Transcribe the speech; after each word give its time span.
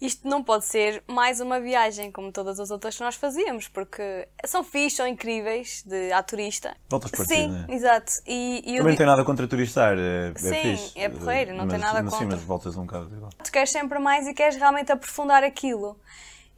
isto 0.00 0.26
não 0.26 0.42
pode 0.42 0.64
ser 0.64 1.02
mais 1.06 1.40
uma 1.40 1.60
viagem 1.60 2.10
como 2.10 2.32
todas 2.32 2.58
as 2.58 2.70
outras 2.70 2.96
que 2.96 3.02
nós 3.02 3.16
fazíamos, 3.16 3.68
porque 3.68 4.26
são 4.46 4.64
fixos, 4.64 4.96
são 4.96 5.06
incríveis, 5.06 5.82
de 5.86 6.10
a 6.12 6.22
turista. 6.22 6.74
Voltas 6.88 7.10
para 7.10 7.24
Sim, 7.26 7.48
né? 7.48 7.66
exato. 7.68 8.12
E, 8.26 8.58
e 8.58 8.76
Também 8.78 8.92
não 8.92 8.96
tem 8.96 9.06
nada 9.06 9.24
contra 9.24 9.46
turistar, 9.46 9.96
é, 9.98 10.32
é 10.34 10.38
Sim, 10.38 10.54
fixe. 10.76 10.98
é 10.98 11.08
porreiro, 11.08 11.50
não 11.54 11.68
tem 11.68 11.78
Mas- 11.78 11.80
nada 11.80 12.02
mas 12.02 12.12
Sim, 12.14 12.20
contra. 12.20 12.36
mas 12.36 12.44
voltas 12.46 12.76
um 12.76 12.86
bocado 12.86 13.14
igual. 13.14 13.30
tu 13.44 13.52
queres 13.52 13.70
sempre 13.70 13.98
mais 13.98 14.26
e 14.26 14.32
queres 14.34 14.56
realmente 14.56 14.90
aprofundar 14.90 15.44
aquilo. 15.44 15.98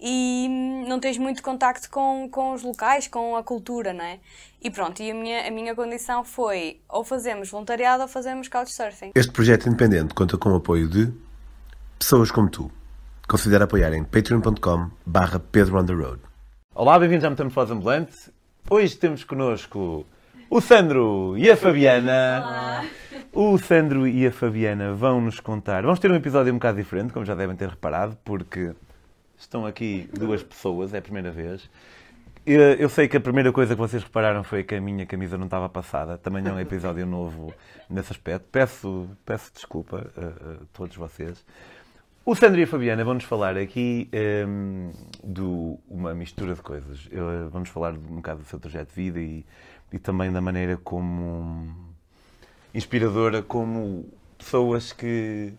E 0.05 0.47
hum, 0.51 0.85
não 0.89 0.99
tens 0.99 1.17
muito 1.17 1.43
contacto 1.45 1.89
com, 1.89 2.29
com 2.29 2.53
os 2.55 2.63
locais, 2.63 3.07
com 3.07 3.37
a 3.37 3.43
cultura, 3.45 3.93
não 3.93 4.05
é? 4.05 4.19
E 4.61 4.69
pronto, 4.69 5.01
e 5.01 5.11
a 5.11 5.15
minha, 5.15 5.47
a 5.47 5.51
minha 5.51 5.75
condição 5.77 6.25
foi 6.25 6.81
ou 6.89 7.05
fazemos 7.05 7.49
voluntariado 7.51 8.03
ou 8.03 8.09
fazemos 8.09 8.49
couchsurfing. 8.49 9.13
Este 9.15 9.31
projeto 9.33 9.69
independente 9.69 10.13
conta 10.13 10.37
com 10.37 10.49
o 10.51 10.57
apoio 10.57 10.89
de 10.89 11.13
pessoas 11.99 12.33
como 12.33 12.51
tu. 12.51 12.69
Considera 13.33 13.65
apoiar 13.65 13.95
em 13.95 14.05
patreon.com 14.05 14.91
barra 15.07 15.41
Pedro 15.41 15.81
on 15.81 15.87
the 15.87 15.95
Road. 15.95 16.21
Olá, 16.75 16.99
bem-vindos 16.99 17.25
à 17.25 17.31
Metamorfose 17.31 17.73
Ambulante. 17.73 18.31
Hoje 18.69 18.95
temos 18.95 19.25
connosco 19.25 20.05
o 20.51 20.61
Sandro 20.61 21.35
e 21.39 21.51
a 21.51 21.57
Fabiana. 21.57 22.85
O 23.33 23.57
Sandro 23.57 24.07
e 24.07 24.27
a 24.27 24.31
Fabiana 24.31 24.93
vão 24.93 25.19
nos 25.19 25.41
contar. 25.41 25.83
Vamos 25.83 25.99
ter 25.99 26.11
um 26.11 26.15
episódio 26.15 26.53
um 26.53 26.57
bocado 26.57 26.77
diferente, 26.77 27.15
como 27.15 27.25
já 27.25 27.35
devem 27.35 27.57
ter 27.57 27.71
reparado, 27.71 28.19
porque 28.23 28.75
estão 29.39 29.65
aqui 29.65 30.11
duas 30.13 30.43
pessoas, 30.43 30.93
é 30.93 30.99
a 30.99 31.03
primeira 31.03 31.31
vez. 31.31 31.71
Eu, 32.45 32.61
eu 32.61 32.89
sei 32.91 33.09
que 33.09 33.17
a 33.17 33.21
primeira 33.21 33.51
coisa 33.51 33.75
que 33.75 33.81
vocês 33.81 34.03
repararam 34.03 34.45
foi 34.45 34.63
que 34.63 34.75
a 34.75 34.81
minha 34.81 35.07
camisa 35.07 35.39
não 35.39 35.47
estava 35.47 35.71
passada. 35.71 36.19
Também 36.19 36.47
é 36.47 36.53
um 36.53 36.61
episódio 36.61 37.07
novo 37.09 37.55
nesse 37.89 38.13
aspecto. 38.13 38.47
Peço, 38.53 39.09
peço 39.25 39.51
desculpa 39.55 40.11
a, 40.19 40.21
a 40.21 40.57
todos 40.75 40.95
vocês. 40.97 41.43
O 42.25 42.35
Sandro 42.37 42.61
e 42.61 42.65
a 42.65 42.67
Fabiana 42.67 43.05
vão-nos 43.05 43.25
falar 43.25 43.57
aqui 43.57 44.09
ehm, 44.13 44.91
de 45.25 45.41
uma 45.89 46.15
mistura 46.15 46.55
de 46.55 46.63
coisas. 46.63 47.09
Eu- 47.11 47.51
Vão-nos 47.51 47.69
falar 47.69 47.93
um 47.95 48.17
bocado 48.17 48.41
do 48.43 48.47
seu 48.47 48.61
trajeto 48.61 48.91
de 48.91 48.95
vida 48.95 49.21
e, 49.21 49.45
e 49.93 49.99
também 49.99 50.31
da 50.31 50.41
maneira 50.41 50.77
como 50.77 51.75
inspiradora, 52.75 53.43
como 53.43 54.07
pessoas 54.39 54.93
que. 54.93 55.53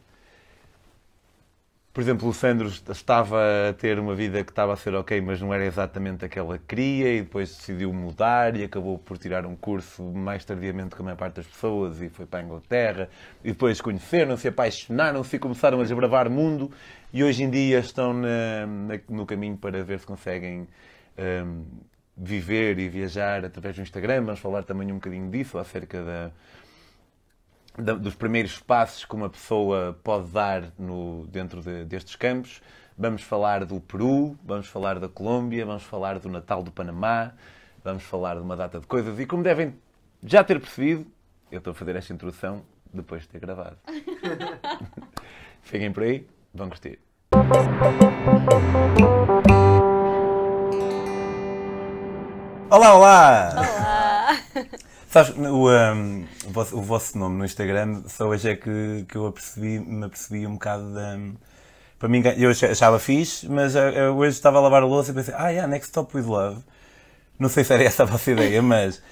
Por 1.94 2.02
exemplo, 2.02 2.28
o 2.28 2.34
Sandro 2.34 2.68
estava 2.90 3.70
a 3.70 3.74
ter 3.74 4.00
uma 4.00 4.16
vida 4.16 4.44
que 4.44 4.52
estava 4.52 4.74
a 4.74 4.76
ser 4.76 4.96
ok, 4.96 5.22
mas 5.22 5.40
não 5.40 5.54
era 5.54 5.64
exatamente 5.64 6.26
aquela 6.26 6.58
que 6.58 6.66
queria, 6.66 7.14
e 7.18 7.22
depois 7.22 7.50
decidiu 7.56 7.94
mudar 7.94 8.56
e 8.56 8.64
acabou 8.64 8.98
por 8.98 9.16
tirar 9.20 9.46
um 9.46 9.56
curso 9.56 10.02
mais 10.02 10.44
tardiamente 10.44 10.96
que 10.96 11.02
a 11.04 11.06
maior 11.06 11.18
parte 11.18 11.36
das 11.36 11.46
pessoas 11.46 12.02
e 12.02 12.10
foi 12.10 12.26
para 12.26 12.40
a 12.40 12.44
Inglaterra. 12.44 13.10
E 13.44 13.50
depois 13.52 13.80
conheceram-se, 13.80 14.48
apaixonaram-se 14.48 15.36
e 15.36 15.40
começaram 15.40 15.80
a 15.82 15.84
desbravar 15.84 16.32
mundo. 16.32 16.72
E 17.14 17.24
hoje 17.24 17.44
em 17.44 17.50
dia 17.52 17.78
estão 17.78 18.12
na- 18.12 18.66
na- 18.66 19.00
no 19.08 19.24
caminho 19.28 19.56
para 19.56 19.84
ver 19.84 20.00
se 20.00 20.06
conseguem 20.08 20.68
hum, 21.46 21.64
viver 22.18 22.80
e 22.80 22.90
viajar 22.90 23.46
através 23.46 23.76
do 23.76 23.84
Instagram. 23.84 24.24
Vamos 24.24 24.40
falar 24.40 24.64
também 24.64 24.92
um 24.92 24.96
bocadinho 24.96 25.30
disso, 25.30 25.60
acerca 25.60 26.04
da- 26.04 26.32
dos 27.78 28.14
primeiros 28.16 28.60
passos 28.60 29.04
que 29.06 29.16
uma 29.16 29.30
pessoa 29.30 29.98
pode 30.04 30.28
dar 30.30 30.64
no, 30.78 31.26
dentro 31.28 31.62
de- 31.62 31.86
destes 31.86 32.16
campos. 32.16 32.62
Vamos 32.98 33.24
falar 33.24 33.66
do 33.66 33.80
Peru, 33.82 34.38
vamos 34.44 34.68
falar 34.68 35.00
da 35.00 35.10
Colômbia, 35.10 35.66
vamos 35.66 35.84
falar 35.84 36.20
do 36.20 36.30
Natal 36.30 36.62
do 36.62 36.72
Panamá, 36.72 37.32
vamos 37.84 38.04
falar 38.04 38.36
de 38.36 38.42
uma 38.42 38.56
data 38.56 38.80
de 38.80 38.86
coisas. 38.86 39.20
E 39.20 39.26
como 39.26 39.42
devem 39.42 39.74
já 40.24 40.44
ter 40.44 40.60
percebido, 40.60 41.06
eu 41.52 41.58
estou 41.58 41.72
a 41.72 41.74
fazer 41.74 41.96
esta 41.96 42.14
introdução 42.14 42.62
depois 42.94 43.24
de 43.24 43.30
ter 43.30 43.40
gravado. 43.40 43.78
Fiquem 45.64 45.92
por 45.92 46.04
aí, 46.04 46.28
vão 46.54 46.70
curtir. 46.70 47.00
Olá, 52.70 52.96
olá! 52.96 53.50
Olá! 53.56 54.03
Sabes, 55.14 55.32
o, 55.38 55.70
um, 55.70 56.26
o, 56.48 56.50
vosso, 56.50 56.76
o 56.76 56.82
vosso 56.82 57.18
nome 57.20 57.38
no 57.38 57.46
Instagram, 57.46 58.02
só 58.08 58.28
hoje 58.28 58.50
é 58.50 58.56
que, 58.56 59.06
que 59.08 59.16
eu 59.16 59.28
apercebi, 59.28 59.80
me 59.80 60.06
apercebi 60.06 60.48
um 60.48 60.54
bocado 60.54 60.92
da. 60.92 61.20
Para 62.00 62.10
mim, 62.10 62.24
eu 62.36 62.50
ach- 62.50 62.64
achava 62.64 62.98
fixe, 62.98 63.48
mas 63.48 63.76
hoje 63.76 64.36
estava 64.36 64.58
a 64.58 64.62
lavar 64.62 64.82
a 64.82 64.88
louça 64.88 65.12
e 65.12 65.14
pensei, 65.14 65.36
ah, 65.38 65.50
yeah, 65.50 65.68
Next 65.68 65.90
Stop 65.90 66.18
with 66.18 66.26
Love. 66.26 66.64
Não 67.38 67.48
sei 67.48 67.64
se 67.64 67.72
era 67.72 67.84
essa 67.84 68.02
a 68.02 68.06
vossa 68.08 68.32
ideia, 68.32 68.60
mas 68.64 69.04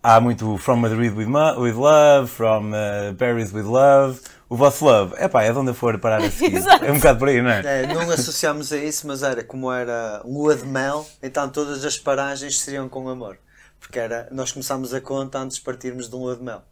há 0.00 0.20
muito 0.20 0.56
From 0.58 0.76
Madrid 0.76 1.12
with, 1.12 1.26
with 1.26 1.74
Love, 1.74 2.28
From 2.28 2.70
uh, 2.70 3.12
Paris 3.16 3.52
with 3.52 3.64
Love. 3.64 4.20
O 4.48 4.54
vosso 4.56 4.84
Love, 4.84 5.16
é 5.18 5.26
pá, 5.26 5.42
é 5.42 5.50
de 5.50 5.58
onde 5.58 5.72
eu 5.72 5.74
for 5.74 5.98
parar 5.98 6.22
a 6.22 6.30
seguir. 6.30 6.62
É 6.86 6.92
um 6.92 6.98
bocado 6.98 7.18
por 7.18 7.28
aí, 7.28 7.42
não 7.42 7.50
é? 7.50 7.82
É, 7.82 7.86
não 7.92 8.08
associámos 8.12 8.72
a 8.72 8.76
isso, 8.76 9.08
mas 9.08 9.24
era 9.24 9.42
como 9.42 9.72
era 9.72 10.22
lua 10.24 10.54
de 10.54 10.64
mel, 10.64 11.04
então 11.20 11.48
todas 11.48 11.84
as 11.84 11.98
paragens 11.98 12.60
seriam 12.60 12.88
com 12.88 13.08
amor. 13.08 13.38
Porque 13.80 13.98
era, 13.98 14.28
nós 14.30 14.52
começámos 14.52 14.92
a 14.92 15.00
conta 15.00 15.38
antes 15.38 15.56
de 15.58 15.62
partirmos 15.62 16.08
de 16.08 16.16
um 16.16 16.20
lua 16.20 16.36
de 16.36 16.42
mel. 16.42 16.62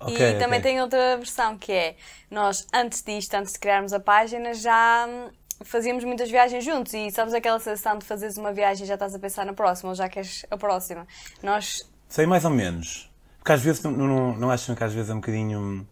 Ok, 0.00 0.16
e 0.16 0.38
também 0.38 0.58
ok. 0.58 0.62
tem 0.70 0.80
outra 0.80 1.16
versão 1.16 1.56
que 1.58 1.72
é, 1.72 1.96
nós 2.30 2.66
antes 2.72 3.02
disto, 3.02 3.34
antes 3.34 3.52
de 3.52 3.58
criarmos 3.58 3.92
a 3.92 4.00
página, 4.00 4.52
já 4.54 5.06
hum, 5.08 5.30
fazíamos 5.64 6.04
muitas 6.04 6.30
viagens 6.30 6.64
juntos 6.64 6.92
e 6.94 7.10
sabes 7.10 7.32
aquela 7.34 7.58
sensação 7.60 7.98
de 7.98 8.04
fazeres 8.04 8.36
uma 8.36 8.52
viagem 8.52 8.84
e 8.84 8.88
já 8.88 8.94
estás 8.94 9.14
a 9.14 9.18
pensar 9.18 9.44
na 9.46 9.52
próxima 9.52 9.90
ou 9.90 9.94
já 9.94 10.08
queres 10.08 10.44
a 10.50 10.56
próxima. 10.56 11.06
Nós 11.42 11.88
Sei 12.08 12.26
mais 12.26 12.44
ou 12.44 12.50
menos. 12.50 13.10
Porque 13.38 13.52
às 13.52 13.60
vezes 13.62 13.82
não, 13.82 13.92
não, 13.92 14.36
não 14.36 14.50
acham 14.50 14.74
que 14.74 14.82
às 14.84 14.92
vezes 14.92 15.10
é 15.10 15.12
um 15.14 15.20
bocadinho. 15.20 15.86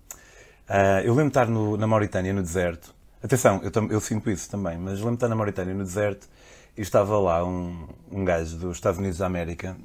ah, 0.69 1.01
eu 1.03 1.11
lembro 1.15 1.25
de 1.25 1.29
estar 1.31 1.47
no- 1.49 1.77
na 1.77 1.87
Mauritânia, 1.87 2.33
no 2.33 2.43
deserto. 2.43 2.95
Atenção, 3.23 3.61
eu, 3.63 3.71
tam- 3.71 3.89
eu 3.91 4.01
sinto 4.01 4.31
isso 4.31 4.51
também, 4.51 4.77
mas 4.79 4.95
lembro 4.99 5.13
de 5.13 5.17
estar 5.17 5.29
na 5.29 5.37
Mauritânia, 5.37 5.75
no 5.75 5.85
deserto, 5.85 6.29
e 6.77 6.81
estava 6.83 7.19
lá 7.19 7.45
um, 7.45 7.87
um 8.11 8.25
gajo 8.25 8.57
dos 8.57 8.77
Estados 8.77 8.99
Unidos 8.99 9.19
da 9.19 9.27
América. 9.27 9.77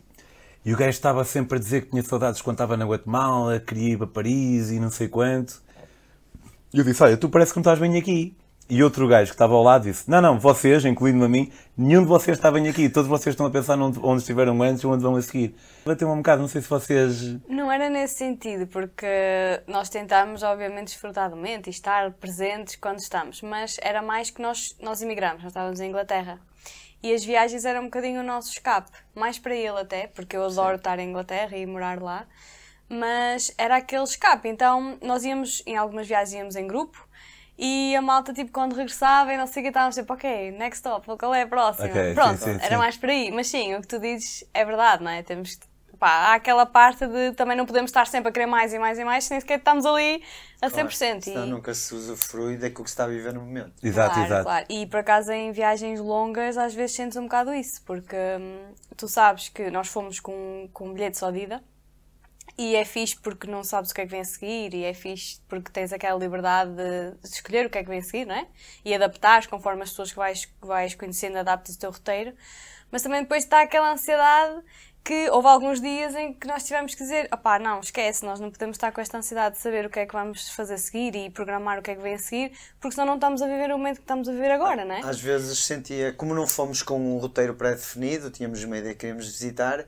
E 0.66 0.74
o 0.74 0.78
gajo 0.78 0.90
estava 0.90 1.24
sempre 1.24 1.58
a 1.58 1.62
dizer 1.62 1.84
que 1.84 1.92
tinha 1.92 2.04
saudades 2.04 2.42
quando 2.42 2.56
estava 2.56 2.76
na 2.76 2.86
Guatemala, 2.86 3.60
queria 3.60 3.94
ir 3.94 3.98
para 3.98 4.08
Paris 4.08 4.72
e 4.72 4.80
não 4.80 4.90
sei 4.90 5.08
quanto. 5.08 5.62
E 6.74 6.80
eu 6.80 6.84
disse: 6.84 7.02
Olha, 7.02 7.18
tu 7.18 7.30
parece 7.30 7.52
que 7.54 7.58
não 7.58 7.62
estás 7.62 7.80
bem 7.80 7.98
aqui. 7.98 8.36
E 8.70 8.84
outro 8.84 9.08
gajo 9.08 9.32
que 9.32 9.36
estava 9.36 9.54
ao 9.54 9.64
lado 9.64 9.84
disse: 9.84 10.10
Não, 10.10 10.22
não, 10.22 10.38
vocês, 10.38 10.84
incluindo-me 10.84 11.24
a 11.24 11.30
mim, 11.30 11.52
nenhum 11.78 12.02
de 12.02 12.08
vocês 12.08 12.38
está 12.38 12.52
bem 12.52 12.68
aqui. 12.68 12.90
Todos 12.90 13.08
vocês 13.08 13.34
estão 13.34 13.46
a 13.46 13.50
pensar 13.50 13.80
onde, 13.80 14.00
estiveram 14.18 14.62
antes 14.62 14.84
ou 14.84 14.92
onde 14.92 15.02
vão 15.02 15.16
a 15.16 15.22
seguir. 15.22 15.56
Bateu-me 15.86 16.14
um 16.14 16.18
bocado, 16.18 16.42
não 16.42 16.50
sei 16.50 16.62
se 16.62 16.70
vocês. 16.70 17.38
Não 17.48 17.72
era 17.72 17.90
nesse 17.90 18.16
sentido, 18.16 18.68
porque 18.68 19.08
nós 19.68 19.88
tentámos, 19.88 20.44
obviamente, 20.44 20.88
desfrutar 20.88 21.30
do 21.30 21.38
momento 21.38 21.68
e 21.68 21.70
estar 21.70 22.12
presentes 22.12 22.76
quando 22.76 23.00
estamos, 23.00 23.42
mas 23.42 23.78
era 23.82 24.02
mais 24.02 24.30
que 24.30 24.42
nós, 24.42 24.76
nós 24.82 25.02
emigramos, 25.02 25.44
nós 25.44 25.52
estávamos 25.52 25.80
em 25.80 25.88
Inglaterra. 25.88 26.38
E 27.02 27.14
as 27.14 27.24
viagens 27.24 27.64
eram 27.64 27.82
um 27.82 27.86
bocadinho 27.86 28.22
o 28.22 28.24
nosso 28.24 28.52
escape, 28.52 28.92
mais 29.14 29.38
para 29.38 29.56
ele 29.56 29.80
até, 29.80 30.08
porque 30.08 30.36
eu 30.36 30.44
adoro 30.46 30.78
estar 30.78 30.98
em 31.00 31.10
Inglaterra 31.10 31.56
e 31.56 31.66
morar 31.66 32.02
lá, 32.02 32.26
mas 32.90 33.54
era 33.58 33.78
aquele 33.78 34.04
escape. 34.04 34.48
Então 34.48 34.98
nós 35.02 35.24
íamos, 35.24 35.62
em 35.66 35.78
algumas 35.78 36.08
viagens 36.08 36.34
íamos 36.34 36.56
em 36.56 36.68
grupo. 36.68 37.08
E 37.60 37.96
a 37.96 38.02
malta, 38.04 38.32
tipo, 38.34 38.52
quando 38.52 38.76
regressava 38.76 39.34
e 39.34 39.38
não 39.38 39.48
sei 39.48 39.62
o 39.62 39.64
que, 39.64 39.70
estávamos 39.70 39.96
tipo, 39.96 40.14
ok, 40.14 40.52
next 40.52 40.78
stop, 40.78 41.08
qual 41.18 41.34
é 41.34 41.42
a 41.42 41.48
próxima? 41.48 41.88
Ok, 41.88 42.10
sim, 42.10 42.14
Pronto, 42.14 42.38
sim, 42.38 42.52
era 42.52 42.70
sim. 42.70 42.78
mais 42.78 42.98
por 42.98 43.10
aí. 43.10 43.32
Mas 43.32 43.48
sim, 43.48 43.74
o 43.76 43.82
que 43.82 43.88
tu 43.88 44.00
dizes 44.00 44.44
é 44.54 44.64
verdade, 44.64 45.04
não 45.04 45.10
é? 45.10 45.24
Temos 45.24 45.58
Pá, 46.00 46.10
há 46.10 46.34
aquela 46.36 46.66
parte 46.66 47.06
de 47.08 47.32
também 47.34 47.58
não 47.58 47.66
podemos 47.66 47.90
estar 47.90 48.08
sempre 48.08 48.30
a 48.30 48.32
querer 48.32 48.46
mais 48.46 48.74
e 48.74 48.80
mais 48.80 49.00
e 49.00 49.04
mais, 49.04 49.30
nem 49.30 49.40
sequer 49.40 49.60
estamos 49.60 49.86
ali 49.86 50.24
a 50.62 50.70
100%. 50.70 51.24
Senão 51.24 51.48
e, 51.48 51.50
nunca 51.50 51.74
se 51.74 51.94
usufrui 51.94 52.58
daquilo 52.58 52.84
que 52.84 52.90
se 52.90 52.94
está 52.94 53.06
a 53.06 53.08
viver 53.08 53.34
no 53.34 53.42
momento. 53.42 53.74
Exato, 53.84 54.14
claro, 54.14 54.28
exato. 54.28 54.44
claro. 54.44 54.66
E 54.70 54.86
por 54.88 55.00
acaso 55.00 55.32
em 55.32 55.52
viagens 55.52 56.00
longas 56.00 56.58
às 56.58 56.74
vezes 56.74 56.96
sentes 56.96 57.18
um 57.18 57.24
bocado 57.24 57.54
isso, 57.54 57.82
porque 57.84 58.16
hum, 58.16 58.74
tu 58.96 59.08
sabes 59.08 59.50
que 59.50 59.70
nós 59.72 59.88
fomos 59.88 60.20
com, 60.20 60.70
com 60.72 60.90
um 60.90 60.94
bilhete 60.94 61.18
só 61.18 61.32
de 61.32 61.40
ida 61.40 61.64
e 62.58 62.76
é 62.76 62.84
fixe 62.84 63.16
porque 63.16 63.46
não 63.46 63.64
sabes 63.64 63.92
o 63.92 63.94
que 63.94 64.02
é 64.02 64.06
que 64.06 64.12
vem 64.12 64.22
a 64.22 64.26
seguir 64.26 64.74
e 64.74 64.84
é 64.84 64.94
fixe 64.94 65.40
porque 65.48 65.72
tens 65.72 65.94
aquela 65.94 66.18
liberdade 66.18 66.72
de, 66.72 67.12
de 67.22 67.36
escolher 67.36 67.68
o 67.68 67.70
que 67.70 67.78
é 67.78 67.84
que 67.84 67.90
vem 67.90 68.00
a 68.00 68.04
seguir, 68.04 68.26
não 68.26 68.36
é? 68.36 68.48
E 68.84 68.96
adaptares 68.96 69.46
conforme 69.46 69.84
as 69.84 69.90
pessoas 69.90 70.12
que 70.12 70.18
vais, 70.18 70.46
que 70.46 70.66
vais 70.66 70.96
conhecendo 70.96 71.38
adaptas 71.38 71.76
o 71.76 71.80
teu 71.80 71.92
roteiro. 71.92 72.34
Mas 72.90 73.02
também 73.02 73.22
depois 73.22 73.44
está 73.44 73.62
aquela 73.62 73.92
ansiedade 73.92 74.64
que 75.08 75.30
houve 75.30 75.48
alguns 75.48 75.80
dias 75.80 76.14
em 76.16 76.34
que 76.34 76.46
nós 76.46 76.66
tivemos 76.66 76.94
que 76.94 77.02
dizer 77.02 77.30
opá, 77.34 77.58
não, 77.58 77.80
esquece, 77.80 78.26
nós 78.26 78.42
não 78.42 78.52
podemos 78.52 78.76
estar 78.76 78.92
com 78.92 79.00
esta 79.00 79.18
ansiedade 79.18 79.56
de 79.56 79.62
saber 79.62 79.86
o 79.86 79.90
que 79.90 80.00
é 80.00 80.06
que 80.06 80.12
vamos 80.12 80.50
fazer 80.50 80.74
a 80.74 80.78
seguir 80.78 81.16
e 81.16 81.30
programar 81.30 81.80
o 81.80 81.82
que 81.82 81.92
é 81.92 81.96
que 81.96 82.02
vem 82.02 82.16
a 82.16 82.20
seguir, 82.20 82.52
porque 82.78 82.94
senão 82.94 83.08
não 83.08 83.16
estamos 83.16 83.42
a 83.42 83.48
viver 83.48 83.72
o 83.74 83.78
momento 83.78 83.96
que 83.96 84.02
estamos 84.02 84.28
a 84.28 84.34
viver 84.34 84.52
agora, 84.52 84.84
não 84.84 84.96
é? 84.96 85.00
Às 85.00 85.22
vezes 85.22 85.60
sentia, 85.60 86.12
como 86.12 86.36
não 86.36 86.46
fomos 86.46 86.84
com 86.84 87.00
um 87.00 87.20
roteiro 87.20 87.54
pré-definido, 87.54 88.30
tínhamos 88.30 88.62
uma 88.66 88.78
ideia 88.78 88.94
que 88.94 89.00
queríamos 89.00 89.28
visitar, 89.28 89.86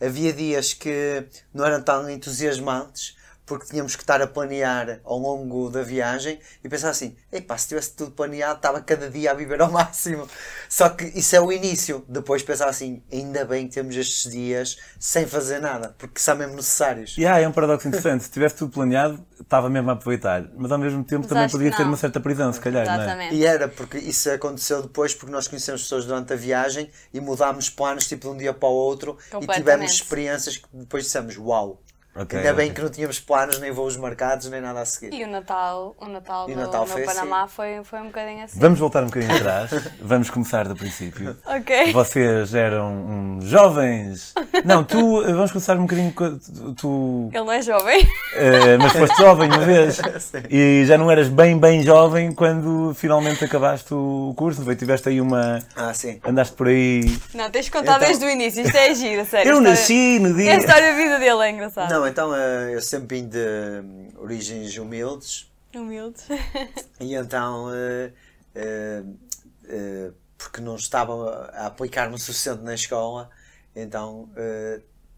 havia 0.00 0.32
dias 0.32 0.74
que 0.74 1.24
não 1.54 1.64
eram 1.64 1.80
tão 1.80 2.10
entusiasmantes, 2.10 3.15
porque 3.46 3.66
tínhamos 3.66 3.94
que 3.94 4.02
estar 4.02 4.20
a 4.20 4.26
planear 4.26 5.00
ao 5.04 5.16
longo 5.18 5.70
da 5.70 5.82
viagem 5.82 6.38
e 6.62 6.68
pensar 6.68 6.90
assim: 6.90 7.16
epá, 7.32 7.56
se 7.56 7.68
tivesse 7.68 7.92
tudo 7.92 8.10
planeado, 8.10 8.56
estava 8.56 8.80
cada 8.80 9.08
dia 9.08 9.30
a 9.30 9.34
viver 9.34 9.60
ao 9.62 9.70
máximo. 9.72 10.28
Só 10.68 10.88
que 10.88 11.04
isso 11.04 11.34
é 11.36 11.40
o 11.40 11.52
início. 11.52 12.04
Depois 12.08 12.42
pensar 12.42 12.68
assim: 12.68 13.02
ainda 13.10 13.44
bem 13.44 13.68
que 13.68 13.74
temos 13.74 13.94
estes 13.94 14.30
dias 14.30 14.76
sem 14.98 15.26
fazer 15.26 15.60
nada, 15.60 15.94
porque 15.96 16.20
são 16.20 16.36
mesmo 16.36 16.56
necessários. 16.56 17.16
Yeah, 17.16 17.40
é 17.40 17.48
um 17.48 17.52
paradoxo 17.52 17.86
interessante. 17.86 18.24
Se 18.24 18.30
tivesse 18.30 18.56
tudo 18.56 18.72
planeado, 18.72 19.24
estava 19.40 19.70
mesmo 19.70 19.90
a 19.90 19.92
aproveitar. 19.92 20.50
Mas 20.56 20.72
ao 20.72 20.78
mesmo 20.78 21.04
tempo 21.04 21.20
Mas 21.20 21.28
também 21.28 21.48
podia 21.48 21.76
ter 21.76 21.84
uma 21.84 21.96
certa 21.96 22.18
prisão, 22.18 22.52
se 22.52 22.60
calhar, 22.60 22.84
não 22.84 22.92
é? 22.94 22.96
Exatamente. 22.96 23.34
E 23.36 23.46
era, 23.46 23.68
porque 23.68 23.98
isso 23.98 24.28
aconteceu 24.30 24.82
depois 24.82 25.14
porque 25.14 25.32
nós 25.32 25.46
conhecemos 25.46 25.82
pessoas 25.82 26.04
durante 26.04 26.32
a 26.32 26.36
viagem 26.36 26.90
e 27.14 27.20
mudámos 27.20 27.70
planos 27.70 28.08
tipo 28.08 28.28
de 28.28 28.34
um 28.34 28.36
dia 28.36 28.52
para 28.52 28.68
o 28.68 28.72
outro 28.72 29.16
e 29.40 29.46
tivemos 29.46 29.92
experiências 29.92 30.56
que 30.56 30.66
depois 30.72 31.04
dissemos: 31.04 31.38
uau! 31.38 31.80
Ok, 32.18 32.38
ainda 32.38 32.52
bem 32.54 32.66
ok. 32.66 32.74
que 32.74 32.82
não 32.82 32.88
tínhamos 32.90 33.20
planos, 33.20 33.58
nem 33.58 33.70
voos 33.70 33.96
marcados, 33.96 34.48
nem 34.48 34.60
nada 34.60 34.80
a 34.80 34.84
seguir. 34.86 35.12
E 35.14 35.24
o 35.24 35.28
Natal, 35.28 35.94
o 36.00 36.06
Natal, 36.06 36.48
E 36.48 36.52
o 36.52 36.56
no, 36.56 36.62
Natal 36.62 36.82
no 36.82 36.86
foi 36.88 37.02
Panamá 37.04 37.46
foi, 37.46 37.80
foi 37.84 38.00
um 38.00 38.06
bocadinho 38.06 38.44
assim. 38.44 38.58
Vamos 38.58 38.78
voltar 38.78 39.02
um 39.02 39.06
bocadinho 39.06 39.34
atrás. 39.36 39.70
Vamos 40.00 40.30
começar 40.30 40.66
do 40.68 40.74
princípio. 40.74 41.36
Ok. 41.46 41.92
Vocês 41.92 42.54
eram 42.54 42.92
uns 43.38 43.44
jovens. 43.44 44.34
Não, 44.64 44.82
tu. 44.84 45.22
Vamos 45.22 45.50
começar 45.52 45.76
um 45.76 45.82
bocadinho. 45.82 46.12
com- 46.12 46.38
Tu. 46.76 47.30
Ele 47.32 47.44
não 47.44 47.52
é 47.52 47.62
jovem. 47.62 48.08
eh, 48.34 48.76
mas 48.78 48.92
foste 48.92 49.16
jovem 49.18 49.48
uma 49.48 49.58
vez. 49.64 50.00
E 50.50 50.84
já 50.86 50.96
não 50.98 51.10
eras 51.10 51.28
bem, 51.28 51.58
bem 51.58 51.82
jovem 51.82 52.32
quando 52.32 52.92
finalmente 52.94 53.44
acabaste 53.44 53.92
o 53.92 54.32
curso. 54.36 54.62
Não? 54.62 54.74
Tiveste 54.74 55.08
aí 55.08 55.20
uma. 55.20 55.58
Ah, 55.74 55.92
sim. 55.94 56.20
Andaste 56.24 56.54
por 56.54 56.68
aí. 56.68 57.18
Não, 57.34 57.50
tens 57.50 57.66
de 57.66 57.70
contar 57.70 57.96
Então- 57.96 58.06
desde 58.08 58.24
o 58.24 58.30
início. 58.30 58.62
Isto 58.62 58.76
é 58.76 58.94
giro, 58.94 59.24
sério. 59.26 59.50
Eu 59.50 59.56
A 59.56 59.58
história- 59.58 59.70
nasci 59.70 60.18
no 60.18 60.28
A 60.30 60.32
dia. 60.32 60.56
história 60.56 60.90
da 60.92 60.96
vida 60.96 61.18
dele 61.18 61.42
é 61.42 61.50
engraçada. 61.50 61.94
Não, 61.94 62.05
então 62.06 62.34
eh, 62.34 62.74
eu 62.74 62.80
sempre 62.80 63.20
vim 63.20 63.28
de 63.28 63.38
hum, 63.38 64.08
origens 64.16 64.76
humildes 64.76 65.50
Humilde. 65.74 66.22
e 67.00 67.14
então, 67.14 67.68
eh, 67.74 68.12
eh, 68.54 70.10
porque 70.38 70.60
não 70.60 70.76
estava 70.76 71.50
a 71.52 71.66
aplicar-me 71.66 72.14
o 72.14 72.18
suficiente 72.18 72.62
na 72.62 72.74
escola, 72.74 73.28
então 73.74 74.30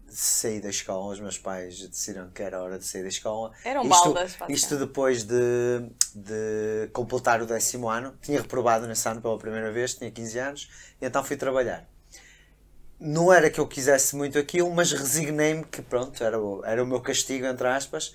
saí 0.07 0.59
da 0.59 0.69
escola. 0.69 1.13
Os 1.13 1.19
meus 1.19 1.37
pais 1.37 1.87
decidiram 1.87 2.29
que 2.31 2.41
era 2.41 2.61
hora 2.61 2.77
de 2.77 2.85
sair 2.85 3.03
da 3.03 3.09
escola. 3.09 3.51
Eram 3.63 3.83
isto, 3.83 3.89
baldas. 3.89 4.37
Isto 4.49 4.77
depois 4.77 5.23
de, 5.23 5.35
de 6.15 6.89
completar 6.91 7.41
o 7.41 7.45
décimo 7.45 7.87
ano. 7.87 8.17
Tinha 8.21 8.41
reprovado 8.41 8.87
nesse 8.87 9.07
ano 9.07 9.21
pela 9.21 9.37
primeira 9.37 9.71
vez, 9.71 9.93
tinha 9.93 10.11
15 10.11 10.39
anos, 10.39 10.69
e 11.01 11.05
então 11.05 11.23
fui 11.23 11.37
trabalhar. 11.37 11.87
Não 12.99 13.31
era 13.31 13.49
que 13.49 13.59
eu 13.59 13.67
quisesse 13.67 14.15
muito 14.15 14.37
aquilo, 14.37 14.69
mas 14.71 14.91
resignei-me 14.91 15.63
que 15.63 15.81
pronto, 15.81 16.21
era, 16.23 16.39
o- 16.39 16.63
era 16.65 16.83
o 16.83 16.87
meu 16.87 16.99
castigo, 16.99 17.45
entre 17.45 17.67
aspas, 17.67 18.13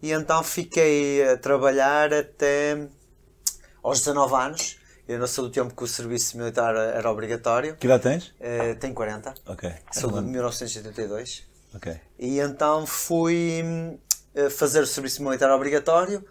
e 0.00 0.12
então 0.12 0.42
fiquei 0.44 1.28
a 1.28 1.36
trabalhar 1.36 2.12
até 2.14 2.88
aos 3.82 3.98
19 4.00 4.34
anos. 4.34 4.78
Eu 5.08 5.18
não 5.18 5.26
sou 5.26 5.46
do 5.46 5.50
tempo 5.50 5.74
que 5.74 5.82
o 5.82 5.86
serviço 5.88 6.36
militar 6.38 6.76
era 6.76 7.10
obrigatório. 7.10 7.74
Que 7.76 7.86
idade 7.86 8.04
tens? 8.04 8.34
Eh, 8.38 8.74
tenho 8.74 8.94
40, 8.94 9.34
Ok. 9.46 9.68
sou 9.92 10.12
de 10.12 10.20
1982. 10.22 11.42
Ok. 11.74 12.00
E 12.16 12.38
então 12.38 12.86
fui 12.86 13.64
eh, 14.34 14.48
fazer 14.50 14.80
o 14.80 14.86
serviço 14.86 15.22
militar 15.24 15.50
obrigatório 15.50 16.24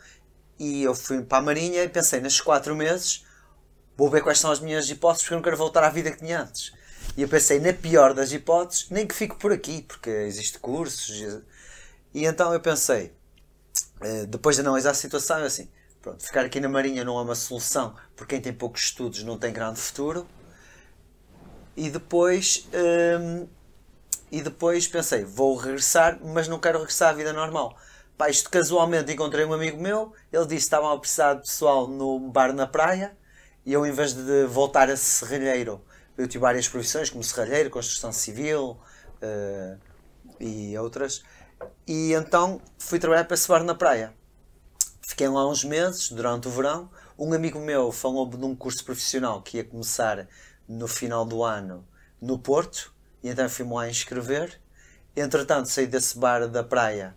e 0.58 0.84
eu 0.84 0.96
fui 0.96 1.22
para 1.22 1.40
a 1.40 1.42
Marinha 1.42 1.84
e 1.84 1.90
pensei, 1.90 2.22
nestes 2.22 2.42
4 2.42 2.74
meses, 2.74 3.26
vou 3.98 4.10
ver 4.10 4.22
quais 4.22 4.40
são 4.40 4.50
as 4.50 4.62
minhas 4.62 4.90
hipóteses 4.90 5.24
porque 5.24 5.34
eu 5.34 5.38
não 5.38 5.44
quero 5.44 5.58
voltar 5.58 5.84
à 5.84 5.90
vida 5.90 6.10
que 6.12 6.18
tinha 6.20 6.42
antes. 6.42 6.72
E 7.18 7.22
eu 7.22 7.28
pensei, 7.28 7.60
na 7.60 7.74
pior 7.74 8.14
das 8.14 8.32
hipóteses, 8.32 8.90
nem 8.90 9.06
que 9.06 9.14
fico 9.14 9.36
por 9.38 9.52
aqui, 9.52 9.82
porque 9.82 10.10
existe 10.10 10.60
cursos. 10.60 11.10
E, 12.14 12.26
então 12.26 12.54
eu 12.54 12.60
pensei, 12.60 13.14
eh, 14.02 14.26
depois 14.26 14.56
de 14.56 14.62
analisar 14.62 14.92
a 14.92 14.94
situação, 14.94 15.40
eu 15.40 15.46
assim, 15.46 15.70
pronto, 16.02 16.24
ficar 16.24 16.46
aqui 16.46 16.60
na 16.60 16.70
Marinha 16.70 17.04
não 17.04 17.18
é 17.20 17.22
uma 17.22 17.36
solução, 17.36 17.96
porque 18.16 18.36
quem 18.36 18.42
tem 18.42 18.54
poucos 18.54 18.84
estudos 18.84 19.24
não 19.24 19.38
tem 19.38 19.52
grande 19.52 19.80
futuro. 19.80 20.26
E 21.76 21.90
depois, 21.90 22.68
hum, 23.20 23.48
e 24.32 24.42
depois 24.42 24.88
pensei, 24.88 25.24
vou 25.24 25.56
regressar, 25.56 26.20
mas 26.24 26.48
não 26.48 26.60
quero 26.60 26.80
regressar 26.80 27.10
à 27.10 27.14
vida 27.14 27.34
normal. 27.34 27.78
Pá, 28.18 28.30
isto 28.30 28.50
casualmente 28.50 29.12
encontrei 29.12 29.46
um 29.46 29.54
amigo 29.54 29.82
meu, 29.82 30.14
ele 30.32 30.44
disse 30.44 30.56
que 30.56 30.56
estavam 30.56 30.92
a 30.92 31.00
precisar 31.00 31.36
de 31.36 31.42
pessoal 31.42 31.88
no 31.88 32.20
bar 32.30 32.54
na 32.54 32.68
praia, 32.68 33.18
e 33.66 33.74
eu 33.74 33.86
em 33.86 33.92
vez 33.92 34.14
de 34.14 34.46
voltar 34.46 34.90
a 34.90 34.98
serralheiro, 34.98 35.82
eu 36.20 36.28
tive 36.28 36.42
várias 36.42 36.68
profissões, 36.68 37.10
como 37.10 37.24
serralheiro, 37.24 37.70
construção 37.70 38.12
civil 38.12 38.78
eh, 39.22 39.78
e 40.38 40.78
outras, 40.78 41.24
e 41.88 42.12
então 42.14 42.62
fui 42.78 43.00
trabalhar 43.00 43.24
para 43.24 43.36
esse 43.36 43.48
bar 43.48 43.64
na 43.64 43.74
praia. 43.74 44.14
Fiquei 45.02 45.30
lá 45.30 45.48
uns 45.50 45.64
meses, 45.64 46.12
durante 46.12 46.50
o 46.50 46.52
verão. 46.52 46.90
Um 47.18 47.34
amigo 47.34 47.58
meu 47.58 47.90
falou 47.92 48.30
de 48.30 48.36
um 48.46 48.54
curso 48.54 48.84
profissional 48.84 49.42
que 49.42 49.58
ia 49.58 49.64
começar 49.64 50.28
no 50.68 50.88
final 50.90 51.26
do 51.26 51.42
ano 51.42 51.88
no 52.22 52.38
Porto, 52.38 52.94
e 53.24 53.30
então 53.30 53.48
fui-me 53.48 53.74
lá 53.74 53.90
inscrever. 53.90 54.60
Entretanto, 55.16 55.70
saí 55.70 55.88
desse 55.88 56.20
bar 56.20 56.50
da 56.50 56.66
praia 56.66 57.16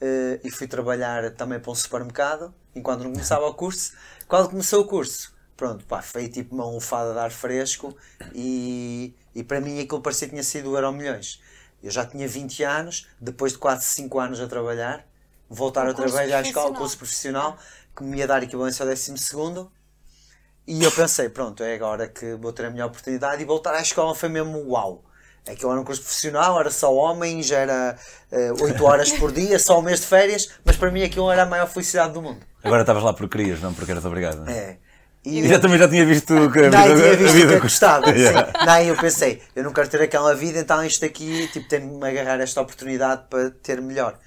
eh, 0.00 0.40
e 0.42 0.50
fui 0.50 0.66
trabalhar 0.66 1.30
também 1.32 1.60
para 1.60 1.70
um 1.70 1.74
supermercado, 1.74 2.54
enquanto 2.74 3.04
não 3.04 3.12
começava 3.12 3.46
o 3.46 3.52
curso. 3.52 3.92
Quando 4.26 4.48
começou 4.48 4.80
o 4.80 4.86
curso, 4.86 5.36
pronto, 5.58 5.84
pá, 5.84 6.00
foi 6.00 6.28
tipo 6.28 6.54
uma 6.54 6.64
almofada 6.64 7.12
de 7.12 7.18
ar 7.18 7.32
fresco 7.32 7.94
e, 8.32 9.12
e 9.34 9.42
para 9.42 9.60
mim 9.60 9.80
aquilo 9.80 10.00
parecia 10.00 10.28
que 10.28 10.30
tinha 10.30 10.44
sido 10.44 10.70
o 10.70 10.76
Euro 10.76 10.92
Milhões. 10.92 11.42
Eu 11.82 11.90
já 11.90 12.06
tinha 12.06 12.26
20 12.26 12.62
anos, 12.62 13.08
depois 13.20 13.52
de 13.52 13.58
quase 13.58 13.84
5 13.84 14.18
anos 14.20 14.40
a 14.40 14.46
trabalhar, 14.46 15.04
voltar 15.50 15.86
Um 15.86 15.90
a 15.90 15.94
trabalhar 15.94 16.38
à 16.38 16.42
escola, 16.42 16.74
curso 16.74 16.96
profissional, 16.96 17.58
que 17.94 18.04
me 18.04 18.18
ia 18.18 18.26
dar 18.26 18.42
equivalência 18.42 18.84
ao 18.84 18.88
12 18.88 19.18
segundo. 19.18 19.70
E 20.64 20.82
eu 20.84 20.92
pensei, 20.92 21.28
pronto, 21.28 21.62
é 21.62 21.74
agora 21.74 22.06
que 22.06 22.34
vou 22.36 22.52
ter 22.52 22.66
a 22.66 22.70
minha 22.70 22.86
oportunidade 22.86 23.42
e 23.42 23.44
voltar 23.44 23.74
à 23.74 23.80
escola 23.80 24.14
foi 24.14 24.28
mesmo 24.28 24.58
uau. 24.70 25.04
É 25.44 25.56
que 25.56 25.64
eu 25.64 25.72
era 25.72 25.80
um 25.80 25.84
curso 25.84 26.02
profissional, 26.02 26.60
era 26.60 26.70
só 26.70 26.94
homem, 26.94 27.42
já 27.42 27.58
era 27.58 27.98
8 28.60 28.84
horas 28.84 29.10
por 29.12 29.32
dia, 29.32 29.58
só 29.58 29.78
um 29.78 29.82
mês 29.82 30.00
de 30.00 30.06
férias, 30.06 30.50
mas 30.64 30.76
para 30.76 30.90
mim 30.90 31.02
aquilo 31.02 31.30
era 31.32 31.42
a 31.42 31.46
maior 31.46 31.66
felicidade 31.66 32.12
do 32.12 32.22
mundo. 32.22 32.46
Agora 32.62 32.82
estavas 32.82 33.02
lá 33.02 33.12
porque 33.12 33.38
querias, 33.38 33.60
não 33.60 33.72
porque 33.72 33.90
eras 33.90 34.04
obrigado. 34.04 34.40
não 34.40 34.46
é? 34.46 34.52
É. 34.52 34.87
E 35.24 35.40
E 35.40 35.48
já 35.48 35.58
também 35.58 35.78
já 35.78 35.88
tinha 35.88 36.06
visto 36.06 36.26
que 36.50 36.58
a 36.58 36.70
vida, 36.70 36.70
tinha 36.70 37.12
a 37.12 37.16
visto 37.16 37.34
vida 37.34 37.48
que 37.48 37.54
eu 37.54 37.60
gostava. 37.60 38.10
Yeah. 38.10 38.52
Daí 38.64 38.88
eu 38.88 38.96
pensei, 38.96 39.42
eu 39.54 39.64
não 39.64 39.72
quero 39.72 39.88
ter 39.88 40.02
aquela 40.02 40.34
vida, 40.34 40.58
então 40.58 40.84
isto 40.84 41.04
aqui, 41.04 41.48
tipo, 41.52 41.68
tenho-me 41.68 42.06
agarrar 42.08 42.40
esta 42.40 42.60
oportunidade 42.60 43.24
para 43.28 43.50
ter 43.50 43.80
melhor. 43.80 44.18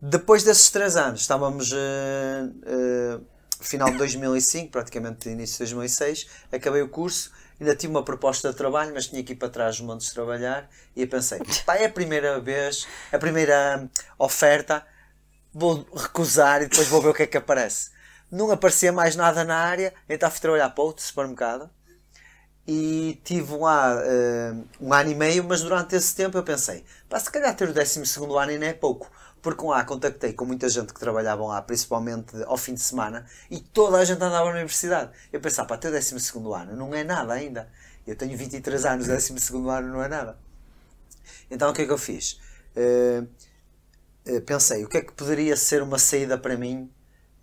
Depois 0.00 0.42
desses 0.42 0.68
três 0.70 0.96
anos, 0.96 1.20
estávamos 1.20 1.72
eh, 1.72 2.48
eh, 2.66 3.20
final 3.60 3.90
de 3.90 3.98
2005, 3.98 4.70
praticamente 4.70 5.28
início 5.28 5.64
de 5.64 5.72
2006, 5.72 6.26
acabei 6.50 6.82
o 6.82 6.88
curso, 6.88 7.30
ainda 7.60 7.76
tive 7.76 7.92
uma 7.92 8.02
proposta 8.02 8.50
de 8.50 8.56
trabalho, 8.56 8.92
mas 8.92 9.06
tinha 9.06 9.22
que 9.22 9.32
ir 9.32 9.36
para 9.36 9.48
trás 9.48 9.80
montes 9.80 10.08
de 10.08 10.14
trabalhar, 10.14 10.68
e 10.96 11.02
eu 11.02 11.08
pensei, 11.08 11.38
pá, 11.64 11.76
é 11.76 11.86
a 11.86 11.88
primeira 11.88 12.40
vez, 12.40 12.86
a 13.12 13.18
primeira 13.18 13.88
oferta, 14.18 14.84
vou 15.54 15.86
recusar 15.94 16.62
e 16.62 16.66
depois 16.66 16.88
vou 16.88 17.00
ver 17.00 17.10
o 17.10 17.14
que 17.14 17.22
é 17.22 17.26
que 17.26 17.36
aparece. 17.36 17.90
Não 18.32 18.50
aparecia 18.50 18.90
mais 18.90 19.14
nada 19.14 19.44
na 19.44 19.56
área, 19.56 19.92
então 20.08 20.30
fui 20.30 20.40
trabalhar 20.40 20.70
para 20.70 20.82
outro 20.82 21.04
supermercado 21.04 21.68
e 22.66 23.20
tive 23.24 23.54
lá 23.56 23.94
eh, 24.02 24.54
um 24.80 24.90
ano 24.92 25.10
e 25.10 25.14
meio, 25.14 25.44
mas 25.44 25.60
durante 25.60 25.94
esse 25.96 26.14
tempo 26.14 26.38
eu 26.38 26.42
pensei, 26.42 26.82
pá, 27.10 27.20
se 27.20 27.30
calhar 27.30 27.54
ter 27.54 27.68
o 27.68 27.74
12 27.74 28.00
ano 28.18 28.38
ainda 28.38 28.64
é 28.64 28.72
pouco, 28.72 29.10
porque 29.42 29.62
lá 29.66 29.84
contactei 29.84 30.32
com 30.32 30.46
muita 30.46 30.66
gente 30.70 30.94
que 30.94 31.00
trabalhava 31.00 31.44
lá, 31.44 31.60
principalmente 31.60 32.34
ao 32.44 32.56
fim 32.56 32.72
de 32.72 32.80
semana, 32.80 33.26
e 33.50 33.60
toda 33.60 33.98
a 33.98 34.04
gente 34.04 34.22
andava 34.22 34.46
na 34.46 34.52
universidade. 34.52 35.10
Eu 35.30 35.40
pensava, 35.40 35.68
pá, 35.68 35.76
ter 35.76 35.88
o 35.88 35.90
12 35.90 36.14
ano 36.54 36.74
não 36.74 36.94
é 36.94 37.04
nada 37.04 37.34
ainda. 37.34 37.68
Eu 38.06 38.16
tenho 38.16 38.34
23 38.36 38.84
anos, 38.86 39.08
o 39.08 39.10
12 39.10 39.34
ano 39.54 39.88
não 39.88 40.02
é 40.02 40.08
nada. 40.08 40.38
Então 41.50 41.70
o 41.70 41.74
que 41.74 41.82
é 41.82 41.84
que 41.84 41.92
eu 41.92 41.98
fiz? 41.98 42.40
Eh, 42.74 43.24
pensei, 44.46 44.84
o 44.84 44.88
que 44.88 44.98
é 44.98 45.00
que 45.02 45.12
poderia 45.12 45.56
ser 45.56 45.82
uma 45.82 45.98
saída 45.98 46.38
para 46.38 46.56
mim 46.56 46.90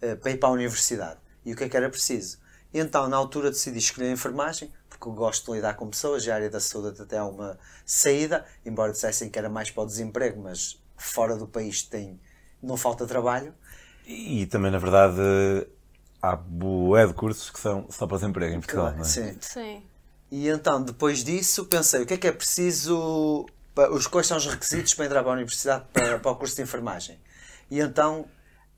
eh, 0.01 0.15
para 0.15 0.31
ir 0.31 0.37
para 0.37 0.49
a 0.49 0.51
universidade? 0.51 1.19
E 1.45 1.53
o 1.53 1.55
que 1.55 1.63
é 1.63 1.69
que 1.69 1.77
era 1.77 1.89
preciso? 1.89 2.37
E 2.73 2.79
então, 2.79 3.07
na 3.07 3.17
altura, 3.17 3.49
decidi 3.49 3.79
escolher 3.79 4.09
a 4.09 4.11
enfermagem, 4.11 4.71
porque 4.89 5.07
eu 5.07 5.11
gosto 5.13 5.45
de 5.51 5.57
lidar 5.57 5.73
com 5.75 5.87
pessoas, 5.89 6.25
e 6.25 6.31
a 6.31 6.35
área 6.35 6.49
da 6.49 6.59
saúde 6.59 7.01
até 7.01 7.17
é 7.17 7.23
uma 7.23 7.57
saída, 7.85 8.45
embora 8.65 8.91
dissessem 8.91 9.29
que 9.29 9.39
era 9.39 9.49
mais 9.49 9.71
para 9.71 9.83
o 9.83 9.85
desemprego, 9.87 10.41
mas 10.41 10.79
fora 10.95 11.35
do 11.35 11.47
país 11.47 11.81
tem, 11.81 12.19
não 12.61 12.77
falta 12.77 13.07
trabalho. 13.07 13.53
E 14.05 14.45
também, 14.47 14.71
na 14.71 14.77
verdade, 14.77 15.19
há 16.21 16.35
bué 16.35 17.07
de 17.07 17.13
cursos 17.13 17.49
que 17.49 17.59
são 17.59 17.87
só 17.89 18.05
para 18.05 18.17
desemprego 18.17 18.55
em 18.55 18.59
Portugal, 18.59 18.91
não 18.91 19.01
é? 19.01 19.03
Sim. 19.03 19.37
Sim. 19.41 19.83
E 20.31 20.47
então, 20.47 20.81
depois 20.83 21.23
disso, 21.23 21.65
pensei, 21.65 22.03
o 22.03 22.05
que 22.05 22.13
é 22.13 22.17
que 22.17 22.27
é 22.27 22.31
preciso, 22.31 23.47
pa- 23.73 23.89
os 23.89 24.05
quais 24.05 24.27
são 24.27 24.37
os 24.37 24.45
requisitos 24.45 24.93
para 24.93 25.05
entrar 25.05 25.23
para 25.23 25.31
a 25.31 25.35
universidade, 25.35 25.85
para, 25.91 26.19
para 26.19 26.31
o 26.31 26.35
curso 26.35 26.55
de 26.55 26.61
enfermagem? 26.61 27.19
E 27.71 27.79
então, 27.79 28.25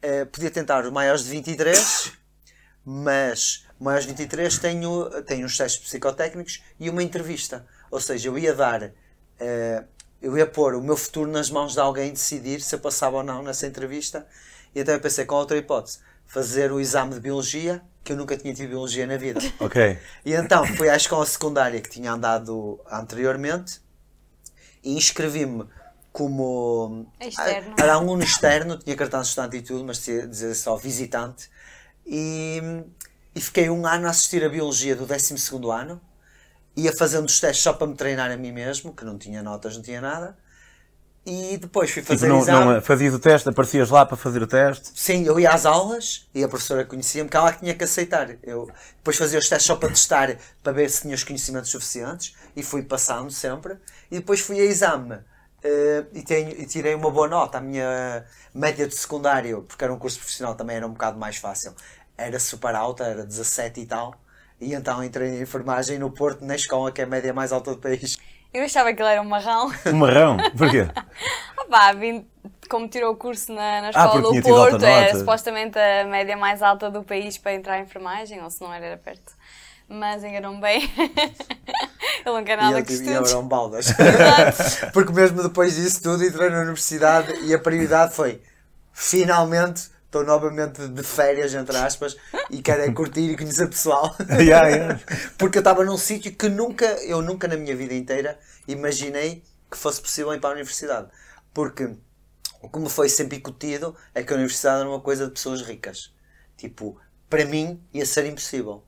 eh, 0.01 0.25
podia 0.25 0.51
tentar 0.51 0.85
os 0.85 0.91
maiores 0.91 1.23
de 1.23 1.29
23, 1.29 2.11
mas 2.85 3.67
maiores 3.79 4.05
de 4.05 4.13
23 4.13 4.57
tenho, 4.59 5.23
tenho 5.23 5.45
uns 5.45 5.57
testes 5.57 5.83
psicotécnicos 5.83 6.63
e 6.79 6.89
uma 6.89 7.03
entrevista. 7.03 7.65
Ou 7.89 7.99
seja, 7.99 8.29
eu 8.29 8.37
ia 8.37 8.53
dar 8.53 8.91
eh, 9.39 9.83
eu 10.21 10.37
ia 10.37 10.45
pôr 10.45 10.75
o 10.75 10.81
meu 10.81 10.95
futuro 10.95 11.29
nas 11.29 11.49
mãos 11.49 11.73
de 11.73 11.79
alguém 11.79 12.11
decidir 12.11 12.61
se 12.61 12.75
eu 12.75 12.79
passava 12.79 13.17
ou 13.17 13.23
não 13.23 13.41
nessa 13.41 13.65
entrevista. 13.65 14.27
E 14.73 14.79
então 14.79 14.93
eu 14.93 15.01
pensei, 15.01 15.25
qual 15.25 15.41
outra 15.41 15.57
hipótese? 15.57 15.99
Fazer 16.27 16.71
o 16.71 16.79
exame 16.79 17.15
de 17.15 17.19
biologia, 17.19 17.81
que 18.03 18.13
eu 18.13 18.17
nunca 18.17 18.37
tinha 18.37 18.53
tido 18.53 18.69
biologia 18.69 19.07
na 19.07 19.17
vida. 19.17 19.39
Ok. 19.59 19.97
E 20.23 20.33
então 20.33 20.65
fui 20.77 20.89
à 20.89 20.95
escola 20.95 21.25
secundária 21.25 21.81
que 21.81 21.89
tinha 21.89 22.11
andado 22.11 22.79
anteriormente 22.89 23.81
e 24.83 24.95
inscrevi-me 24.95 25.65
como. 26.11 27.11
Externo. 27.19 27.75
Era 27.79 27.93
aluno 27.93 28.23
externo, 28.23 28.77
tinha 28.77 28.95
cartão 28.95 29.21
de 29.21 29.27
estudante 29.27 29.57
e 29.57 29.61
tudo, 29.61 29.83
mas 29.85 30.03
dizer 30.03 30.55
só 30.55 30.75
visitante. 30.75 31.49
E, 32.05 32.61
e 33.35 33.41
fiquei 33.41 33.69
um 33.69 33.85
ano 33.85 34.07
a 34.07 34.09
assistir 34.09 34.43
a 34.43 34.49
biologia 34.49 34.95
do 34.95 35.05
12 35.05 35.35
ano. 35.71 36.01
Ia 36.75 36.93
fazendo 36.95 37.25
os 37.27 37.39
testes 37.39 37.63
só 37.63 37.73
para 37.73 37.87
me 37.87 37.95
treinar 37.95 38.31
a 38.31 38.37
mim 38.37 38.51
mesmo, 38.51 38.93
que 38.93 39.03
não 39.03 39.17
tinha 39.17 39.43
notas, 39.43 39.75
não 39.75 39.83
tinha 39.83 39.99
nada. 40.01 40.37
E 41.25 41.57
depois 41.57 41.91
fui 41.91 42.01
Tipo, 42.01 42.13
fazer 42.13 42.27
não, 42.27 42.39
exame. 42.39 42.73
não 42.75 42.81
fazias 42.81 43.13
o 43.13 43.19
teste, 43.19 43.47
aparecias 43.47 43.89
lá 43.91 44.05
para 44.05 44.17
fazer 44.17 44.41
o 44.41 44.47
teste. 44.47 44.91
Sim, 44.95 45.23
eu 45.23 45.39
ia 45.39 45.51
às 45.51 45.65
aulas 45.67 46.27
e 46.33 46.43
a 46.43 46.47
professora 46.47 46.83
conhecia-me, 46.83 47.29
que 47.29 47.37
ela 47.37 47.53
que 47.53 47.59
tinha 47.59 47.75
que 47.75 47.83
aceitar. 47.83 48.37
Eu 48.41 48.71
depois 48.97 49.17
fazia 49.17 49.37
os 49.37 49.47
testes 49.47 49.67
só 49.67 49.75
para 49.75 49.89
testar, 49.89 50.35
para 50.63 50.73
ver 50.73 50.89
se 50.89 51.01
tinha 51.03 51.13
os 51.13 51.23
conhecimentos 51.23 51.69
suficientes 51.69 52.33
e 52.55 52.63
fui 52.63 52.81
passando 52.81 53.29
sempre. 53.29 53.77
E 54.09 54.15
depois 54.15 54.39
fui 54.39 54.59
a 54.59 54.63
exame 54.63 55.19
eh, 55.63 56.05
e, 56.13 56.23
tenho, 56.23 56.49
e 56.51 56.65
tirei 56.65 56.95
uma 56.95 57.11
boa 57.11 57.27
nota. 57.27 57.57
A 57.57 57.61
minha 57.61 58.25
média 58.53 58.87
de 58.87 58.95
secundário, 58.95 59.63
porque 59.63 59.83
era 59.83 59.93
um 59.93 59.99
curso 59.99 60.17
profissional, 60.19 60.55
também 60.55 60.75
era 60.77 60.87
um 60.87 60.91
bocado 60.93 61.17
mais 61.19 61.37
fácil. 61.37 61.73
Era 62.17 62.39
super 62.39 62.75
alta, 62.75 63.03
era 63.05 63.25
17 63.25 63.81
e 63.81 63.85
tal. 63.85 64.13
E 64.59 64.73
então 64.73 65.03
entrei 65.03 65.29
em 65.39 65.41
enfermagem 65.41 65.97
no 65.99 66.11
Porto, 66.11 66.45
na 66.45 66.55
escola, 66.55 66.91
que 66.91 67.01
é 67.01 67.03
a 67.05 67.07
média 67.07 67.33
mais 67.33 67.51
alta 67.51 67.71
do 67.71 67.79
país. 67.81 68.17
Eu 68.53 68.63
achava 68.65 68.93
que 68.93 69.01
ele 69.01 69.09
era 69.11 69.21
um 69.21 69.25
marrão. 69.25 69.71
Um 69.85 69.93
marrão. 69.97 70.37
Porquê? 70.57 70.87
Opá, 71.57 71.93
vim, 71.93 72.27
como 72.69 72.87
tirou 72.87 73.13
o 73.13 73.17
curso 73.17 73.53
na, 73.53 73.81
na 73.81 73.91
Ah, 73.93 74.05
escola 74.05 74.21
porque 74.21 74.41
do 74.41 74.41
Porto, 74.41 74.83
era 74.85 75.13
nota. 75.13 75.19
supostamente 75.19 75.77
a 75.79 76.05
média 76.05 76.35
mais 76.37 76.61
alta 76.61 76.89
do 76.91 77.03
país 77.03 77.37
para 77.37 77.53
entrar 77.53 77.79
em 77.79 77.83
enfermagem, 77.83 78.41
ou 78.43 78.49
se 78.49 78.61
não 78.61 78.73
era, 78.73 78.85
era 78.87 78.97
perto. 78.97 79.33
Mas 79.91 80.23
enganou-me 80.23 80.61
bem. 80.61 80.89
ele 80.97 82.25
não 82.25 82.43
quer 82.43 82.57
nada 82.57 82.81
que 82.81 82.95
tive- 82.95 83.09
e 83.09 83.13
eu 83.13 83.25
era 83.25 83.37
um 83.37 83.47
baldas. 83.47 83.87
Porque 84.93 85.11
mesmo 85.11 85.43
depois 85.43 85.75
disso 85.75 86.01
tudo 86.01 86.23
entrei 86.23 86.49
na 86.49 86.61
universidade 86.61 87.33
e 87.45 87.53
a 87.53 87.59
prioridade 87.59 88.15
foi 88.15 88.41
finalmente 88.93 89.89
estou 90.05 90.25
novamente 90.25 90.87
de 90.89 91.03
férias, 91.03 91.53
entre 91.53 91.75
aspas, 91.77 92.17
e 92.49 92.61
quero 92.61 92.81
é 92.81 92.91
curtir 92.91 93.31
e 93.31 93.37
conhecer 93.37 93.67
pessoal. 93.69 94.13
Yeah, 94.29 94.67
yeah. 94.67 94.99
Porque 95.37 95.57
eu 95.57 95.61
estava 95.61 95.85
num 95.85 95.97
sítio 95.97 96.35
que 96.35 96.49
nunca, 96.49 96.85
eu 97.05 97.21
nunca 97.21 97.47
na 97.47 97.55
minha 97.55 97.73
vida 97.75 97.93
inteira 97.93 98.37
imaginei 98.67 99.41
que 99.69 99.77
fosse 99.77 100.01
possível 100.01 100.33
ir 100.33 100.41
para 100.41 100.49
a 100.49 100.53
universidade. 100.53 101.07
Porque 101.53 101.95
o 102.61 102.69
que 102.69 102.79
me 102.79 102.89
foi 102.89 103.07
sempre 103.07 103.37
incutido 103.37 103.95
é 104.13 104.21
que 104.21 104.33
a 104.33 104.35
universidade 104.35 104.81
era 104.81 104.89
uma 104.89 104.99
coisa 104.99 105.27
de 105.27 105.31
pessoas 105.31 105.61
ricas. 105.61 106.13
Tipo, 106.57 106.99
para 107.29 107.45
mim 107.45 107.81
ia 107.93 108.05
ser 108.05 108.25
impossível. 108.25 108.83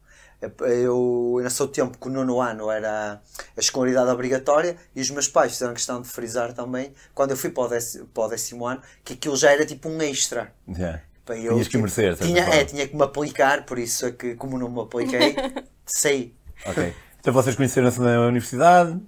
Eu, 0.61 1.39
nesse 1.41 1.67
tempo 1.67 1.97
que 1.97 2.07
o 2.07 2.11
nono 2.11 2.39
ano 2.41 2.69
era 2.69 3.21
a 3.55 3.59
escolaridade 3.59 4.09
obrigatória 4.09 4.75
e 4.95 5.01
os 5.01 5.09
meus 5.09 5.27
pais 5.27 5.53
fizeram 5.53 5.73
questão 5.73 6.01
de 6.01 6.07
frisar 6.07 6.53
também, 6.53 6.93
quando 7.13 7.31
eu 7.31 7.37
fui 7.37 7.49
para 7.49 7.63
o 7.63 7.67
décimo, 7.67 8.05
para 8.07 8.23
o 8.23 8.27
décimo 8.27 8.65
ano, 8.67 8.81
que 9.03 9.13
aquilo 9.13 9.35
já 9.35 9.51
era 9.51 9.65
tipo 9.65 9.89
um 9.89 10.01
extra. 10.01 10.53
Yeah. 10.67 11.01
Para 11.25 11.37
eu, 11.37 11.53
Tinhas 11.53 11.67
que 11.67 11.71
tipo, 11.71 11.83
merecer, 11.83 12.17
tinha, 12.17 12.43
é, 12.43 12.65
tinha 12.65 12.85
que 12.87 12.95
me 12.95 13.03
aplicar, 13.03 13.65
por 13.65 13.79
isso 13.79 14.05
é 14.05 14.11
que, 14.11 14.35
como 14.35 14.57
não 14.59 14.69
me 14.69 14.81
apliquei, 14.81 15.35
sei. 15.85 16.35
Ok. 16.65 16.93
Então 17.19 17.31
vocês 17.33 17.55
conheceram-se 17.55 18.01
na 18.01 18.19
universidade 18.27 18.99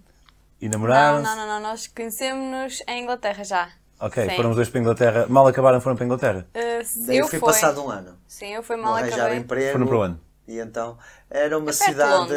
e 0.61 0.65
Não, 0.69 0.79
namoraram-se? 0.79 1.23
não, 1.23 1.35
não, 1.35 1.47
não, 1.47 1.59
nós 1.59 1.87
conhecemos-nos 1.87 2.81
em 2.87 3.03
Inglaterra 3.03 3.43
já. 3.43 3.69
Ok, 3.99 4.29
Sim. 4.29 4.35
foram 4.35 4.49
os 4.51 4.55
dois 4.55 4.69
para 4.69 4.79
a 4.79 4.81
Inglaterra. 4.81 5.25
Mal 5.29 5.47
acabaram, 5.47 5.79
foram 5.81 5.95
para 5.95 6.03
a 6.03 6.07
Inglaterra. 6.07 6.47
Uh, 6.53 7.11
eu 7.11 7.13
eu 7.13 7.27
fui 7.27 7.39
fui. 7.39 7.47
passado 7.49 7.81
um 7.83 7.89
ano. 7.89 8.17
Sim, 8.27 8.53
eu 8.53 8.63
fui 8.63 8.75
Não 8.75 8.83
mal 8.83 8.95
acabei. 8.95 9.37
emprego. 9.37 9.71
Foram 9.71 9.87
para 9.87 9.97
onde? 9.97 10.19
E 10.47 10.59
então 10.59 10.97
era 11.29 11.57
uma 11.57 11.71
É 11.71 11.73
cidade. 11.73 12.33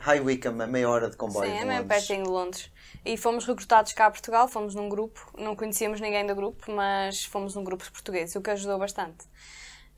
High 0.00 0.20
Wycombe, 0.20 0.62
a 0.62 0.66
meia 0.66 0.88
hora 0.88 1.08
de 1.08 1.16
comboio. 1.16 1.48
Sim, 1.50 1.56
de 1.56 1.62
é 1.62 1.64
mesmo 1.64 1.82
Londres. 1.82 2.06
pertinho 2.06 2.24
de 2.24 2.30
Londres. 2.30 2.70
E 3.04 3.16
fomos 3.16 3.46
recrutados 3.46 3.92
cá 3.92 4.06
a 4.06 4.10
Portugal, 4.10 4.48
fomos 4.48 4.74
num 4.74 4.88
grupo, 4.88 5.32
não 5.38 5.54
conhecíamos 5.56 6.00
ninguém 6.00 6.26
do 6.26 6.34
grupo, 6.34 6.70
mas 6.70 7.24
fomos 7.24 7.54
num 7.54 7.64
grupo 7.64 7.84
de 7.84 7.90
português, 7.90 8.34
o 8.36 8.40
que 8.40 8.50
ajudou 8.50 8.78
bastante. 8.78 9.24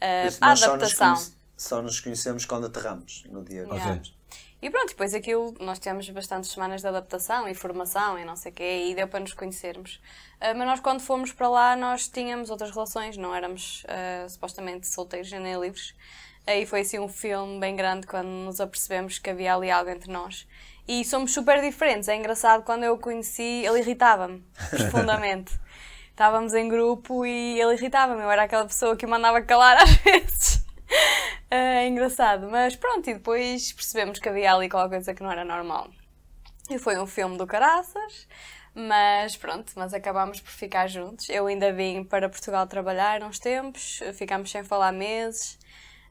Uh, 0.00 0.28
a 0.40 0.48
nós 0.50 0.60
só 0.60 0.76
nos 0.76 0.84
adaptação. 1.00 1.32
Só 1.56 1.82
nos 1.82 1.98
conhecemos 2.00 2.44
quando 2.44 2.66
aterramos, 2.66 3.24
no 3.28 3.42
dia 3.42 3.62
que 3.64 3.70
Yeah. 3.70 3.82
aterramos. 3.82 4.16
E 4.60 4.70
pronto, 4.70 4.88
depois 4.88 5.14
aquilo, 5.14 5.54
nós 5.60 5.78
tivemos 5.78 6.08
bastantes 6.10 6.50
semanas 6.50 6.80
de 6.82 6.88
adaptação 6.88 7.48
e 7.48 7.54
formação 7.54 8.18
e 8.18 8.24
não 8.24 8.34
sei 8.36 8.50
o 8.50 8.54
quê, 8.54 8.86
e 8.90 8.94
deu 8.94 9.06
para 9.08 9.20
nos 9.20 9.32
conhecermos. 9.32 10.00
Ah, 10.40 10.52
mas 10.54 10.66
nós, 10.66 10.80
quando 10.80 11.00
fomos 11.00 11.32
para 11.32 11.48
lá, 11.48 11.76
nós 11.76 12.08
tínhamos 12.08 12.50
outras 12.50 12.70
relações, 12.72 13.16
não 13.16 13.34
éramos 13.34 13.84
ah, 13.88 14.28
supostamente 14.28 14.86
solteiros 14.88 15.30
e 15.32 15.38
nem 15.38 15.58
livres. 15.60 15.94
Aí 16.48 16.64
foi 16.64 16.80
assim 16.80 16.98
um 16.98 17.08
filme 17.08 17.60
bem 17.60 17.76
grande 17.76 18.06
quando 18.06 18.26
nos 18.26 18.58
apercebemos 18.58 19.18
que 19.18 19.28
havia 19.28 19.54
ali 19.54 19.70
algo 19.70 19.90
entre 19.90 20.10
nós. 20.10 20.48
E 20.88 21.04
somos 21.04 21.34
super 21.34 21.60
diferentes. 21.60 22.08
É 22.08 22.16
engraçado, 22.16 22.62
quando 22.62 22.84
eu 22.84 22.94
o 22.94 22.98
conheci, 22.98 23.66
ele 23.66 23.80
irritava-me 23.80 24.42
profundamente. 24.70 25.52
Estávamos 26.08 26.54
em 26.54 26.66
grupo 26.66 27.26
e 27.26 27.60
ele 27.60 27.74
irritava-me. 27.74 28.22
Eu 28.22 28.30
era 28.30 28.44
aquela 28.44 28.64
pessoa 28.64 28.96
que 28.96 29.04
o 29.04 29.08
mandava 29.10 29.42
calar 29.42 29.76
às 29.76 29.90
vezes. 30.00 30.64
É 31.50 31.86
engraçado, 31.86 32.48
mas 32.50 32.74
pronto, 32.74 33.10
e 33.10 33.14
depois 33.14 33.70
percebemos 33.74 34.18
que 34.18 34.26
havia 34.30 34.54
ali 34.54 34.70
qualquer 34.70 34.96
coisa 34.96 35.12
que 35.12 35.22
não 35.22 35.30
era 35.30 35.44
normal. 35.44 35.90
E 36.70 36.78
foi 36.78 36.98
um 36.98 37.06
filme 37.06 37.36
do 37.36 37.46
caraças, 37.46 38.26
mas 38.74 39.36
pronto, 39.36 39.70
mas 39.76 39.92
acabámos 39.92 40.40
por 40.40 40.50
ficar 40.50 40.86
juntos. 40.86 41.28
Eu 41.28 41.46
ainda 41.46 41.74
vim 41.74 42.04
para 42.04 42.26
Portugal 42.26 42.66
trabalhar 42.66 43.22
uns 43.22 43.38
tempos, 43.38 44.00
ficámos 44.14 44.50
sem 44.50 44.64
falar 44.64 44.92
meses. 44.92 45.58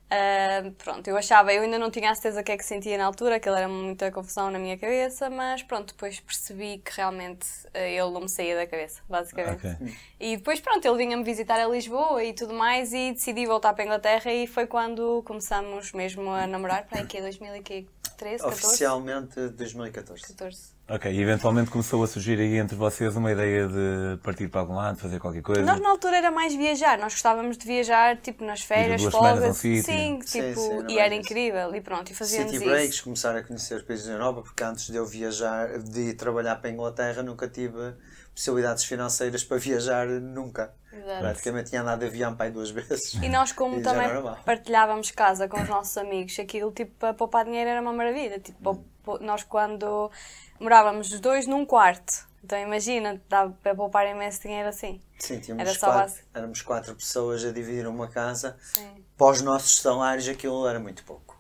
Ah, 0.10 0.72
pronto, 0.78 1.06
eu 1.08 1.18
achava, 1.18 1.54
eu 1.54 1.64
ainda 1.64 1.78
não 1.78 1.92
tinha 1.92 2.10
a 2.10 2.16
certeza 2.16 2.40
o 2.40 2.44
que 2.44 2.54
é 2.54 2.58
que 2.58 2.64
sentia 2.64 2.98
na 2.98 3.06
altura, 3.06 3.36
aquilo 3.36 3.56
era 3.56 3.68
muita 3.68 4.10
confusão 4.10 4.50
na 4.50 4.58
minha 4.58 4.78
cabeça, 4.78 5.30
mas 5.30 5.62
pronto, 5.64 5.94
depois 5.94 6.20
percebi 6.22 6.78
que 6.78 6.96
realmente 6.96 7.46
ah, 7.74 7.80
ele 7.80 8.10
não 8.12 8.22
me 8.22 8.30
saía 8.30 8.56
da 8.56 8.66
cabeça, 8.66 9.02
basicamente. 9.10 9.68
Ok. 9.68 9.96
E 10.18 10.38
depois, 10.38 10.62
pronto, 10.62 10.88
ele 10.88 10.98
vinha-me 10.98 11.24
visitar 11.24 11.60
a 11.60 11.68
Lisboa 11.68 12.24
e 12.24 12.34
tudo 12.34 12.54
mais, 12.54 12.94
e 12.94 13.12
decidi 13.12 13.46
voltar 13.46 13.74
para 13.74 13.84
a 13.84 13.86
Inglaterra, 13.86 14.32
e 14.32 14.48
foi 14.48 14.66
quando 14.66 15.22
começamos 15.24 15.92
mesmo 15.92 16.30
a 16.30 16.48
namorar, 16.48 16.86
para 16.88 17.00
aí 17.00 17.06
que 17.06 17.18
é 17.18 17.22
2013, 17.22 18.44
14? 18.44 18.66
Oficialmente 18.66 19.50
2014. 19.50 20.22
14. 20.22 20.77
Ok, 20.90 21.12
e 21.12 21.22
eventualmente 21.22 21.70
começou 21.70 22.02
a 22.02 22.08
surgir 22.08 22.40
aí 22.40 22.56
entre 22.58 22.78
vocês 22.78 23.14
uma 23.18 23.30
ideia 23.30 23.68
de 23.68 24.18
partir 24.24 24.48
para 24.48 24.62
algum 24.62 24.76
lado, 24.76 24.98
fazer 24.98 25.20
qualquer 25.20 25.42
coisa. 25.42 25.62
Nós 25.62 25.82
na 25.82 25.90
altura 25.90 26.16
era 26.16 26.32
mais 26.32 26.56
viajar, 26.56 26.98
nós 26.98 27.12
gostávamos 27.14 27.58
de 27.58 27.66
viajar 27.68 28.16
tipo 28.16 28.46
nas 28.46 28.62
férias, 28.62 29.04
um 29.04 29.12
folgas, 29.12 29.58
sim, 29.58 29.82
Sim, 29.82 30.20
tipo, 30.20 30.56
sim, 30.56 30.86
e 30.88 30.98
era 30.98 31.14
incrível, 31.14 31.76
e 31.76 31.82
pronto, 31.82 32.10
e 32.10 32.16
fazíamos 32.16 32.52
City 32.52 32.64
isso. 32.64 32.74
breaks, 32.74 33.02
começar 33.02 33.36
a 33.36 33.44
conhecer 33.44 33.76
os 33.76 33.84
países 33.84 34.06
da 34.06 34.14
Europa, 34.14 34.44
porque 34.44 34.64
antes 34.64 34.88
de 34.90 34.96
eu 34.96 35.06
viajar, 35.06 35.78
de 35.78 36.12
ir 36.12 36.14
trabalhar 36.14 36.56
para 36.56 36.70
a 36.70 36.74
Inglaterra, 36.74 37.22
nunca 37.22 37.50
tive 37.50 37.94
possibilidades 38.34 38.86
financeiras 38.86 39.44
para 39.44 39.58
viajar, 39.58 40.08
nunca. 40.08 40.74
Exato. 40.94 41.20
Praticamente 41.20 41.70
tinha 41.70 41.82
andado 41.82 42.00
de 42.00 42.06
avião 42.06 42.34
para 42.34 42.46
aí 42.46 42.52
duas 42.52 42.70
vezes. 42.72 43.16
E 43.16 43.28
nós, 43.28 43.52
como 43.52 43.78
E 43.78 43.82
também 43.82 44.08
partilhávamos 44.46 45.12
casa 45.12 45.50
com 45.50 45.62
os 45.62 45.68
nossos 45.68 45.98
amigos, 45.98 46.40
aquilo, 46.40 46.72
tipo, 46.72 46.94
para 46.98 47.14
poupar 47.14 47.44
dinheiro 47.44 47.70
era 47.70 47.82
uma 47.82 47.92
maravilha. 47.92 48.40
Tipo, 48.40 48.58
pou- 48.62 48.86
nós 49.22 49.44
quando 49.44 50.12
morávamos 50.60 51.12
os 51.12 51.20
dois 51.20 51.48
num 51.48 51.66
quarto, 51.66 52.28
então 52.44 52.60
imagina, 52.60 53.22
dava 53.28 53.56
para 53.62 53.76
poupar 53.76 54.08
imenso 54.08 54.42
dinheiro 54.42 54.70
assim. 54.70 55.02
Sim, 55.20 55.40
tínhamos 55.40 55.62
Era 55.62 55.74
só 55.74 55.88
quatro, 55.88 56.02
base. 56.02 56.22
éramos 56.34 56.62
quatro 56.62 56.96
pessoas 56.96 57.44
a 57.44 57.52
dividir 57.52 57.88
uma 57.88 58.08
casa. 58.08 58.56
Sim. 58.62 59.04
Para 59.18 59.32
os 59.32 59.42
nossos 59.42 59.78
salários 59.80 60.28
aquilo 60.30 60.68
era 60.68 60.80
muito 60.80 61.04
pouco. 61.04 61.36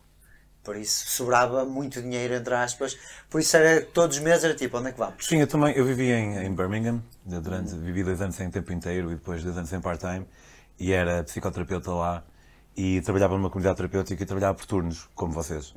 Por 0.64 0.76
isso 0.76 1.08
sobrava 1.10 1.64
muito 1.64 2.02
dinheiro, 2.02 2.34
entre 2.34 2.54
aspas. 2.54 2.98
Por 3.30 3.40
isso 3.40 3.56
era 3.56 3.86
todos 3.86 4.18
os 4.18 4.22
meses 4.24 4.44
era 4.44 4.54
tipo, 4.54 4.78
onde 4.78 4.90
é 4.90 4.92
que 4.92 5.00
vamos? 5.00 5.26
Sim, 5.26 5.38
eu 5.38 5.48
também, 5.48 5.74
eu 5.76 5.86
vivi 5.86 6.12
em, 6.12 6.38
em 6.46 6.54
Birmingham, 6.54 7.02
durante, 7.24 7.74
vivi 7.76 8.04
dois 8.04 8.22
anos 8.22 8.38
em 8.42 8.50
tempo 8.50 8.74
inteiro 8.74 9.10
e 9.12 9.16
depois 9.16 9.42
dois 9.42 9.58
anos 9.58 9.72
em 9.72 9.80
part-time, 9.80 10.28
e 10.78 10.92
era 10.92 11.24
psicoterapeuta 11.24 11.92
lá, 11.92 12.24
e 12.76 13.00
trabalhava 13.02 13.38
numa 13.38 13.50
comunidade 13.50 13.78
terapêutica 13.78 14.22
e 14.22 14.26
trabalhava 14.26 14.56
por 14.56 14.66
turnos, 14.66 15.10
como 15.16 15.32
vocês. 15.32 15.74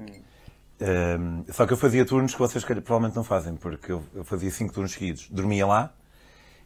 Um, 0.81 1.45
só 1.53 1.67
que 1.67 1.73
eu 1.73 1.77
fazia 1.77 2.05
turnos 2.07 2.33
que 2.33 2.39
vocês 2.39 2.65
calhar, 2.65 2.83
provavelmente 2.83 3.15
não 3.17 3.25
fazem, 3.25 3.55
porque 3.55 3.93
eu, 3.93 4.03
eu 4.15 4.25
fazia 4.25 4.51
cinco 4.51 4.73
turnos 4.73 4.93
seguidos. 4.93 5.29
Dormia 5.31 5.67
lá, 5.67 5.93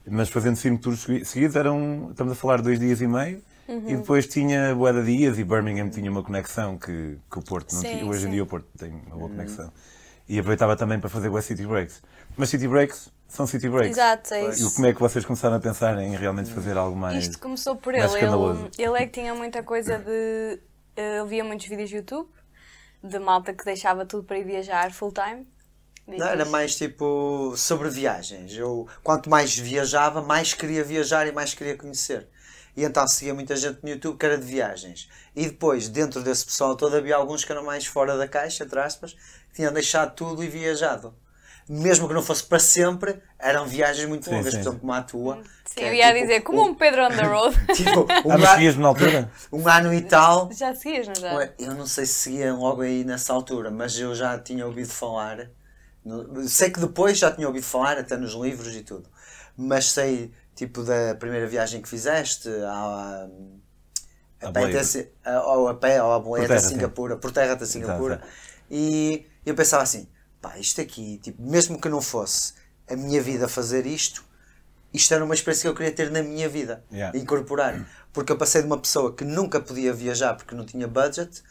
mas 0.09 0.29
fazendo 0.29 0.57
cinco 0.57 0.81
turnos 0.81 1.03
segui- 1.03 1.25
seguidos 1.25 1.57
eram, 1.57 2.09
estamos 2.11 2.33
a 2.33 2.37
falar, 2.37 2.63
dois 2.63 2.79
dias 2.79 3.01
e 3.01 3.07
meio, 3.07 3.43
Uhum. 3.67 3.89
e 3.89 3.97
depois 3.97 4.27
tinha 4.27 4.75
boa 4.75 4.93
de 4.93 5.05
dias 5.17 5.39
e 5.39 5.43
Birmingham 5.45 5.89
tinha 5.89 6.11
uma 6.11 6.23
conexão 6.23 6.77
que, 6.77 7.17
que 7.31 7.39
o 7.39 7.43
Porto 7.43 7.73
não 7.75 7.81
Sim, 7.81 7.89
tinha. 7.89 8.05
Hoje 8.07 8.21
em 8.21 8.23
sim. 8.27 8.31
dia 8.33 8.43
o 8.43 8.47
Porto 8.47 8.67
tem 8.79 8.93
uma 9.07 9.17
boa 9.17 9.31
conexão. 9.31 9.73
E 10.29 10.39
aproveitava 10.39 10.77
também 10.77 11.01
para 11.01 11.09
fazer 11.09 11.31
boas 11.31 11.45
city 11.47 11.67
breaks. 11.67 12.03
Mas 12.37 12.51
city 12.51 12.69
breaks 12.69 13.11
são 13.27 13.47
city 13.47 13.69
breaks. 13.71 13.93
Exato, 13.97 14.35
é 14.35 14.47
E 14.47 14.51
isso. 14.51 14.75
como 14.75 14.87
é 14.87 14.93
que 14.93 15.01
vocês 15.01 15.25
começaram 15.25 15.57
a 15.57 15.61
pensar 15.61 15.99
em 16.03 16.15
realmente 16.15 16.51
fazer 16.53 16.77
algo 16.77 16.95
mais. 16.97 17.17
Isto 17.25 17.39
começou 17.39 17.75
por 17.75 17.95
ele. 17.95 18.05
Ele, 18.05 18.71
ele 18.79 18.97
é 19.03 19.07
que 19.07 19.19
tinha 19.21 19.35
muita 19.35 19.63
coisa 19.63 19.99
de. 19.99 20.61
eh, 20.97 21.19
Ele 21.21 21.29
via 21.29 21.43
muitos 21.43 21.67
vídeos 21.67 21.89
de 21.89 21.97
YouTube 21.97 22.29
de 23.05 23.19
malta 23.19 23.53
que 23.53 23.65
deixava 23.65 24.07
tudo 24.07 24.25
para 24.25 24.39
ir 24.39 24.45
viajar 24.45 24.91
full 24.93 25.13
time. 25.13 25.47
Não, 26.07 26.27
era 26.27 26.45
mais 26.47 26.77
tipo 26.77 27.55
sobre 27.57 27.89
viagens. 27.91 28.55
Eu, 28.57 28.89
quanto 29.03 29.29
mais 29.29 29.57
viajava, 29.57 30.23
mais 30.23 30.55
queria 30.55 30.83
viajar 30.83 31.27
e 31.27 31.33
mais 31.33 31.55
queria 31.55 31.77
conhecer. 31.77 32.29
E 32.77 32.83
então 32.83 33.07
seguia 33.07 33.35
muita 33.35 33.55
gente 33.57 33.81
no 33.83 33.89
YouTube 33.91 34.19
que 34.19 34.27
era 34.27 34.39
de 34.39 34.45
viagens. 34.45 35.09
E 35.37 35.47
depois, 35.47 35.89
dentro 35.89 36.23
desse 36.23 36.45
pessoal 36.45 36.77
todo, 36.77 36.97
havia 36.97 37.17
alguns 37.17 37.45
que 37.45 37.53
eram 37.53 37.65
mais 37.65 37.87
fora 37.87 38.17
da 38.17 38.27
caixa, 38.27 38.65
entre 38.65 38.81
aspas, 38.81 39.13
que 39.49 39.55
tinham 39.57 39.73
deixado 39.73 40.15
tudo 40.15 40.43
e 40.43 40.49
viajado. 40.49 41.15
Mesmo 41.69 42.07
que 42.07 42.15
não 42.15 42.23
fosse 42.23 42.45
para 42.45 42.59
sempre, 42.59 43.19
eram 43.39 43.67
viagens 43.67 44.07
muito 44.09 44.25
Sim, 44.25 44.33
longas, 44.33 44.53
sim. 44.53 44.59
por 44.59 44.63
exemplo, 44.63 44.81
como 44.81 44.93
a 44.93 45.03
tua. 45.03 45.43
Sim, 45.65 45.75
que 45.77 45.85
é 45.85 45.89
eu 45.89 45.95
ia 45.95 46.13
tipo 46.13 46.21
dizer, 46.21 46.41
como 46.43 46.63
um 46.63 46.75
Pedro 46.75 47.05
on 47.07 47.09
the 47.09 47.23
road. 47.27 47.57
tipo, 47.73 48.01
um, 48.01 48.31
Ah, 48.31 48.39
mas 48.39 48.45
a- 48.51 48.55
seguias-me 48.55 48.83
na 48.83 48.89
altura? 48.89 49.31
um 49.53 49.69
ano 49.69 49.95
e 49.95 50.03
tal. 50.03 50.53
Já 50.53 50.75
seguias, 50.75 51.09
não 51.09 51.15
já? 51.15 51.35
Ué, 51.37 51.53
Eu 51.59 51.75
não 51.75 51.87
sei 51.87 52.05
se 52.07 52.13
seguia 52.15 52.53
logo 52.55 52.83
aí 52.83 53.03
nessa 53.05 53.33
altura, 53.33 53.71
mas 53.71 53.99
eu 53.99 54.15
já 54.15 54.39
tinha 54.39 54.67
ouvido 54.67 54.89
falar. 54.93 55.49
No- 56.05 56.47
Sei 56.49 56.71
que 56.71 56.81
depois 56.81 57.17
já 57.19 57.31
tinha 57.33 57.47
ouvido 57.47 57.65
falar, 57.65 57.97
até 57.99 58.17
nos 58.17 58.35
livros 58.35 58.75
e 58.77 58.83
tudo. 58.83 59.09
Mas 59.57 59.87
sei, 59.87 60.33
tipo, 60.55 60.83
da 60.83 61.15
primeira 61.15 61.47
viagem 61.47 61.81
que 61.81 61.89
fizeste, 61.89 62.49
à, 62.67 63.27
a, 64.43 64.49
A 64.49 64.53
pé 64.53 64.65
até, 64.67 64.83
Si- 64.85 65.09
a- 65.25 65.41
ou 65.57 65.69
a 65.69 65.75
pé, 65.75 66.03
ou 66.03 66.13
a 66.13 66.19
boleia 66.19 66.47
Por 66.47 66.53
até 66.53 66.57
terra, 66.57 66.69
sim. 66.69 66.75
Singapura, 66.75 67.17
por 67.17 67.33
terra 67.33 67.53
até 67.55 67.65
Singapura. 67.67 68.15
Exato. 68.17 68.29
E 68.71 69.27
eu 69.47 69.55
pensava 69.55 69.83
assim, 69.83 70.07
pá, 70.45 70.59
isto 70.59 70.79
aqui, 70.83 71.19
tipo, 71.23 71.43
mesmo 71.43 71.81
que 71.81 71.89
não 71.89 72.03
fosse 72.03 72.53
a 72.87 72.95
minha 72.95 73.23
vida 73.23 73.49
fazer 73.49 73.87
isto, 73.87 74.23
isto 74.93 75.15
era 75.15 75.25
uma 75.25 75.33
experiência 75.35 75.63
que 75.63 75.69
eu 75.69 75.75
queria 75.75 75.91
ter 75.91 76.11
na 76.11 76.23
minha 76.23 76.49
vida, 76.51 76.85
Yeah. 76.93 77.19
incorporar. 77.19 77.89
Porque 78.13 78.31
eu 78.31 78.37
passei 78.37 78.61
de 78.61 78.67
uma 78.67 78.79
pessoa 78.79 79.15
que 79.15 79.25
nunca 79.25 79.59
podia 79.59 79.93
viajar 79.95 80.35
porque 80.35 80.55
não 80.55 80.67
tinha 80.67 80.87
budget, 80.87 81.43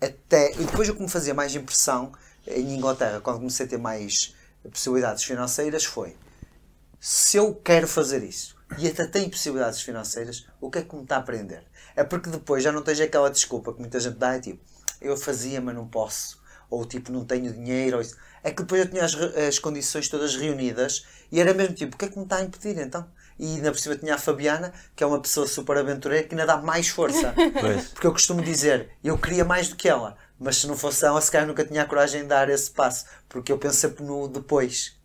até. 0.00 0.52
E 0.54 0.64
depois 0.64 0.88
o 0.88 0.94
que 0.96 1.00
me 1.00 1.08
fazia 1.08 1.32
mais 1.32 1.54
impressão 1.54 2.10
em 2.44 2.74
Inglaterra, 2.76 3.20
quando 3.20 3.36
comecei 3.38 3.66
a 3.66 3.68
ter 3.68 3.78
mais 3.78 4.34
possibilidades 4.70 5.22
financeiras, 5.22 5.84
foi 5.84 6.16
se 6.98 7.36
eu 7.36 7.54
quero 7.54 7.86
fazer 7.86 8.22
isso 8.24 8.56
e 8.78 8.88
até 8.88 9.06
tenho 9.06 9.30
possibilidades 9.30 9.80
financeiras, 9.80 10.46
o 10.60 10.68
que 10.70 10.78
é 10.78 10.82
que 10.82 10.94
me 10.94 11.02
está 11.02 11.16
a 11.16 11.18
aprender? 11.20 11.62
É 11.94 12.02
porque 12.02 12.28
depois 12.28 12.62
já 12.64 12.72
não 12.72 12.82
tens 12.82 13.00
aquela 13.00 13.30
desculpa 13.30 13.72
que 13.72 13.78
muita 13.80 13.98
gente 14.00 14.18
dá, 14.18 14.34
é 14.34 14.40
tipo, 14.40 14.60
eu 15.00 15.16
fazia, 15.16 15.60
mas 15.60 15.74
não 15.74 15.86
posso, 15.86 16.40
ou 16.68 16.84
tipo, 16.84 17.10
não 17.10 17.24
tenho 17.24 17.52
dinheiro, 17.52 17.96
ou 17.96 18.02
isso. 18.02 18.16
É 18.42 18.50
que 18.50 18.62
depois 18.62 18.80
eu 18.80 18.88
tinha 18.88 19.04
as, 19.04 19.14
as 19.14 19.58
condições 19.58 20.08
todas 20.08 20.36
reunidas 20.36 21.06
e 21.30 21.40
era 21.40 21.52
mesmo 21.54 21.74
tipo, 21.74 21.94
o 21.94 21.98
que 21.98 22.06
é 22.06 22.08
que 22.08 22.16
me 22.16 22.24
está 22.24 22.36
a 22.36 22.42
impedir 22.42 22.78
então? 22.78 23.06
E 23.38 23.56
ainda 23.56 23.72
por 23.72 23.78
cima 23.78 23.96
tinha 23.96 24.14
a 24.14 24.18
Fabiana, 24.18 24.72
que 24.94 25.02
é 25.02 25.06
uma 25.06 25.20
pessoa 25.20 25.46
super 25.46 25.78
aventureira, 25.78 26.26
que 26.26 26.34
ainda 26.34 26.46
dá 26.46 26.58
mais 26.58 26.88
força. 26.88 27.34
Pois. 27.58 27.88
Porque 27.88 28.06
eu 28.06 28.12
costumo 28.12 28.42
dizer, 28.42 28.90
eu 29.02 29.16
queria 29.16 29.44
mais 29.44 29.68
do 29.68 29.76
que 29.76 29.88
ela, 29.88 30.16
mas 30.38 30.56
se 30.56 30.66
não 30.66 30.76
fosse 30.76 31.04
ela, 31.04 31.20
se 31.20 31.30
calhar 31.30 31.46
nunca 31.46 31.64
tinha 31.64 31.82
a 31.82 31.86
coragem 31.86 32.22
de 32.22 32.28
dar 32.28 32.48
esse 32.50 32.70
passo, 32.70 33.06
porque 33.28 33.50
eu 33.50 33.58
penso 33.58 33.76
sempre 33.76 34.04
no 34.04 34.28
depois. 34.28 34.98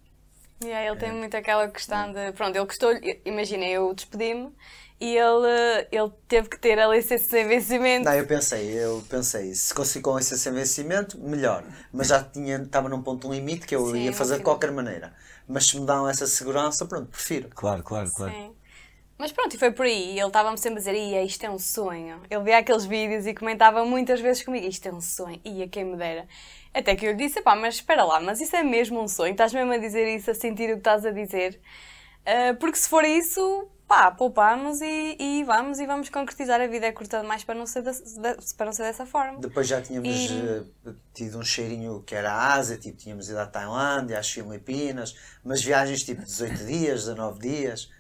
Yeah, 0.64 0.90
ele 0.90 0.98
tem 0.98 1.14
muito 1.14 1.36
aquela 1.36 1.68
questão 1.68 2.12
de. 2.12 2.32
Pronto, 2.32 2.56
ele 2.56 2.66
gostou. 2.66 2.92
Imagina, 3.26 3.66
eu 3.66 3.94
despedi-me 3.94 4.52
e 5.06 5.18
ele, 5.18 5.88
ele 5.92 6.12
teve 6.28 6.50
que 6.50 6.58
ter 6.58 6.80
a 6.80 6.88
licença 6.88 7.30
sem 7.30 7.48
vencimento. 7.48 8.06
Não, 8.06 8.14
eu 8.14 8.26
pensei, 8.26 8.72
eu 8.72 9.04
pensei, 9.08 9.54
se 9.54 9.74
consigo 9.74 10.10
com 10.10 10.18
licença 10.18 10.42
sem 10.42 10.54
vencimento, 10.54 11.20
melhor. 11.20 11.64
Mas 11.94 12.08
já 12.08 12.24
tinha, 12.24 12.58
estava 12.58 12.90
num 12.90 13.04
ponto 13.04 13.32
limite 13.32 13.68
que 13.68 13.76
eu 13.76 13.86
Sim, 13.92 14.06
ia 14.06 14.14
fazer 14.14 14.38
de 14.38 14.44
qualquer 14.44 14.72
maneira. 14.72 15.14
Mas 15.48 15.68
se 15.68 15.80
me 15.80 15.86
dão 15.86 16.10
essa 16.10 16.26
segurança, 16.26 16.86
pronto, 16.88 17.08
prefiro. 17.08 17.50
Claro, 17.50 17.84
claro, 17.84 18.12
claro. 18.12 18.34
Sim. 18.34 18.56
Mas 19.18 19.32
pronto, 19.32 19.56
e 19.56 19.60
foi 19.60 19.72
por 19.72 19.86
aí. 19.86 20.16
E 20.16 20.20
ele 20.20 20.28
estava-me 20.28 20.58
sempre 20.58 20.78
a 20.78 20.80
dizer: 20.80 20.96
Ia, 20.96 21.24
isto 21.24 21.44
é 21.46 21.50
um 21.50 21.60
sonho. 21.60 22.22
Ele 22.30 22.44
via 22.44 22.58
aqueles 22.58 22.86
vídeos 22.86 23.28
e 23.28 23.34
comentava 23.34 23.86
muitas 23.86 24.20
vezes 24.20 24.44
comigo: 24.44 24.68
Isto 24.68 24.88
é 24.88 24.94
um 24.94 25.00
sonho. 25.02 25.40
Ia, 25.46 25.68
quem 25.70 25.86
me 25.86 25.96
dera. 25.98 26.28
Até 26.74 26.96
que 26.96 27.06
eu 27.06 27.12
lhe 27.12 27.18
disse: 27.18 27.42
Pá, 27.42 27.56
mas 27.56 27.76
espera 27.76 28.04
lá, 28.04 28.20
mas 28.20 28.42
isso 28.42 28.56
é 28.56 28.64
mesmo 28.64 29.00
um 29.02 29.08
sonho? 29.08 29.32
Estás 29.32 29.54
mesmo 29.54 29.72
a 29.72 29.78
dizer 29.78 30.14
isso, 30.16 30.32
a 30.32 30.34
sentir 30.34 30.66
o 30.72 30.74
que 30.74 30.80
estás 30.80 31.06
a 31.06 31.12
dizer? 31.12 31.62
Ah, 32.26 32.56
porque 32.60 32.78
se 32.78 32.90
for 32.90 33.04
isso, 33.06 33.70
pá, 33.88 34.12
poupamos 34.12 34.82
e, 34.82 35.18
e 35.20 35.44
vamos 35.44 35.80
e 35.80 35.86
vamos 35.86 36.10
concretizar. 36.10 36.60
A 36.62 36.68
vida 36.68 36.88
é 36.88 36.92
curta 36.92 37.22
demais 37.22 37.44
para 37.44 37.56
não 37.56 37.66
ser, 37.66 37.82
desse- 37.82 38.20
de- 38.20 38.56
para 38.56 38.66
não 38.66 38.74
ser 38.74 38.84
dessa 38.84 39.06
forma. 39.06 39.42
Depois 39.42 39.68
já 39.68 39.82
tínhamos 39.82 40.30
E- 40.30 40.40
eh, 40.88 40.94
tido 41.14 41.38
um 41.38 41.44
cheirinho 41.44 42.02
que 42.04 42.16
era 42.16 42.32
a 42.32 42.54
Ásia, 42.54 42.78
tipo, 42.78 42.98
tínhamos 42.98 43.30
ido 43.30 43.38
à 43.40 43.46
Tailândia, 43.46 44.18
às 44.18 44.30
Filipinas, 44.30 45.14
mas 45.44 45.62
viagens 45.62 46.04
tipo 46.04 46.24
18 46.24 46.64
dias, 46.66 47.02
19 47.06 47.40
dias. 47.40 47.92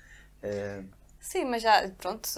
eh, 0.41 0.83
Sim, 1.19 1.45
mas 1.45 1.61
já, 1.61 1.89
pronto, 1.97 2.29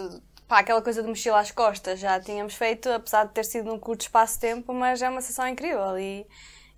pá, 0.47 0.59
aquela 0.59 0.81
coisa 0.81 1.01
de 1.01 1.07
mochila 1.09 1.39
às 1.39 1.51
costas 1.51 1.99
já 1.99 2.19
tínhamos 2.19 2.53
feito, 2.55 2.89
apesar 2.89 3.25
de 3.25 3.33
ter 3.33 3.43
sido 3.45 3.65
num 3.67 3.79
curto 3.79 4.01
espaço 4.01 4.35
de 4.35 4.39
tempo, 4.41 4.73
mas 4.73 5.01
é 5.01 5.09
uma 5.09 5.21
sensação 5.21 5.47
incrível 5.47 5.97
e, 5.99 6.25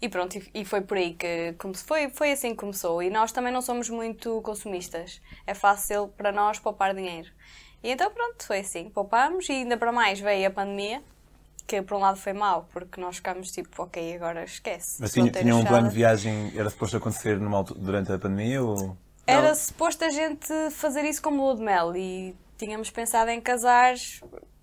e 0.01 0.07
pronto, 0.09 0.37
e, 0.37 0.49
e 0.53 0.65
foi 0.65 0.81
por 0.81 0.97
aí 0.97 1.13
que 1.13 1.53
come- 1.57 1.75
foi, 1.75 2.09
foi 2.09 2.31
assim 2.31 2.49
que 2.51 2.57
começou. 2.57 3.01
E 3.03 3.09
nós 3.09 3.31
também 3.31 3.51
não 3.51 3.61
somos 3.61 3.89
muito 3.89 4.41
consumistas, 4.41 5.21
é 5.45 5.53
fácil 5.53 6.07
para 6.17 6.31
nós 6.31 6.59
poupar 6.59 6.93
dinheiro. 6.95 7.29
E 7.83 7.91
então 7.91 8.09
pronto, 8.11 8.45
foi 8.45 8.59
assim, 8.59 8.89
poupámos 8.89 9.47
e 9.49 9.53
ainda 9.53 9.77
para 9.77 9.91
mais 9.91 10.19
veio 10.19 10.47
a 10.47 10.51
pandemia, 10.51 11.01
que 11.67 11.81
por 11.81 11.95
um 11.97 11.99
lado 11.99 12.17
foi 12.17 12.33
mau, 12.33 12.67
porque 12.73 12.99
nós 12.99 13.17
ficámos 13.17 13.51
tipo, 13.51 13.83
ok, 13.83 14.15
agora 14.15 14.43
esquece. 14.43 14.97
Mas 14.99 15.11
tinha, 15.11 15.31
tinha 15.31 15.55
um 15.55 15.63
plano 15.63 15.87
de 15.87 15.95
viagem, 15.95 16.51
era 16.57 16.69
suposto 16.69 16.97
acontecer 16.97 17.39
numa 17.39 17.63
durante 17.63 18.11
a 18.11 18.17
pandemia 18.17 18.61
ou... 18.63 18.97
Era 19.27 19.49
Não. 19.49 19.55
suposto 19.55 20.03
a 20.03 20.09
gente 20.09 20.47
fazer 20.71 21.05
isso 21.05 21.21
como 21.21 21.43
lua 21.45 21.55
de 21.55 21.61
mel 21.61 21.95
e 21.95 22.35
tínhamos 22.57 22.89
pensado 22.89 23.29
em 23.29 23.39
casar 23.39 23.93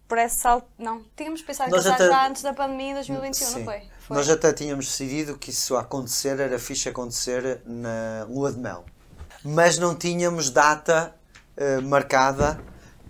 por 0.08 0.18
esse 0.18 0.38
salto. 0.40 0.66
Não, 0.76 1.04
tínhamos 1.16 1.40
pensado 1.40 1.70
em 1.70 1.72
Nós 1.72 1.84
casar 1.84 1.94
até- 1.94 2.08
já 2.08 2.26
antes 2.28 2.42
da 2.42 2.52
pandemia 2.52 2.90
em 2.90 2.94
2021, 2.94 3.46
sim. 3.46 3.58
não 3.58 3.64
foi? 3.64 3.82
Foi. 4.06 4.16
Nós 4.16 4.28
até 4.28 4.52
tínhamos 4.52 4.86
decidido 4.86 5.36
que 5.36 5.50
isso 5.50 5.76
a 5.76 5.80
acontecer 5.80 6.38
era 6.40 6.58
fixe 6.58 6.88
acontecer 6.88 7.60
na 7.64 8.26
lua 8.28 8.52
de 8.52 8.58
mel. 8.58 8.84
Mas 9.44 9.78
não 9.78 9.94
tínhamos 9.94 10.50
data 10.50 11.14
eh, 11.56 11.80
marcada 11.80 12.60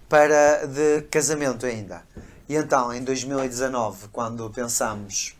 para 0.08 0.66
de 0.66 1.02
casamento 1.02 1.66
ainda. 1.66 2.02
E 2.48 2.54
então, 2.54 2.92
em 2.92 3.02
2019, 3.02 4.08
quando 4.08 4.48
pensámos, 4.50 5.34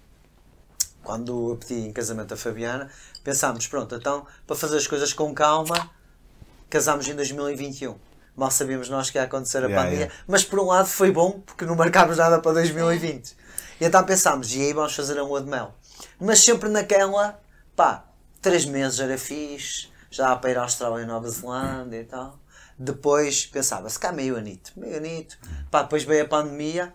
quando 1.05 1.53
eu 1.53 1.57
pedi 1.57 1.87
em 1.87 1.93
casamento 1.93 2.35
a 2.35 2.37
Fabiana, 2.37 2.91
pensámos, 3.23 3.67
pronto, 3.69 3.95
então, 3.95 4.27
para 4.47 4.57
fazer 4.57 4.77
as 4.77 4.87
coisas 4.87 5.13
com 5.13 5.33
calma, 5.33 5.91
casámos 6.69 7.07
em 7.07 7.15
2021. 7.15 7.95
Mal 8.37 8.51
sabíamos 8.51 8.89
nós 8.89 9.09
que 9.09 9.19
ia 9.19 9.25
acontecer 9.25 9.59
a 9.59 9.61
Yeah, 9.63 9.77
pandemia, 9.77 10.07
yeah. 10.07 10.23
mas 10.27 10.45
por 10.45 10.59
um 10.59 10.67
lado 10.67 10.89
foi 10.89 11.11
bom, 11.11 11.41
porque 11.47 11.65
não 11.65 11.75
marcámos 11.75 12.19
nada 12.19 12.39
para 12.41 12.53
2020. 12.55 13.37
E 13.81 13.85
então 13.85 14.05
pensámos, 14.05 14.55
e 14.55 14.61
aí 14.61 14.73
vamos 14.73 14.95
fazer 14.95 15.19
a 15.19 15.23
lua 15.23 15.43
de 15.43 15.49
mel. 15.49 15.75
Mas 16.19 16.41
sempre 16.41 16.69
naquela, 16.69 17.41
pá, 17.75 18.05
três 18.41 18.65
meses 18.65 19.01
era 19.01 19.19
fixe, 19.19 19.89
já 20.11 20.35
para 20.37 20.51
ir 20.51 20.59
à 20.59 20.63
Austrália 20.63 21.03
e 21.03 21.07
Nova 21.07 21.29
Zelândia 21.29 22.01
e 22.01 22.05
tal. 22.05 22.39
Depois 22.79 23.47
pensava, 23.47 23.89
se 23.89 23.99
cá 23.99 24.13
meio 24.13 24.37
anito, 24.37 24.73
meio 24.77 24.97
anito. 24.97 25.39
Pá, 25.71 25.83
depois 25.83 26.05
veio 26.05 26.25
a 26.25 26.29
pandemia. 26.29 26.93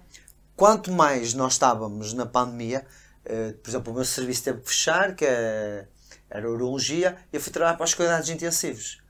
Quanto 0.56 0.92
mais 0.92 1.34
nós 1.34 1.54
estávamos 1.54 2.14
na 2.14 2.26
pandemia, 2.26 2.86
eh, 3.26 3.54
por 3.62 3.70
exemplo, 3.70 3.92
o 3.92 3.96
meu 3.96 4.06
serviço 4.06 4.44
teve 4.44 4.62
que 4.62 4.70
fechar, 4.70 5.16
que 5.16 5.26
é- 5.26 5.88
era 6.30 6.50
urologia, 6.50 7.18
e 7.32 7.36
eu 7.36 7.42
fui 7.42 7.52
trabalhar 7.52 7.78
para 7.78 7.84
os 7.84 7.94
cuidados 7.94 8.30
intensivos. 8.30 9.02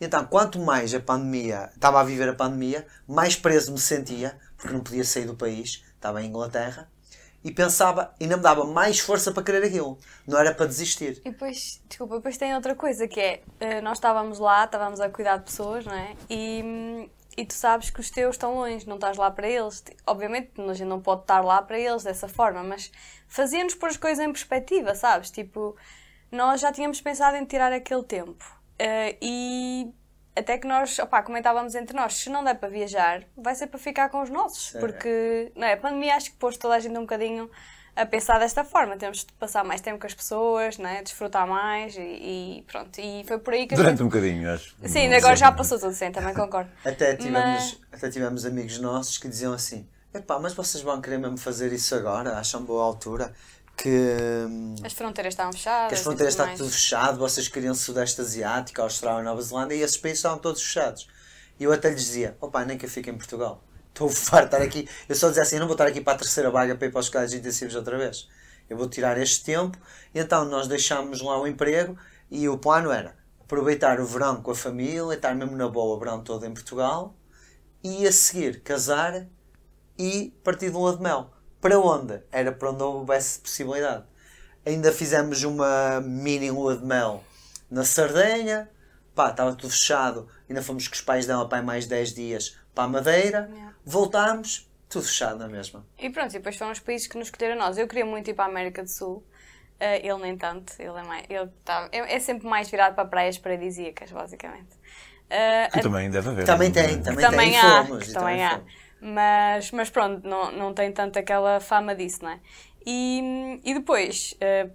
Então, 0.00 0.24
quanto 0.24 0.58
mais 0.58 0.94
a 0.94 1.00
pandemia, 1.00 1.70
estava 1.74 2.00
a 2.00 2.04
viver 2.04 2.28
a 2.28 2.34
pandemia, 2.34 2.86
mais 3.06 3.36
preso 3.36 3.72
me 3.72 3.78
sentia, 3.78 4.38
porque 4.56 4.72
não 4.72 4.80
podia 4.80 5.04
sair 5.04 5.26
do 5.26 5.34
país, 5.34 5.84
estava 5.94 6.22
em 6.22 6.28
Inglaterra, 6.28 6.88
e 7.42 7.50
pensava, 7.50 8.14
ainda 8.20 8.36
me 8.36 8.42
dava 8.42 8.64
mais 8.64 9.00
força 9.00 9.32
para 9.32 9.42
querer 9.42 9.64
aquilo. 9.64 9.98
Não 10.26 10.38
era 10.38 10.54
para 10.54 10.66
desistir. 10.66 11.20
E 11.24 11.30
depois, 11.30 11.82
desculpa, 11.88 12.16
depois 12.16 12.36
tem 12.36 12.54
outra 12.54 12.74
coisa 12.74 13.08
que 13.08 13.18
é, 13.18 13.42
eh, 13.60 13.80
nós 13.80 13.96
estávamos 13.96 14.38
lá, 14.38 14.64
estávamos 14.64 15.00
a 15.00 15.08
cuidar 15.08 15.38
de 15.38 15.44
pessoas, 15.44 15.86
não 15.86 15.94
é? 15.94 16.14
E, 16.28 17.08
e 17.36 17.46
tu 17.46 17.54
sabes 17.54 17.88
que 17.88 18.00
os 18.00 18.10
teus 18.10 18.34
estão 18.34 18.54
longe, 18.54 18.86
não 18.86 18.96
estás 18.96 19.16
lá 19.16 19.30
para 19.30 19.48
eles. 19.48 19.82
Obviamente 20.06 20.50
a 20.60 20.74
gente 20.74 20.88
não 20.88 21.00
pode 21.00 21.22
estar 21.22 21.40
lá 21.40 21.62
para 21.62 21.78
eles 21.78 22.02
dessa 22.02 22.28
forma, 22.28 22.62
mas 22.62 22.92
fazia-nos 23.26 23.74
pôr 23.74 23.88
as 23.88 23.96
coisas 23.96 24.22
em 24.22 24.30
perspectiva, 24.30 24.94
sabes? 24.94 25.30
Tipo, 25.30 25.74
nós 26.30 26.60
já 26.60 26.70
tínhamos 26.70 27.00
pensado 27.00 27.36
em 27.38 27.44
tirar 27.46 27.72
aquele 27.72 28.02
tempo. 28.04 28.44
Eh, 28.78 29.16
e 29.22 29.94
até 30.40 30.58
que 30.58 30.66
nós, 30.66 30.98
opá, 30.98 31.22
comentávamos 31.22 31.74
entre 31.74 31.96
nós, 31.96 32.14
se 32.14 32.28
não 32.28 32.42
der 32.44 32.54
para 32.54 32.68
viajar, 32.68 33.22
vai 33.36 33.54
ser 33.54 33.68
para 33.68 33.78
ficar 33.78 34.08
com 34.08 34.20
os 34.22 34.30
nossos. 34.30 34.70
Sim. 34.72 34.80
Porque, 34.80 35.52
não 35.54 35.66
é? 35.66 35.74
A 35.74 35.76
pandemia 35.76 36.14
acho 36.16 36.30
que 36.32 36.36
pôs 36.36 36.56
toda 36.56 36.74
a 36.74 36.78
gente 36.80 36.96
um 36.96 37.02
bocadinho 37.02 37.50
a 37.96 38.06
pensar 38.06 38.38
desta 38.38 38.64
forma. 38.64 38.96
Temos 38.96 39.18
de 39.24 39.32
passar 39.34 39.64
mais 39.64 39.80
tempo 39.80 39.98
com 39.98 40.06
as 40.06 40.14
pessoas, 40.14 40.78
né? 40.78 41.02
desfrutar 41.02 41.46
mais 41.46 41.96
e, 41.96 42.00
e 42.00 42.64
pronto. 42.66 42.98
E 43.00 43.24
foi 43.26 43.38
por 43.38 43.54
aí 43.54 43.66
que 43.66 43.74
Durante 43.74 43.98
gente... 43.98 44.02
um 44.02 44.08
bocadinho, 44.08 44.50
acho. 44.52 44.74
Sim, 44.84 45.12
agora 45.12 45.36
já 45.36 45.52
passou 45.52 45.78
tudo, 45.78 45.92
sim, 45.92 46.10
também 46.10 46.34
concordo. 46.34 46.70
Até 46.84 47.16
tivemos, 47.16 47.78
Mas- 47.90 48.00
até 48.00 48.10
tivemos 48.10 48.46
amigos 48.46 48.78
nossos 48.78 49.18
que 49.18 49.28
diziam 49.28 49.52
assim: 49.52 49.86
Epá, 50.14 50.38
mas 50.38 50.54
vocês 50.54 50.82
vão 50.82 51.00
querer 51.00 51.18
mesmo 51.18 51.36
fazer 51.36 51.72
isso 51.72 51.94
agora? 51.94 52.36
Acham 52.38 52.62
boa 52.64 52.84
altura? 52.84 53.32
Que, 53.80 53.88
hum, 54.46 54.74
As 54.84 54.92
fronteiras 54.92 55.32
estavam 55.32 55.52
fechadas. 55.54 55.88
que 55.88 55.94
as 55.94 56.00
fronteiras 56.02 56.36
mais. 56.36 56.58
tudo 56.58 56.70
fechado, 56.70 57.18
vocês 57.18 57.48
queriam 57.48 57.74
Sudeste 57.74 58.20
Asiático, 58.20 58.82
Austrália, 58.82 59.22
Nova 59.22 59.40
Zelândia 59.40 59.74
e 59.74 59.80
esses 59.80 59.96
países 59.96 60.18
estavam 60.18 60.38
todos 60.38 60.62
fechados. 60.62 61.08
E 61.58 61.64
eu 61.64 61.72
até 61.72 61.88
lhes 61.88 62.04
dizia: 62.04 62.36
opá, 62.42 62.62
nem 62.62 62.76
que 62.76 62.84
eu 62.84 62.90
fique 62.90 63.08
em 63.08 63.16
Portugal. 63.16 63.64
Estou 63.88 64.10
farto 64.10 64.50
de 64.50 64.54
estar 64.56 64.62
aqui. 64.62 64.88
Eu 65.08 65.16
só 65.16 65.28
dizia 65.28 65.44
assim: 65.44 65.56
eu 65.56 65.60
não 65.60 65.66
vou 65.66 65.74
estar 65.74 65.86
aqui 65.86 66.02
para 66.02 66.12
a 66.12 66.18
terceira 66.18 66.50
vaga 66.50 66.74
para 66.76 66.88
ir 66.88 66.90
para 66.90 67.00
os 67.00 67.08
cuidados 67.08 67.32
intensivos 67.32 67.74
outra 67.74 67.96
vez. 67.96 68.28
Eu 68.68 68.76
vou 68.76 68.86
tirar 68.86 69.16
este 69.16 69.44
tempo. 69.44 69.78
E 70.14 70.18
então 70.20 70.44
nós 70.44 70.68
deixámos 70.68 71.22
lá 71.22 71.40
o 71.40 71.46
emprego, 71.46 71.96
E 72.30 72.48
o 72.50 72.58
plano 72.58 72.90
era 72.90 73.16
aproveitar 73.40 73.98
o 73.98 74.04
verão 74.04 74.42
com 74.42 74.50
a 74.50 74.54
família, 74.54 75.14
estar 75.14 75.34
mesmo 75.34 75.56
na 75.56 75.68
boa 75.68 75.96
o 75.96 75.98
verão 75.98 76.22
todo 76.22 76.44
em 76.44 76.52
Portugal 76.52 77.16
e 77.82 78.06
a 78.06 78.12
seguir 78.12 78.60
casar 78.60 79.26
e 79.98 80.32
partir 80.44 80.66
de 80.66 80.72
lua 80.76 80.94
de 80.94 81.02
mel. 81.02 81.30
Para 81.60 81.78
onde? 81.78 82.20
Era 82.32 82.52
para 82.52 82.70
onde 82.70 82.82
houvesse 82.82 83.38
possibilidade. 83.40 84.04
Ainda 84.64 84.92
fizemos 84.92 85.42
uma 85.44 86.00
mini 86.00 86.50
lua 86.50 86.76
de 86.76 86.84
mel 86.84 87.24
na 87.70 87.84
Sardenha, 87.84 88.68
pá, 89.14 89.30
estava 89.30 89.54
tudo 89.54 89.70
fechado. 89.70 90.28
Ainda 90.48 90.62
fomos 90.62 90.88
com 90.88 90.94
os 90.94 91.00
pais 91.00 91.26
dela 91.26 91.48
para 91.48 91.62
mais 91.62 91.86
10 91.86 92.14
dias 92.14 92.58
para 92.74 92.84
a 92.84 92.88
Madeira. 92.88 93.48
Yeah. 93.52 93.74
Voltámos, 93.84 94.70
tudo 94.88 95.04
fechado 95.04 95.38
na 95.38 95.48
mesma. 95.48 95.86
E 95.98 96.10
pronto, 96.10 96.30
e 96.30 96.38
depois 96.38 96.56
foram 96.56 96.72
os 96.72 96.80
países 96.80 97.06
que 97.06 97.16
nos 97.16 97.28
escolheram 97.28 97.60
a 97.60 97.66
nós. 97.66 97.78
Eu 97.78 97.86
queria 97.86 98.04
muito 98.04 98.28
ir 98.28 98.34
para 98.34 98.46
a 98.46 98.48
América 98.48 98.82
do 98.82 98.90
Sul. 98.90 99.24
Eh, 99.78 100.06
ele 100.06 100.18
nem 100.18 100.36
tanto, 100.36 100.74
ele 100.78 100.98
é, 100.98 101.02
mais, 101.02 101.24
ele 101.30 101.48
tá, 101.64 101.88
é, 101.90 102.16
é 102.16 102.20
sempre 102.20 102.46
mais 102.46 102.68
virado 102.70 102.94
para 102.94 103.06
praias 103.06 103.38
paradisíacas, 103.38 104.10
basicamente. 104.12 104.76
Eh, 105.30 105.68
Que 105.72 105.80
também 105.80 106.10
deve 106.10 106.28
haver. 106.28 106.44
Também 106.44 106.68
não 106.68 106.74
tem, 106.74 106.84
é? 106.84 106.98
também, 106.98 107.24
também 107.24 107.50
tem. 107.52 107.60
há, 107.60 107.84
fomos, 107.86 108.08
e 108.08 108.12
também 108.12 108.44
há. 108.44 108.50
fomos. 108.58 108.72
Mas, 109.00 109.70
mas 109.70 109.88
pronto, 109.90 110.26
não, 110.28 110.52
não 110.52 110.74
tem 110.74 110.92
tanto 110.92 111.18
aquela 111.18 111.58
fama 111.60 111.94
disso, 111.94 112.22
não 112.22 112.30
é? 112.32 112.40
E, 112.86 113.60
e 113.64 113.74
depois 113.74 114.34
eh, 114.40 114.68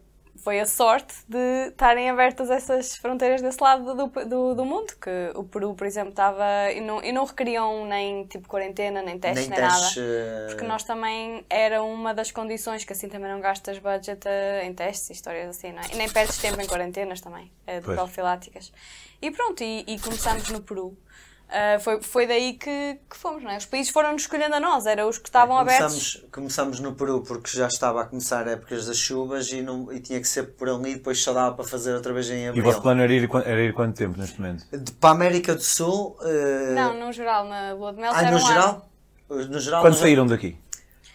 foi 0.44 0.60
a 0.60 0.66
sorte 0.66 1.14
de 1.28 1.68
estarem 1.70 2.10
abertas 2.10 2.50
essas 2.50 2.96
fronteiras 2.98 3.42
desse 3.42 3.62
lado 3.62 3.96
do, 3.96 4.08
do, 4.26 4.54
do 4.56 4.66
mundo, 4.66 4.94
que 5.02 5.32
o 5.36 5.44
Peru, 5.44 5.74
por 5.74 5.88
exemplo, 5.88 6.10
estava. 6.10 6.44
E 6.72 6.82
não, 6.82 7.04
e 7.04 7.12
não 7.12 7.24
requeriam 7.26 7.86
nem 7.86 8.26
tipo 8.28 8.48
quarentena, 8.48 9.02
nem 9.02 9.18
testes, 9.20 9.48
Nem 9.48 9.60
nem, 9.60 9.70
testes, 9.70 9.96
nada. 9.98 10.08
eh, 10.08 10.46
Porque 10.48 10.66
nós 10.66 10.84
também 10.84 11.46
era 11.50 11.82
uma 11.84 12.14
das 12.14 12.32
condições 12.32 12.84
que 12.84 12.94
assim 12.94 13.08
também 13.10 13.32
não 13.32 13.40
gastas 13.42 13.78
budget 13.80 14.28
eh, 14.28 14.66
em 14.66 14.74
testes 14.74 15.10
e 15.10 15.14
histórias 15.14 15.50
assim, 15.50 15.72
não 15.72 15.82
é? 15.82 15.86
E 15.94 15.96
nem 15.98 16.10
perdes 16.10 16.38
tempo 16.38 16.60
em 16.62 16.68
quarentenas 16.68 17.22
também, 17.22 17.52
eh, 17.66 17.80
de 17.80 17.86
Pois. 17.86 17.96
profiláticas. 17.98 18.72
E 19.22 19.32
pronto, 19.32 19.64
e, 19.64 19.84
e 19.88 20.00
começámos 20.00 20.48
no 20.50 20.62
Peru. 20.62 20.96
Ah, 21.48 21.80
foi, 21.80 22.02
foi 22.02 22.26
daí 22.28 22.54
que, 22.54 23.00
que 23.10 23.16
fomos, 23.16 23.44
não 23.44 23.52
é? 23.52 23.58
Os 23.58 23.66
países 23.66 23.92
foram-nos 23.92 24.24
escolhendo 24.24 24.56
a 24.56 24.60
nós, 24.60 24.86
eram 24.86 25.08
os 25.08 25.18
que 25.20 25.30
estavam 25.30 25.58
abertos. 25.58 25.86
Começamos, 25.94 26.32
começamos 26.32 26.80
no 26.80 26.94
Peru 26.96 27.22
porque 27.22 27.56
já 27.56 27.68
estava 27.68 28.02
a 28.02 28.06
começar 28.06 28.48
épocas 28.48 28.88
das 28.88 28.98
chuvas 28.98 29.52
e, 29.52 29.62
não, 29.62 29.92
e 29.94 30.00
tinha 30.00 30.20
que 30.20 30.28
ser 30.28 30.44
por 30.56 30.68
ali 30.68 30.92
e 30.92 30.96
depois 30.96 31.22
só 31.22 31.34
dava 31.34 31.56
para 31.56 31.64
fazer 31.64 31.94
outra 31.94 32.12
vez 32.14 32.30
em 32.30 32.44
E 32.44 32.48
o 32.48 32.50
abril. 32.50 32.64
vosso 32.64 32.82
plano 32.82 33.02
era 33.02 33.14
ir, 33.14 33.30
era 33.46 33.62
ir 33.62 33.74
quanto 33.74 33.96
tempo 33.96 34.18
neste 34.20 34.42
momento? 34.42 34.66
De- 34.76 34.92
Para 34.94 35.12
a 35.12 35.14
América 35.14 35.54
do 35.56 35.62
Sul. 35.62 36.18
eh, 36.24 36.74
Não, 36.74 37.00
no 37.00 37.12
geral, 37.14 37.46
na 37.48 37.74
lua 37.74 37.94
de 37.94 38.02
mel 38.02 38.12
ah, 38.14 38.22
era 38.22 38.32
no 38.32 38.38
um 38.38 38.40
ano. 38.40 38.48
geral? 38.48 38.90
No 39.30 39.60
geral, 39.60 39.82
Quando 39.82 39.96
saíram 39.96 40.26
daqui? 40.26 40.58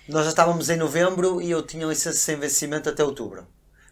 nós 0.09 0.25
já 0.25 0.31
estávamos 0.31 0.69
em 0.71 0.77
novembro 0.77 1.41
e 1.43 1.51
eu 1.51 1.63
tinha 1.63 1.87
licença 1.87 2.17
sem 2.19 2.37
vencimento 2.37 2.89
até 2.89 3.03
outubro. 3.05 3.47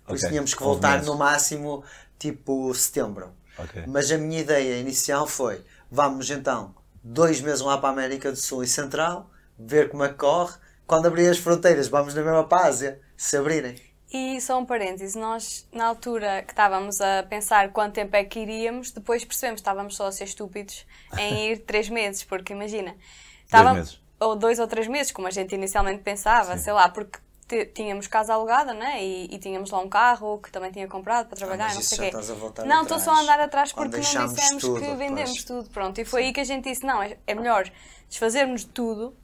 Por 0.07 0.15
isso 0.17 0.25
Ok, 0.25 0.31
tínhamos 0.31 0.55
que 0.55 0.63
11 0.63 0.69
voltar 0.71 1.03
no 1.03 1.17
máximo 1.17 1.85
tipo 2.19 2.73
setembro. 2.75 3.31
Ok. 3.59 3.85
Mas 3.87 4.11
a 4.11 4.19
minha 4.19 4.41
ideia 4.41 4.79
inicial 4.81 5.27
foi: 5.27 5.61
vamos 5.91 6.31
então 6.31 6.75
dois 7.03 7.41
meses 7.41 7.61
lá 7.61 7.79
para 7.79 7.89
a 7.89 7.93
América 7.93 8.31
do 8.31 8.37
Sul 8.37 8.63
e 8.63 8.67
Central, 8.67 9.31
ver 9.59 9.89
como 9.89 10.05
é 10.05 10.09
que 10.09 10.15
corre. 10.17 10.55
Quando 10.87 11.07
abrir 11.07 11.29
as 11.29 11.39
fronteiras, 11.39 11.89
vamos 11.89 12.15
na 12.15 12.23
mesma 12.23 12.45
para 12.45 12.65
a 12.65 12.67
Ásia, 12.67 13.01
se 13.17 13.37
abrirem. 13.37 13.77
E 14.11 14.41
só 14.41 14.59
um 14.59 14.65
parênteses, 14.65 15.15
nós 15.15 15.69
na 15.71 15.87
altura 15.87 16.43
que 16.43 16.53
estávamos 16.53 16.99
a 17.01 17.23
pensar 17.25 17.73
quanto 17.73 17.95
tempo 17.95 18.17
é 18.17 18.25
que 18.25 18.41
iríamos, 18.41 18.91
depois 18.91 19.23
percebemos 19.25 19.61
que 19.61 19.63
estávamos 19.63 19.97
só 19.97 20.07
a 20.07 20.13
ser 20.13 20.25
estúpidos 20.25 20.87
em 21.19 21.51
ir 21.53 21.59
três 21.59 21.91
meses, 21.91 22.25
porque 22.25 22.55
imagina, 22.55 22.97
estava- 23.45 23.75
meses. 23.75 24.01
ou 24.19 24.35
dois 24.35 24.59
ou 24.59 24.67
três 24.67 24.87
meses, 24.89 25.13
como 25.13 25.29
a 25.29 25.31
gente 25.31 25.55
inicialmente 25.55 26.03
pensava, 26.03 26.57
sei 26.57 26.73
lá, 26.73 26.89
porque 26.89 27.19
te- 27.49 27.67
tínhamos 27.67 28.07
casa 28.07 28.35
alugada, 28.35 28.75
né? 28.75 29.03
E, 29.03 29.35
e 29.35 29.39
tínhamos 29.39 29.71
lá 29.71 29.81
um 29.81 29.89
carro 29.89 30.39
que 30.39 30.51
também 30.53 30.71
tinha 30.71 30.87
comprado 30.87 31.27
para 31.29 31.37
trabalhar, 31.37 31.75
mas 31.75 31.75
não 31.75 31.83
sei 31.83 31.99
o 31.99 32.01
quê. 32.01 32.17
Não, 32.65 32.83
estou 32.83 32.99
só 32.99 33.13
a 33.13 33.21
andar 33.21 33.41
atrás 33.41 33.73
porque 33.73 34.01
não 34.01 34.27
dissemos 34.27 34.63
tudo, 34.63 34.79
que 34.81 34.95
vendemos 34.95 35.31
pois. 35.31 35.45
tudo, 35.45 35.71
pronto. 35.71 36.01
E 36.01 36.05
foi 36.05 36.25
aí 36.25 36.33
que 36.33 36.41
a 36.41 36.45
gente 36.45 36.65
disse, 36.65 36.85
não, 36.85 37.03
é, 37.03 37.17
é 37.27 37.35
melhor 37.35 37.71
desfazermos 38.09 38.61
de 38.63 38.69
tudo 38.69 39.17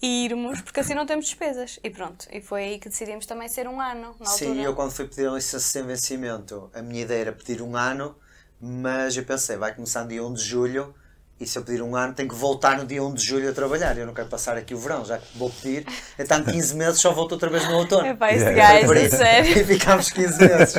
e 0.00 0.24
irmos, 0.24 0.60
porque 0.60 0.80
assim 0.80 0.94
não 0.94 1.06
temos 1.06 1.26
despesas. 1.26 1.78
E 1.82 1.90
pronto, 1.90 2.26
e 2.32 2.40
foi 2.40 2.64
aí 2.64 2.78
que 2.78 2.88
decidimos 2.88 3.26
também 3.26 3.48
ser 3.48 3.68
um 3.68 3.80
ano, 3.80 4.14
na 4.18 4.30
altura. 4.30 4.50
Sim, 4.54 4.60
eu 4.60 4.74
quando 4.74 4.90
fui 4.92 5.06
pedir 5.06 5.28
a 5.28 5.32
licença 5.32 5.60
sem 5.60 5.82
vencimento, 5.84 6.70
a 6.74 6.82
minha 6.82 7.02
ideia 7.02 7.20
era 7.22 7.32
pedir 7.32 7.62
um 7.62 7.76
ano, 7.76 8.16
mas 8.60 9.16
eu 9.16 9.24
pensei, 9.24 9.56
vai 9.56 9.74
começar 9.74 10.02
no 10.02 10.08
dia 10.08 10.24
1 10.24 10.32
de 10.32 10.42
julho, 10.42 10.94
e 11.42 11.46
se 11.46 11.58
eu 11.58 11.64
pedir 11.64 11.82
um 11.82 11.94
ano, 11.96 12.14
tenho 12.14 12.28
que 12.28 12.34
voltar 12.34 12.78
no 12.78 12.86
dia 12.86 13.02
1 13.02 13.14
de 13.14 13.22
julho 13.24 13.50
a 13.50 13.52
trabalhar. 13.52 13.96
Eu 13.98 14.06
não 14.06 14.14
quero 14.14 14.28
passar 14.28 14.56
aqui 14.56 14.74
o 14.74 14.78
verão, 14.78 15.04
já 15.04 15.18
que 15.18 15.36
vou 15.36 15.50
pedir, 15.50 15.86
então 16.18 16.42
15 16.44 16.74
meses 16.76 17.00
só 17.00 17.12
volto 17.12 17.32
outra 17.32 17.50
vez 17.50 17.66
no 17.68 17.74
outono. 17.76 18.06
Epá, 18.06 18.32
esse 18.32 18.44
Yeah. 18.44 18.80
gajo, 18.80 18.92
é 18.94 19.04
isso. 19.06 19.16
sério. 19.16 19.58
E 19.58 19.64
ficámos 19.64 20.10
15 20.10 20.38
meses. 20.38 20.74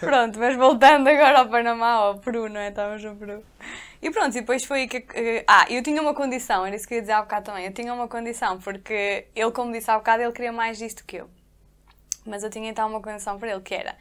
Pronto, 0.00 0.38
mas 0.38 0.56
voltando 0.56 1.08
agora 1.08 1.40
ao 1.40 1.48
Panamá, 1.48 1.90
ao 1.92 2.18
Peru, 2.18 2.48
não 2.48 2.60
é? 2.60 2.68
Estávamos 2.68 3.02
no 3.04 3.16
Peru. 3.16 3.42
E 4.02 4.10
pronto, 4.10 4.36
e 4.36 4.40
depois 4.40 4.64
foi 4.64 4.86
que. 4.86 5.04
eh, 5.14 5.44
Ah, 5.48 5.66
eu 5.70 5.82
tinha 5.82 6.00
uma 6.00 6.14
condição, 6.14 6.64
era 6.66 6.76
isso 6.76 6.86
que 6.86 6.94
eu 6.94 6.96
ia 6.96 7.02
dizer 7.02 7.12
há 7.14 7.22
bocado 7.22 7.46
também. 7.46 7.64
Eu 7.66 7.72
tinha 7.72 7.92
uma 7.92 8.06
condição, 8.08 8.58
porque 8.58 9.26
ele, 9.34 9.50
como 9.50 9.72
disse 9.72 9.90
há 9.90 9.96
bocado, 9.96 10.22
ele 10.22 10.32
queria 10.32 10.52
mais 10.52 10.78
disto 10.78 11.02
que 11.04 11.16
eu. 11.16 11.28
Mas 12.24 12.42
eu 12.42 12.50
tinha 12.50 12.68
então 12.70 12.88
uma 12.88 13.00
condição 13.00 13.38
para 13.38 13.50
ele, 13.52 13.60
que 13.60 13.74
era. 13.74 13.94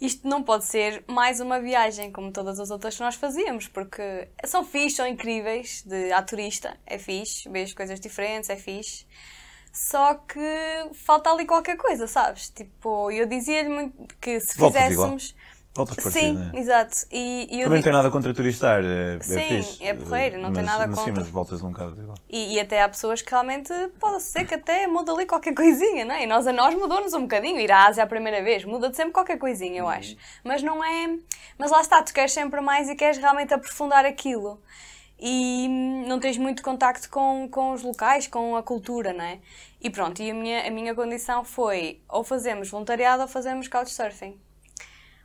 Isto 0.00 0.26
não 0.26 0.42
pode 0.42 0.64
ser 0.64 1.04
mais 1.06 1.38
uma 1.40 1.60
viagem 1.60 2.10
como 2.10 2.32
todas 2.32 2.58
as 2.58 2.70
outras 2.70 2.96
que 2.96 3.02
nós 3.02 3.14
fazíamos, 3.14 3.68
porque 3.68 4.28
são 4.44 4.64
fixe, 4.64 4.96
são 4.96 5.06
incríveis, 5.06 5.82
de 5.86 6.12
a 6.12 6.20
turista, 6.22 6.76
é 6.84 6.98
fixe, 6.98 7.48
vês 7.48 7.72
coisas 7.72 8.00
diferentes, 8.00 8.50
é 8.50 8.56
fixe. 8.56 9.06
Só 9.72 10.14
que 10.14 10.40
falta 10.92 11.30
ali 11.30 11.46
qualquer 11.46 11.76
coisa, 11.76 12.06
sabes? 12.06 12.50
Tipo, 12.50 13.10
eu 13.10 13.26
dizia-lhe 13.26 13.70
muito 13.70 13.96
que 14.20 14.38
se 14.38 14.58
Voltas 14.58 14.92
igual. 14.92 15.16
Voltas 15.74 15.96
para 15.96 16.10
Sim, 16.12 16.34
né? 16.34 16.52
exato. 16.54 16.94
E, 17.10 17.44
e 17.44 17.46
Também 17.46 17.62
não 17.64 17.70
digo- 17.70 17.82
tem 17.84 17.92
nada 17.94 18.10
contra 18.10 18.34
turistar, 18.34 18.84
é, 18.84 19.16
é 19.16 19.20
Sim, 19.22 19.40
fixe. 19.62 19.82
é 19.84 19.94
porreiro, 19.94 20.36
não 20.36 20.52
tem 20.52 20.62
Mas- 20.62 20.72
nada 20.72 20.86
mas 20.86 20.98
Sim, 20.98 21.04
contra. 21.06 21.20
mas 21.22 21.30
voltas 21.30 21.62
um 21.62 21.70
bocado 21.70 21.98
igual. 21.98 22.18
E, 22.28 22.54
e 22.54 22.60
até 22.60 22.82
há 22.82 22.88
pessoas 22.90 23.22
que 23.22 23.30
realmente 23.30 23.72
pode 23.98 24.22
ser 24.22 24.46
que 24.46 24.54
até 24.54 24.86
muda 24.86 25.10
ali 25.12 25.24
qualquer 25.24 25.54
coisinha, 25.56 26.04
não 26.04 26.14
é? 26.14 26.24
E 26.24 26.26
nós, 26.26 26.46
a 26.46 26.52
nós 26.52 26.74
mudou-nos 26.74 27.14
um 27.14 27.22
bocadinho. 27.22 27.58
Ir 27.58 27.72
à 27.72 27.86
Ásia 27.86 28.04
a 28.04 28.06
primeira 28.06 28.42
vez 28.42 28.64
muda-te 28.66 28.96
sempre 28.96 29.12
qualquer 29.12 29.38
coisinha, 29.38 29.78
eu 29.78 29.88
acho. 29.88 30.14
Mas 30.44 30.62
não 30.62 30.84
é. 30.84 31.16
Mas 31.56 31.70
lá 31.70 31.80
está, 31.80 32.02
tu 32.02 32.12
queres 32.12 32.32
sempre 32.32 32.60
mais 32.60 32.90
e 32.90 32.94
queres 32.94 33.16
realmente 33.16 33.54
aprofundar 33.54 34.04
aquilo. 34.04 34.60
E 35.18 35.66
hum, 35.70 36.04
não 36.06 36.18
tens 36.20 36.36
muito 36.36 36.62
contacto 36.62 37.08
com, 37.08 37.48
com 37.50 37.72
os 37.72 37.82
locais, 37.82 38.26
com 38.26 38.56
a 38.56 38.62
cultura, 38.62 39.12
não 39.14 39.24
é? 39.24 39.38
E 39.80 39.88
pronto, 39.88 40.20
e 40.20 40.30
a 40.30 40.34
minha, 40.34 40.66
a 40.66 40.70
minha 40.70 40.94
condição 40.94 41.44
foi 41.44 42.00
ou 42.10 42.22
fazemos 42.24 42.68
voluntariado 42.68 43.22
ou 43.22 43.28
fazemos 43.28 43.68
couchsurfing. 43.68 44.36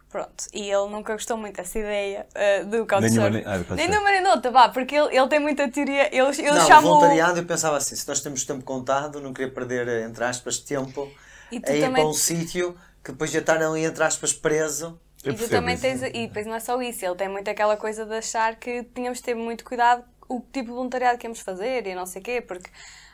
Pronto, 0.09 0.45
e 0.53 0.61
ele 0.71 0.87
nunca 0.89 1.11
gostou 1.13 1.35
muito 1.35 1.57
dessa 1.57 1.77
ideia 1.77 2.25
uh, 2.61 2.65
do 2.65 2.87
couchsurfing. 2.87 3.29
nem- 3.29 3.43
ah, 3.45 3.57
Nem 3.57 3.63
couchsurfing. 3.65 3.91
de 3.91 3.97
uma 3.97 4.11
nem 4.11 4.27
outra, 4.27 4.51
vá, 4.51 4.69
porque 4.69 4.95
ele, 4.95 5.15
ele 5.17 5.27
tem 5.27 5.39
muita 5.39 5.69
teoria. 5.69 6.07
Ele, 6.15 6.29
ele 6.29 6.51
Não, 6.51 6.81
voluntariado 6.81 7.39
eu 7.39 7.45
pensava 7.45 7.75
assim, 7.75 7.93
se 7.95 8.07
nós 8.07 8.21
temos 8.21 8.45
tempo 8.45 8.63
contado, 8.63 9.19
não 9.19 9.33
queria 9.33 9.51
perder, 9.53 9.87
entre 10.07 10.23
aspas, 10.23 10.59
tempo 10.59 11.11
E 11.51 11.59
tu 11.59 11.69
a 11.71 11.75
ir 11.75 11.81
também- 11.81 12.01
para 12.03 12.09
um 12.09 12.13
sítio 12.13 12.73
que 13.03 13.11
depois 13.11 13.33
ia 13.33 13.41
estar 13.41 13.61
ali, 13.61 13.83
entre 13.83 14.01
aspas, 14.03 14.31
preso. 14.33 14.97
Eu 15.25 15.33
E 15.33 15.35
tu 15.35 15.49
também 15.49 15.73
isso. 15.73 15.81
tens. 15.83 16.01
E 16.03 16.27
depois 16.27 16.45
não 16.45 16.55
é 16.55 16.59
só 16.61 16.81
isso, 16.81 17.05
ele 17.05 17.15
tem 17.15 17.27
muito 17.27 17.49
aquela 17.49 17.75
coisa 17.75 18.05
de 18.05 18.13
achar 18.15 18.55
que 18.55 18.83
tínhamos 18.95 19.17
de 19.17 19.23
ter 19.25 19.35
muito 19.35 19.65
cuidado 19.65 20.05
o 20.29 20.39
tipo 20.39 20.67
de 20.67 20.71
voluntariado 20.71 21.17
que 21.17 21.25
íamos 21.25 21.39
fazer 21.41 21.85
e 21.85 21.93
não 21.95 22.05
sei 22.05 22.21
o 22.21 22.23
quê, 22.23 22.41
porque 22.41 22.69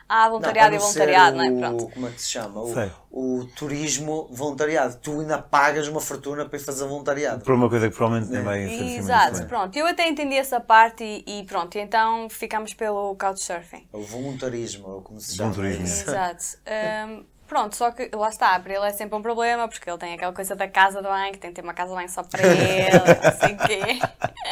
há 0.07 0.29
voluntariado 0.29 0.75
e 0.75 0.77
não 0.77 0.83
voluntariado, 0.83 1.37
não 1.37 1.43
é? 1.43 1.59
Pronto. 1.59 1.89
Como 1.93 2.07
é 2.07 2.11
que 2.11 2.21
se 2.21 2.29
chama? 2.29 2.61
O, 2.61 3.39
o 3.39 3.45
turismo 3.55 4.27
voluntariado. 4.31 4.97
Tu 5.01 5.21
ainda 5.21 5.37
pagas 5.37 5.87
uma 5.87 6.01
fortuna 6.01 6.45
para 6.45 6.57
ir 6.57 6.61
fazer 6.61 6.85
voluntariado. 6.85 7.43
Por 7.43 7.53
uma 7.53 7.69
coisa 7.69 7.89
que 7.89 7.95
provavelmente 7.95 8.31
nem 8.31 8.43
vai 8.43 8.67
ser 8.67 8.75
assim 8.75 8.97
Exato, 8.97 9.45
pronto. 9.45 9.75
Eu 9.77 9.87
até 9.87 10.07
entendi 10.07 10.35
essa 10.35 10.59
parte 10.59 11.03
e, 11.03 11.39
e 11.39 11.43
pronto, 11.45 11.77
então 11.77 12.29
ficámos 12.29 12.73
pelo 12.73 13.15
couchsurfing. 13.15 13.87
O 13.91 14.01
voluntarismo, 14.01 14.87
ou 14.87 15.01
como 15.01 15.19
se 15.19 15.35
chama. 15.35 15.51
Voluntarismo. 15.51 15.85
é. 15.85 16.11
Exato. 16.11 16.43
Hum, 17.03 17.25
pronto, 17.47 17.75
só 17.75 17.91
que 17.91 18.09
lá 18.13 18.29
está, 18.29 18.59
para 18.59 18.73
ele 18.73 18.85
é 18.85 18.91
sempre 18.91 19.17
um 19.17 19.21
problema, 19.21 19.67
porque 19.67 19.89
ele 19.89 19.97
tem 19.97 20.13
aquela 20.13 20.33
coisa 20.33 20.55
da 20.55 20.67
casa 20.67 21.01
de 21.01 21.07
banho, 21.07 21.31
que 21.33 21.39
tem 21.39 21.49
que 21.51 21.55
ter 21.55 21.61
uma 21.63 21.73
casa 21.73 21.89
de 21.89 21.95
banho 21.95 22.09
só 22.09 22.23
para 22.23 22.45
ele, 22.47 22.89
não 23.23 23.39
sei 23.39 23.53
o 23.53 23.57
quê. 23.57 23.99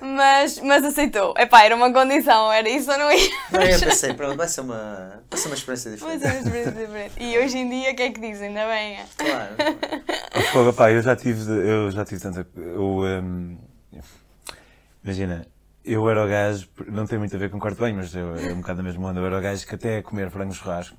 Mas, 0.00 0.60
mas 0.60 0.84
aceitou. 0.84 1.34
Epá, 1.38 1.62
era 1.64 1.74
uma 1.74 1.92
condição, 1.92 2.52
era 2.52 2.68
isso 2.68 2.90
ou 2.90 2.98
não 2.98 3.10
ia. 3.10 3.30
Não, 3.50 3.62
eu 3.62 3.80
pensei, 3.80 4.12
pronto, 4.14 4.36
vai 4.36 4.46
ser 4.46 4.60
uma, 4.60 5.22
vai 5.30 5.38
ser 5.40 5.48
uma 5.48 5.54
experiência 5.54 5.90
Mas 5.90 5.98
diferente. 6.20 6.24
é 6.24 6.28
uma 6.30 6.38
experiência 6.40 6.72
diferente. 6.72 7.12
E 7.18 7.38
hoje 7.38 7.58
em 7.58 7.68
dia, 7.68 7.92
o 7.92 7.96
que 7.96 8.02
é 8.02 8.10
que 8.10 8.20
dizem? 8.20 8.48
Ainda 8.48 8.66
bem. 8.66 8.96
é? 8.96 9.04
Claro. 9.16 9.54
Mas, 10.34 10.46
fogo, 10.48 10.72
pá, 10.72 10.90
eu 10.90 11.02
já 11.02 11.16
tive, 11.16 11.50
eu 11.50 11.90
já 11.90 12.04
tive 12.04 12.20
tanta. 12.20 12.46
Eu, 12.56 13.00
hum, 13.22 13.56
imagina, 15.02 15.46
eu 15.84 16.08
era 16.08 16.24
o 16.24 16.28
gajo, 16.28 16.68
não 16.88 17.06
tem 17.06 17.18
muito 17.18 17.34
a 17.34 17.38
ver 17.38 17.50
com 17.50 17.58
quarto 17.58 17.82
bem, 17.82 17.94
mas 17.94 18.14
eu, 18.14 18.36
é 18.36 18.52
um 18.52 18.60
bocado 18.60 18.78
da 18.78 18.82
mesma 18.82 19.08
onda. 19.08 19.20
Eu 19.20 19.26
era 19.26 19.38
o 19.38 19.42
gajo 19.42 19.66
que 19.66 19.74
até 19.74 19.98
a 19.98 20.02
comer 20.02 20.30
frango 20.30 20.52
churrasco 20.54 20.96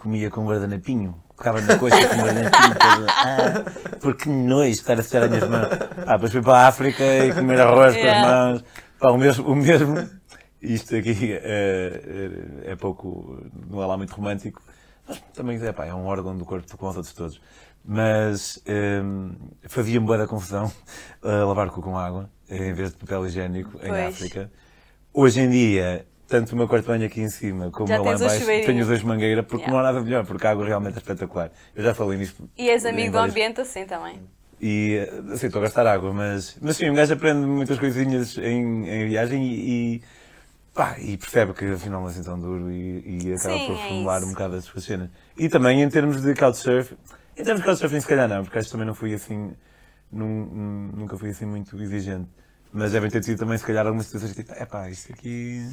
comia 0.00 0.30
com 0.30 0.46
guardanapinho, 0.46 1.14
tocava 1.36 1.60
na 1.60 1.76
coxa 1.76 2.08
com 2.08 2.16
guardanapinho, 2.16 2.74
todo, 2.74 3.06
ah, 3.10 3.98
porque 4.00 4.30
nojo 4.30 4.70
estar 4.70 4.98
a 4.98 5.02
secar 5.02 5.24
as 5.24 5.28
minhas 5.28 5.46
mãos. 5.46 5.68
Ah, 6.06 6.14
depois 6.14 6.32
fui 6.32 6.40
para 6.40 6.56
a 6.56 6.68
África 6.68 7.04
e 7.04 7.34
comer 7.34 7.60
arroz 7.60 7.94
com 7.94 8.08
as 8.08 8.22
mãos. 8.22 8.64
Pá, 8.98 9.10
o 9.10 9.18
mesmo, 9.18 9.46
o 9.46 9.54
mesmo, 9.54 10.08
isto 10.62 10.96
aqui 10.96 11.34
é, 11.34 12.62
é, 12.64 12.70
é 12.72 12.76
pouco, 12.76 13.44
não 13.68 13.82
é 13.82 13.86
lá 13.86 13.98
muito 13.98 14.14
romântico, 14.14 14.62
mas 15.06 15.20
também 15.34 15.62
é, 15.62 15.70
pá, 15.70 15.84
é 15.84 15.92
um 15.92 16.06
órgão 16.06 16.34
do 16.34 16.46
corpo 16.46 16.78
como 16.78 16.90
os 16.90 16.96
outros 16.96 17.14
todos. 17.14 17.40
Mas 17.84 18.62
hum, 19.04 19.34
fazia-me 19.68 20.06
boa 20.06 20.16
da 20.16 20.26
confusão 20.26 20.72
a 21.22 21.44
lavar 21.44 21.68
cu 21.68 21.82
com 21.82 21.96
água 21.96 22.30
em 22.48 22.72
vez 22.72 22.90
de 22.90 22.96
papel 22.96 23.26
higiênico 23.26 23.78
em 23.82 23.88
Pois. 23.88 24.14
África. 24.14 24.50
Hoje 25.12 25.40
em 25.40 25.50
dia, 25.50 26.06
tanto 26.30 26.52
o 26.52 26.56
meu 26.56 26.68
quarto 26.68 26.84
de 26.84 26.88
banho 26.88 27.04
aqui 27.06 27.20
em 27.20 27.28
cima 27.28 27.70
como 27.70 27.88
lá 27.90 27.98
em 27.98 28.02
tens 28.02 28.20
o 28.20 28.24
baixo, 28.24 28.40
chuveirinho. 28.40 28.66
tenho 28.66 28.80
os 28.82 28.86
dois 28.86 29.02
mangueira 29.02 29.42
porque 29.42 29.64
Yeah. 29.64 29.72
não 29.72 29.80
há 29.80 29.92
nada 29.92 30.04
melhor, 30.04 30.24
porque 30.24 30.46
a 30.46 30.50
água 30.50 30.64
realmente 30.64 30.94
é 30.94 30.98
espetacular. 30.98 31.50
Eu 31.74 31.82
já 31.82 31.92
falei 31.94 32.18
nisto. 32.18 32.48
E 32.56 32.70
és 32.70 32.86
amigo 32.86 33.12
do 33.12 33.18
ambiente 33.18 33.60
assim 33.60 33.84
também. 33.84 34.20
E 34.60 34.98
assim, 35.32 35.46
estou 35.46 35.60
a 35.60 35.64
gastar 35.64 35.86
água, 35.86 36.12
mas, 36.12 36.56
mas 36.60 36.76
sim, 36.76 36.88
um 36.88 36.94
gajo 36.94 37.14
aprende 37.14 37.44
muitas 37.46 37.78
coisinhas 37.78 38.36
em, 38.38 38.88
em 38.88 39.08
viagem 39.08 39.42
e, 39.44 39.94
e, 39.96 40.02
pá, 40.74 40.96
e 40.98 41.16
percebe 41.16 41.52
que 41.54 41.64
afinal 41.72 42.00
não 42.02 42.08
é 42.08 42.10
assim 42.10 42.22
tão 42.22 42.38
duro 42.38 42.70
e, 42.70 43.24
e 43.26 43.32
acaba 43.34 43.58
Sim, 43.58 43.66
por 43.66 43.74
é 43.74 43.88
formular 43.88 44.18
isso. 44.18 44.26
um 44.26 44.30
bocado 44.32 44.56
as 44.56 44.64
suas 44.64 44.84
cenas. 44.84 45.08
E 45.36 45.48
também 45.48 45.82
em 45.82 45.88
termos 45.88 46.20
de 46.22 46.34
couchsurfing, 46.34 46.96
em 47.36 47.42
termos 47.42 47.62
de 47.62 47.66
couchsurfing 47.68 48.00
se 48.00 48.06
calhar 48.06 48.28
não, 48.28 48.44
porque 48.44 48.58
acho 48.58 48.68
que 48.68 48.72
também 48.72 48.86
não 48.86 48.94
fui 48.94 49.14
assim, 49.14 49.52
num- 50.12 50.44
num- 50.44 50.90
nunca 50.94 51.16
fui 51.16 51.30
assim 51.30 51.46
muito 51.46 51.74
exigente. 51.82 52.28
Mas 52.72 52.92
devem 52.92 53.10
ter 53.10 53.20
tido 53.22 53.38
também 53.38 53.56
se 53.58 53.64
calhar 53.64 53.84
algumas 53.84 54.06
situações 54.06 54.34
tipo, 54.36 54.52
é 54.52 54.64
pá, 54.66 54.88
isto 54.90 55.12
aqui... 55.12 55.66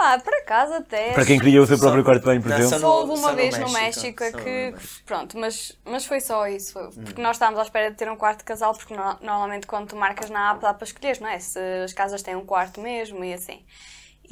Pá, 0.00 0.18
por 0.18 0.32
acaso 0.32 0.72
até. 0.72 1.12
Para 1.12 1.26
quem 1.26 1.38
queria 1.38 1.60
o 1.60 1.66
seu 1.66 1.78
próprio 1.78 2.02
quarto 2.02 2.20
de 2.20 2.26
banho, 2.26 2.40
por 2.40 2.48
Não, 2.48 2.56
exemplo. 2.56 2.78
só 2.78 2.86
Só 2.86 3.00
houve 3.00 3.20
uma 3.20 3.30
no 3.32 3.36
vez 3.36 3.58
no 3.58 3.70
México, 3.70 4.24
é 4.24 4.30
no 4.30 4.38
que. 4.38 4.44
México. 4.72 5.02
Pronto, 5.04 5.38
mas, 5.38 5.78
mas 5.84 6.06
foi 6.06 6.20
só 6.20 6.46
isso. 6.48 6.72
Foi- 6.72 6.88
Porque 7.04 7.20
nós 7.20 7.36
estávamos 7.36 7.60
à 7.60 7.64
espera 7.64 7.90
de 7.90 7.96
ter 7.98 8.10
um 8.10 8.16
quarto 8.16 8.38
de 8.38 8.44
casal, 8.44 8.74
porque 8.74 8.94
no- 8.96 9.18
normalmente 9.20 9.66
quando 9.66 9.88
tu 9.88 9.96
marcas 9.96 10.30
na 10.30 10.52
app 10.52 10.62
dá 10.62 10.72
para 10.72 10.86
escolher, 10.86 11.20
não 11.20 11.28
é? 11.28 11.38
Se 11.38 11.58
as 11.84 11.92
casas 11.92 12.22
têm 12.22 12.34
um 12.34 12.46
quarto 12.46 12.80
mesmo 12.80 13.22
e 13.22 13.34
assim. 13.34 13.62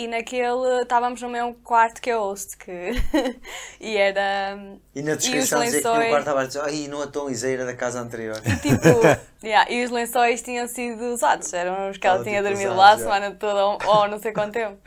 E 0.01 0.07
naquele 0.07 0.81
estávamos 0.83 1.21
no 1.21 1.29
mesmo 1.29 1.55
quarto 1.55 2.01
que 2.01 2.09
a 2.09 2.17
host, 2.19 2.57
que. 2.57 2.71
e 3.81 3.97
era. 3.97 4.57
E 4.95 5.03
na 5.03 5.13
os 5.13 5.19
descrição 5.19 5.61
dizia 5.61 5.79
que 5.79 5.83
tinha 5.83 5.93
um 5.93 5.97
lençóis- 5.99 6.11
quarto 6.25 6.29
abaixo, 6.29 6.61
ai, 6.63 6.87
não 6.89 7.03
a 7.03 7.07
tonliseira 7.09 7.67
da 7.67 7.75
casa 7.75 8.01
anterior. 8.01 8.41
Tipo, 8.63 8.87
yeah, 9.45 9.69
e 9.71 9.85
os 9.85 9.91
lençóis 9.91 10.41
tinham 10.41 10.69
sido 10.69 11.03
usados, 11.13 11.53
eram 11.53 11.91
os 11.91 11.99
que 11.99 12.07
ela 12.07 12.19
Estava, 12.19 12.25
tinha 12.31 12.37
tipo, 12.43 12.49
dormido 12.49 12.73
usados, 12.75 12.79
lá 13.05 13.13
a 13.13 13.19
semana 13.19 13.37
toda 13.37 13.67
ou, 13.67 13.79
ou 13.87 14.09
não 14.09 14.19
sei 14.21 14.33
quanto 14.33 14.53
tempo. 14.53 14.79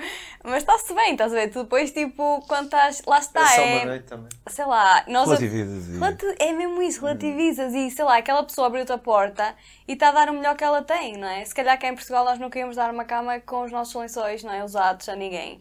Mas 0.44 0.64
está-se 0.64 0.94
bem, 0.94 1.12
estás 1.12 1.32
a 1.32 1.36
ver? 1.36 1.50
Tu 1.52 1.62
depois, 1.64 1.92
tipo, 1.92 2.44
quando 2.48 2.66
estás. 2.66 3.02
Lá 3.06 3.20
está, 3.20 3.42
é 3.42 3.46
só 3.56 3.62
é. 3.62 3.76
uma 3.76 3.86
noite 3.86 4.06
também. 4.06 4.30
Sei 4.48 4.66
lá, 4.66 5.04
nós. 5.08 5.26
Relativizas 5.28 5.88
e- 5.88 5.92
Relati- 5.94 6.36
É 6.40 6.52
mesmo 6.52 6.82
isso, 6.82 7.02
relativizas 7.02 7.74
e 7.74 7.92
sei 7.92 8.04
lá, 8.06 8.18
aquela 8.18 8.44
pessoa 8.44 8.68
abriu-te 8.68 8.92
a 8.92 8.98
porta 8.98 9.56
e 9.88 9.94
está 9.94 10.10
a 10.10 10.12
dar 10.12 10.30
o 10.30 10.34
melhor 10.34 10.56
que 10.56 10.64
ela 10.64 10.82
tem, 10.82 11.16
não 11.18 11.28
é? 11.28 11.46
Se 11.46 11.54
calhar 11.54 11.80
cá 11.80 11.88
em 11.88 11.96
Portugal 11.96 12.26
nós 12.26 12.40
nunca 12.40 12.58
íamos 12.58 12.76
dar 12.76 12.92
uma 12.92 13.06
cama 13.06 13.40
com 13.40 13.64
os 13.64 13.72
nossos 13.72 13.94
lençóis, 13.94 14.44
não 14.44 14.52
é? 14.52 14.64
Usados 14.64 15.08
a 15.10 15.16
ninguém. 15.16 15.60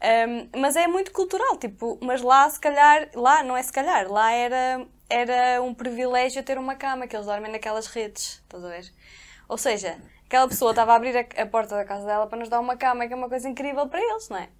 Um, 0.00 0.60
mas 0.60 0.76
é 0.76 0.86
muito 0.86 1.10
cultural, 1.10 1.56
tipo, 1.56 1.98
mas 2.00 2.22
lá 2.22 2.48
se 2.48 2.60
calhar, 2.60 3.08
lá 3.14 3.42
não 3.42 3.56
é 3.56 3.62
se 3.64 3.72
calhar, 3.72 4.08
lá 4.08 4.30
era, 4.30 4.86
era 5.10 5.60
um 5.60 5.74
privilégio 5.74 6.40
ter 6.44 6.56
uma 6.56 6.76
cama, 6.76 7.08
que 7.08 7.16
eles 7.16 7.26
dormem 7.26 7.50
naquelas 7.50 7.86
redes, 7.88 8.40
estás 8.44 8.64
a 8.64 8.68
ver? 8.68 8.84
Ou 9.48 9.58
seja, 9.58 9.96
aquela 10.28 10.46
pessoa 10.46 10.72
estava 10.72 10.92
a 10.92 10.96
abrir 10.96 11.16
a, 11.16 11.42
a 11.42 11.46
porta 11.46 11.74
da 11.74 11.84
casa 11.86 12.04
dela 12.04 12.26
para 12.26 12.38
nos 12.38 12.50
dar 12.50 12.60
uma 12.60 12.76
cama, 12.76 13.06
que 13.06 13.14
é 13.14 13.16
uma 13.16 13.30
coisa 13.30 13.48
incrível 13.48 13.88
para 13.88 13.98
eles, 13.98 14.28
não 14.28 14.36
é? 14.36 14.50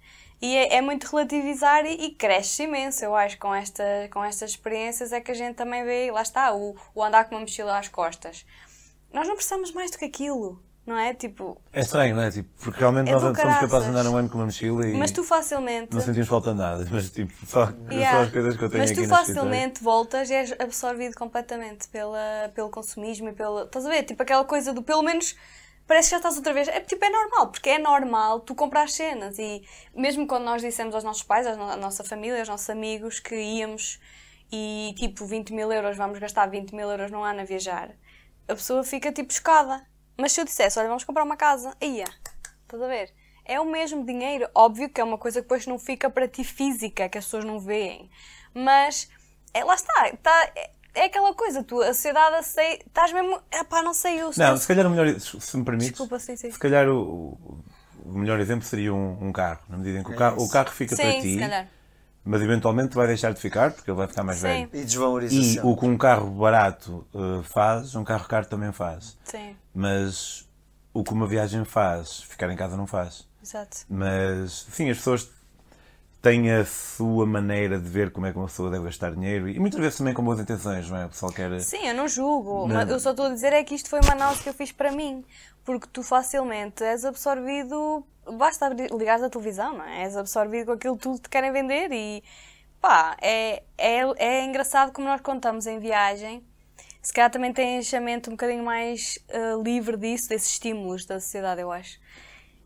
E 0.41 0.55
é, 0.55 0.77
é 0.77 0.81
muito 0.81 1.05
relativizar 1.05 1.85
e, 1.85 2.05
e 2.05 2.15
cresce 2.15 2.63
imenso, 2.63 3.05
eu 3.05 3.15
acho, 3.15 3.37
com, 3.37 3.53
esta, 3.53 3.83
com 4.11 4.23
estas 4.23 4.51
experiências 4.51 5.13
é 5.13 5.21
que 5.21 5.31
a 5.31 5.35
gente 5.35 5.55
também 5.55 5.85
vê, 5.85 6.09
lá 6.11 6.23
está, 6.23 6.53
o, 6.55 6.75
o 6.95 7.03
andar 7.03 7.25
com 7.25 7.35
uma 7.35 7.41
mochila 7.41 7.77
às 7.77 7.87
costas. 7.87 8.45
Nós 9.13 9.27
não 9.27 9.35
precisamos 9.35 9.71
mais 9.71 9.91
do 9.91 9.99
que 9.99 10.05
aquilo, 10.05 10.59
não 10.85 10.97
é? 10.97 11.13
Tipo, 11.13 11.61
É 11.71 11.81
estranho, 11.81 12.15
não 12.15 12.23
é? 12.23 12.31
Tipo, 12.31 12.49
porque 12.59 12.79
realmente 12.79 13.09
É 13.09 13.11
nós 13.13 13.21
somos 13.21 13.37
capazes 13.37 13.83
de 13.83 13.89
andar 13.89 14.09
um 14.09 14.17
ano 14.17 14.29
com 14.29 14.37
uma 14.37 14.45
mochila 14.45 14.87
e 14.87 14.93
mas 14.97 15.11
tu 15.11 15.23
facilmente... 15.23 15.93
não 15.93 16.01
sentimos 16.01 16.27
falta 16.27 16.51
de 16.51 16.57
nada. 16.57 16.87
Mas 16.91 17.09
tipo, 17.11 17.31
só, 17.45 17.67
só 17.67 17.73
Yeah. 17.91 18.21
as 18.21 18.31
coisas 18.31 18.57
que 18.57 18.63
eu 18.63 18.69
tenho 18.69 18.83
Mas 18.83 18.91
tu 18.91 19.07
facilmente 19.07 19.83
voltas 19.83 20.29
e 20.29 20.33
és 20.33 20.51
absorvido 20.59 21.15
completamente 21.15 21.87
pela, 21.89 22.51
pelo 22.55 22.69
consumismo 22.69 23.29
e 23.29 23.33
pela. 23.33 23.63
Estás 23.63 23.85
a 23.85 23.89
ver? 23.89 24.03
Tipo 24.03 24.23
aquela 24.23 24.43
coisa 24.43 24.73
do 24.73 24.81
pelo 24.81 25.03
menos. 25.03 25.35
Parece 25.85 26.09
que 26.09 26.11
já 26.11 26.17
estás 26.17 26.37
outra 26.37 26.53
vez. 26.53 26.67
É 26.67 26.79
tipo, 26.81 27.03
é 27.03 27.09
normal, 27.09 27.47
porque 27.47 27.69
é 27.69 27.79
normal 27.79 28.41
tu 28.41 28.53
comprar 28.53 28.87
cenas. 28.89 29.39
E 29.39 29.63
mesmo 29.95 30.27
quando 30.27 30.43
nós 30.43 30.61
dissemos 30.61 30.93
aos 30.93 31.03
nossos 31.03 31.23
pais, 31.23 31.47
à 31.47 31.55
nossa 31.77 32.03
família, 32.03 32.39
aos 32.39 32.47
nossos 32.47 32.69
amigos 32.69 33.19
que 33.19 33.35
íamos 33.35 33.99
e 34.51 34.93
tipo 34.97 35.25
20 35.25 35.53
mil 35.53 35.71
euros, 35.71 35.97
vamos 35.97 36.19
gastar 36.19 36.47
20 36.47 36.73
mil 36.75 36.89
euros 36.89 37.11
num 37.11 37.23
ano 37.23 37.41
a 37.41 37.43
viajar, 37.43 37.91
a 38.47 38.55
pessoa 38.55 38.83
fica 38.83 39.11
tipo 39.11 39.33
chocada. 39.33 39.85
Mas 40.19 40.33
se 40.33 40.41
eu 40.41 40.45
dissesse, 40.45 40.77
olha, 40.77 40.87
vamos 40.89 41.03
comprar 41.03 41.23
uma 41.23 41.37
casa, 41.37 41.73
aí 41.81 42.03
Estás 42.63 42.83
a 42.83 42.87
ver? 42.87 43.11
É 43.45 43.59
o 43.59 43.65
mesmo 43.65 44.05
dinheiro. 44.05 44.47
Óbvio 44.53 44.89
que 44.89 44.99
é 45.01 45.03
uma 45.03 45.17
coisa 45.17 45.39
que 45.39 45.43
depois 45.45 45.65
não 45.65 45.79
fica 45.79 46.09
para 46.09 46.27
ti 46.27 46.43
física, 46.43 47.07
que 47.09 47.17
as 47.17 47.25
pessoas 47.25 47.45
não 47.45 47.59
veem. 47.59 48.09
Mas, 48.53 49.09
é, 49.53 49.63
lá 49.63 49.73
está. 49.73 50.11
tá- 50.21 50.51
é, 50.55 50.69
é 50.93 51.05
aquela 51.05 51.33
coisa, 51.33 51.63
tu, 51.63 51.81
a 51.81 51.87
sociedade 51.93 52.35
aceita. 52.35 52.85
Estás 52.85 53.11
mesmo. 53.13 53.41
Epá, 53.51 53.81
não 53.81 53.93
sei 53.93 54.21
eu. 54.21 54.29
Não, 54.37 54.57
se 54.57 54.67
calhar 54.67 54.85
o 54.85 54.89
melhor, 54.89 55.19
se 55.19 55.57
me 55.57 55.63
permites, 55.63 55.91
Desculpa, 55.91 56.19
sim, 56.19 56.35
sim. 56.35 56.51
se 56.51 56.59
calhar 56.59 56.87
o, 56.89 56.99
o- 57.01 57.63
melhor 58.05 58.39
exemplo 58.39 58.65
seria 58.65 58.93
um, 58.93 59.17
um 59.29 59.31
carro. 59.31 59.61
Na 59.69 59.77
medida 59.77 59.99
em 59.99 60.03
que 60.03 60.11
o 60.11 60.15
carro, 60.15 60.43
o 60.43 60.49
carro 60.49 60.69
fica 60.71 60.95
para 60.95 61.11
Sim, 61.11 61.21
ti, 61.21 61.33
se 61.33 61.39
calhar. 61.39 61.67
mas 62.23 62.41
eventualmente 62.41 62.95
vai 62.95 63.07
deixar 63.07 63.33
de 63.33 63.39
ficar, 63.39 63.71
porque 63.71 63.89
ele 63.89 63.97
vai 63.97 64.07
ficar 64.07 64.23
mais 64.23 64.37
Sim. 64.39 64.43
velho. 64.47 64.69
E 64.73 64.77
E 64.79 64.85
desvalorização. 64.85 65.71
o 65.71 65.77
que 65.77 65.85
um 65.85 65.97
carro 65.97 66.29
barato 66.31 67.07
eh, 67.15 67.43
faz, 67.43 67.95
um 67.95 68.03
carro 68.03 68.27
caro 68.27 68.45
também 68.45 68.71
faz. 68.71 69.17
Sim, 69.23 69.55
Mas 69.79 70.45
o 70.93 71.05
que 71.05 71.13
uma 71.13 71.25
viagem 71.25 71.63
faz, 71.63 72.21
ficar 72.23 72.51
em 72.51 72.55
casa 72.57 72.75
não 72.75 72.85
faz. 72.85 73.25
exato. 73.41 73.77
Mas, 73.87 74.67
sim, 74.69 74.89
as 74.89 74.97
pessoas 74.97 75.31
têm 76.21 76.51
a 76.51 76.65
sua 76.65 77.25
maneira 77.25 77.79
de 77.79 77.87
ver 77.87 78.11
como 78.11 78.25
é 78.25 78.33
que 78.33 78.37
uma 78.37 78.47
pessoa 78.47 78.69
deve 78.69 78.83
gastar 78.83 79.13
dinheiro 79.13 79.47
e 79.47 79.57
muitas 79.57 79.79
vezes 79.79 79.97
também 79.97 80.13
com 80.13 80.21
boas 80.21 80.37
intenções, 80.37 80.89
não 80.89 80.97
é? 80.97 81.05
O 81.05 81.09
pessoal 81.09 81.31
quer. 81.31 81.61
Sim, 81.61 81.87
eu 81.87 81.95
não 81.95 82.09
julgo. 82.09 82.67
Não. 82.67 82.75
Mas 82.75 82.89
eu 82.89 82.99
só 82.99 83.11
estou 83.11 83.27
a 83.27 83.29
dizer 83.29 83.53
é 83.53 83.63
que 83.63 83.73
isto 83.73 83.89
foi 83.89 84.01
uma 84.01 84.11
análise 84.11 84.43
que 84.43 84.49
eu 84.49 84.53
fiz 84.53 84.73
para 84.73 84.91
mim. 84.91 85.23
Porque 85.63 85.87
tu 85.93 86.03
facilmente 86.03 86.83
és 86.83 87.05
absorvido. 87.05 88.05
Basta 88.33 88.67
ligares 88.67 89.23
a 89.23 89.29
televisão, 89.29 89.77
não 89.77 89.85
é? 89.85 90.03
És 90.03 90.17
absorvido 90.17 90.65
com 90.65 90.71
aquilo 90.73 90.97
que 90.97 91.03
tudo 91.03 91.19
te 91.19 91.29
querem 91.29 91.53
vender 91.53 91.89
e. 91.93 92.21
pá, 92.81 93.15
é, 93.21 93.63
é, 93.77 94.01
é 94.17 94.43
engraçado 94.43 94.91
como 94.91 95.07
nós 95.07 95.21
contamos 95.21 95.65
em 95.67 95.79
viagem. 95.79 96.43
Se 97.01 97.13
calhar 97.13 97.31
também 97.31 97.53
tem 97.53 97.79
enxamento 97.79 98.29
um 98.29 98.33
bocadinho 98.33 98.63
mais 98.63 99.17
eh, 99.29 99.55
livre 99.63 99.95
disso, 99.97 100.29
desses 100.29 100.51
estímulos 100.51 101.05
da 101.05 101.19
sociedade, 101.19 101.61
eu 101.61 101.71
acho. 101.71 101.97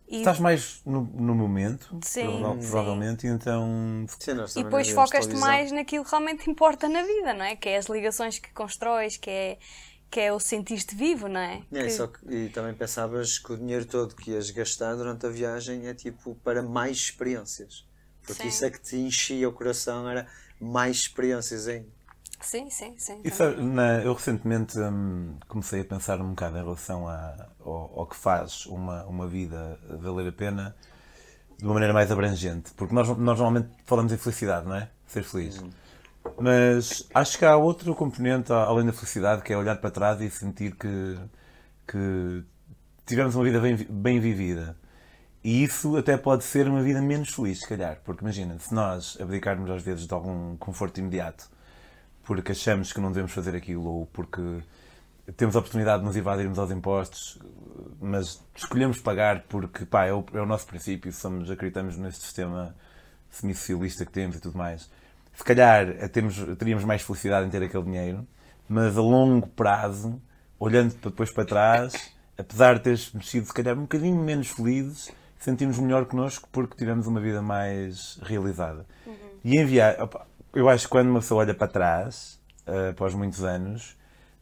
E, 0.08 0.18
Estás 0.18 0.40
mais 0.40 0.82
no, 0.86 1.02
no 1.02 1.34
momento, 1.36 1.98
Sim, 2.04 2.26
prova- 2.26 2.56
sim. 2.62 2.70
provavelmente, 2.72 3.26
e 3.28 3.30
então. 3.30 4.06
Sim, 4.10 4.60
e 4.60 4.64
depois 4.64 4.90
focas-te 4.90 5.36
mais 5.36 5.72
naquilo 5.72 6.04
que 6.04 6.12
realmente 6.12 6.50
importa 6.50 6.90
na 6.90 7.04
vida, 7.04 7.34
não 7.34 7.46
é? 7.46 7.56
Que 7.56 7.70
é 7.70 7.78
as 7.78 7.86
ligações 7.86 8.38
que 8.40 8.52
constróis, 8.54 9.18
que 9.18 9.30
é, 9.30 9.58
que 10.12 10.20
é 10.20 10.34
o 10.34 10.40
sentir-te 10.40 10.94
vivo, 10.96 11.28
não 11.28 11.40
é? 11.40 11.62
É, 11.72 11.84
Que- 11.84 11.90
só 11.92 12.08
que- 12.08 12.20
e 12.30 12.50
também 12.50 12.74
pensavas 12.74 13.40
que 13.40 13.54
o 13.54 13.58
dinheiro 13.58 13.86
todo 13.86 14.16
que 14.16 14.32
ias 14.32 14.50
gastar 14.52 14.96
durante 14.96 15.26
a 15.26 15.30
viagem 15.30 15.88
é 15.88 15.94
tipo 15.94 16.36
para 16.44 16.62
mais 16.62 16.98
experiências. 16.98 17.86
Porque 18.24 18.44
Sim. 18.44 18.48
isso 18.50 18.66
é 18.66 18.70
que 18.72 18.82
te 18.82 18.96
enchia 18.98 19.48
o 19.50 19.54
coração, 19.54 20.08
era 20.10 20.28
mais 20.60 20.98
experiências 20.98 21.68
ainda. 21.68 21.88
Sim, 22.44 22.70
sim, 22.70 22.94
sim. 22.98 23.22
E 23.24 23.32
sabe, 23.32 23.62
na- 23.62 24.00
eu 24.04 24.14
recentemente 24.14 24.78
hum, 24.80 25.38
comecei 25.48 25.82
a 25.82 25.86
pensar 25.86 26.20
um 26.22 26.30
bocado 26.32 26.58
em 26.58 26.64
relação 26.64 27.08
a- 27.08 27.48
ao, 27.64 28.00
ao 28.02 28.06
que 28.08 28.16
faz 28.16 28.66
uma, 28.66 29.06
uma 29.06 29.28
vida 29.28 29.80
valer 30.02 30.28
a 30.28 30.32
pena 30.32 30.76
de 31.58 31.66
uma 31.66 31.74
maneira 31.76 31.94
mais 31.94 32.12
abrangente. 32.12 32.72
Porque 32.76 32.94
nós, 32.96 33.08
nós 33.10 33.18
normalmente 33.40 33.70
falamos 33.86 34.12
em 34.14 34.18
felicidade, 34.18 34.68
não 34.68 34.76
é? 34.76 34.90
Ser 35.08 35.24
feliz. 35.24 35.64
Mas 36.40 37.08
acho 37.14 37.38
que 37.38 37.46
há 37.46 37.58
outro 37.58 37.96
componente 37.96 38.54
além 38.54 38.86
da 38.86 38.94
felicidade 38.94 39.44
que 39.44 39.54
é 39.54 39.58
olhar 39.58 39.78
para 39.78 39.92
trás 39.92 40.22
e 40.22 40.30
sentir 40.30 40.76
que, 40.76 41.18
que 41.88 42.44
tivemos 43.06 43.36
uma 43.36 43.44
vida 43.44 43.60
bem, 43.60 43.76
bem 43.90 44.20
vivida. 44.20 44.78
E 45.44 45.64
isso 45.64 45.98
até 45.98 46.18
pode 46.18 46.44
ser 46.44 46.68
uma 46.70 46.82
vida 46.84 47.02
menos 47.02 47.30
feliz, 47.30 47.62
se 47.62 47.68
calhar. 47.68 48.00
Porque 48.06 48.24
imagina, 48.24 48.58
se 48.60 48.74
nós 48.74 49.18
abdicarmos 49.22 49.70
às 49.72 49.84
vezes 49.84 50.08
de 50.08 50.14
algum 50.14 50.58
conforto 50.58 51.00
imediato 51.00 51.50
porque 52.24 52.54
achamos 52.54 52.94
que 52.94 53.00
não 53.00 53.10
devemos 53.10 53.32
fazer 53.32 53.56
aquilo 53.56 53.86
ou 53.86 54.06
porque 54.08 54.42
temos 55.38 55.56
a 55.56 55.60
oportunidade 55.60 56.00
de 56.00 56.06
nos 56.06 56.16
evadirmos 56.16 56.60
aos 56.60 56.72
impostos, 56.72 57.40
mas 58.02 58.42
escolhemos 58.56 59.00
pagar 59.00 59.44
porque 59.48 59.86
pá, 59.86 60.06
é, 60.06 60.14
o, 60.14 60.26
é 60.34 60.42
o 60.42 60.46
nosso 60.46 60.68
princípio, 60.68 61.12
somos, 61.14 61.50
acreditamos 61.50 61.98
neste 61.98 62.22
sistema 62.22 62.76
semi-socialista 63.30 64.06
que 64.06 64.12
temos 64.12 64.36
e 64.36 64.40
tudo 64.40 64.58
mais. 64.58 64.90
Se 65.34 65.44
calhar 65.44 65.90
eh, 65.90 66.08
temos, 66.08 66.36
teríamos 66.58 66.84
mais 66.84 67.02
felicidade 67.02 67.48
em 67.48 67.50
ter 67.50 67.64
aquele 67.64 67.84
dinheiro, 67.84 68.28
mas 68.68 68.98
a 68.98 69.02
longo 69.02 69.48
prazo, 69.48 70.22
olhando 70.60 70.94
depois 71.02 71.32
para 71.32 71.46
trás, 71.46 72.12
apesar 72.38 72.76
de 72.76 72.82
teres 72.82 73.12
mexido 73.14 73.48
se 73.48 73.54
calhar 73.54 73.78
um 73.78 73.84
bocadinho 73.84 74.22
menos 74.22 74.50
felizes, 74.50 75.12
sentimos 75.40 75.80
melhor 75.80 76.06
connosco 76.06 76.48
porque 76.52 76.76
tivemos 76.76 77.08
uma 77.08 77.20
vida 77.20 77.42
mais 77.42 78.20
realizada. 78.22 78.86
E 79.44 79.60
enviar, 79.60 80.02
opa, 80.02 80.26
eu 80.54 80.70
acho 80.70 80.86
que 80.86 80.92
quando 80.92 81.10
uma 81.10 81.20
pessoa 81.20 81.42
olha 81.42 81.54
para 81.54 81.68
trás, 81.68 82.40
eh, 82.66 82.90
após 82.90 83.14
muitos 83.14 83.44
anos, 83.44 83.98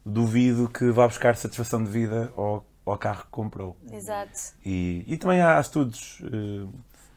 duvido 0.05 0.67
que 0.69 0.89
vá 0.91 1.07
buscar 1.07 1.35
satisfação 1.35 1.83
de 1.83 1.89
vida 1.89 2.31
ao, 2.35 2.65
ao 2.85 2.97
carro 2.97 3.23
que 3.23 3.29
comprou. 3.31 3.77
Exato. 3.91 4.53
E, 4.65 5.03
e 5.07 5.17
também 5.17 5.41
há 5.41 5.59
estudos. 5.59 6.21
eh, 6.23 6.67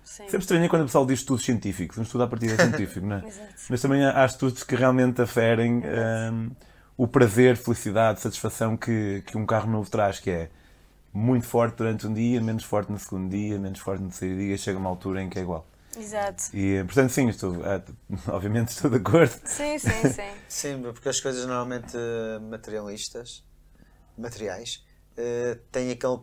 Sim. 0.02 0.24
sempre 0.24 0.38
estranho 0.40 0.68
quando 0.68 0.82
o 0.82 0.84
pessoal 0.84 1.06
diz 1.06 1.20
estudos 1.20 1.44
científicos. 1.44 1.96
Um 1.98 2.02
estudo 2.02 2.24
à 2.24 2.26
partida 2.28 2.52
é 2.52 2.56
científico, 2.56 3.06
não 3.06 3.16
é? 3.16 3.24
Exato. 3.26 3.54
Mas 3.70 3.80
também 3.80 4.04
há 4.04 4.24
estudos 4.24 4.62
que 4.62 4.76
realmente 4.76 5.20
aferem 5.22 5.82
ehm, 5.84 6.50
o 6.96 7.08
prazer, 7.08 7.56
felicidade, 7.56 8.20
satisfação 8.20 8.76
que, 8.76 9.22
que 9.26 9.36
um 9.36 9.46
carro 9.46 9.70
novo 9.70 9.90
traz, 9.90 10.20
que 10.20 10.30
é 10.30 10.50
muito 11.12 11.46
forte 11.46 11.76
durante 11.76 12.06
um 12.06 12.12
dia, 12.12 12.40
menos 12.40 12.64
forte 12.64 12.92
no 12.92 12.98
segundo 12.98 13.30
dia, 13.30 13.58
menos 13.58 13.78
forte 13.78 14.02
no 14.02 14.08
terceiro 14.08 14.36
dia, 14.36 14.56
chega 14.58 14.78
uma 14.78 14.90
altura 14.90 15.22
em 15.22 15.28
que 15.28 15.38
é 15.38 15.42
igual. 15.42 15.66
Exato. 15.98 16.44
E, 16.52 16.82
portanto, 16.84 17.10
sim, 17.10 17.28
estou, 17.28 17.62
ah, 17.64 17.82
obviamente 18.32 18.68
estou 18.68 18.90
de 18.90 18.96
acordo. 18.96 19.32
Sim, 19.44 19.78
sim, 19.78 19.90
sim. 20.12 20.32
Sim, 20.48 20.82
porque 20.82 21.08
as 21.08 21.20
coisas 21.20 21.46
normalmente 21.46 21.96
eh, 21.96 22.38
materialistas, 22.40 23.44
materiais, 24.16 24.84
eh, 25.16 25.58
têm 25.70 25.90
aquele 25.90 26.18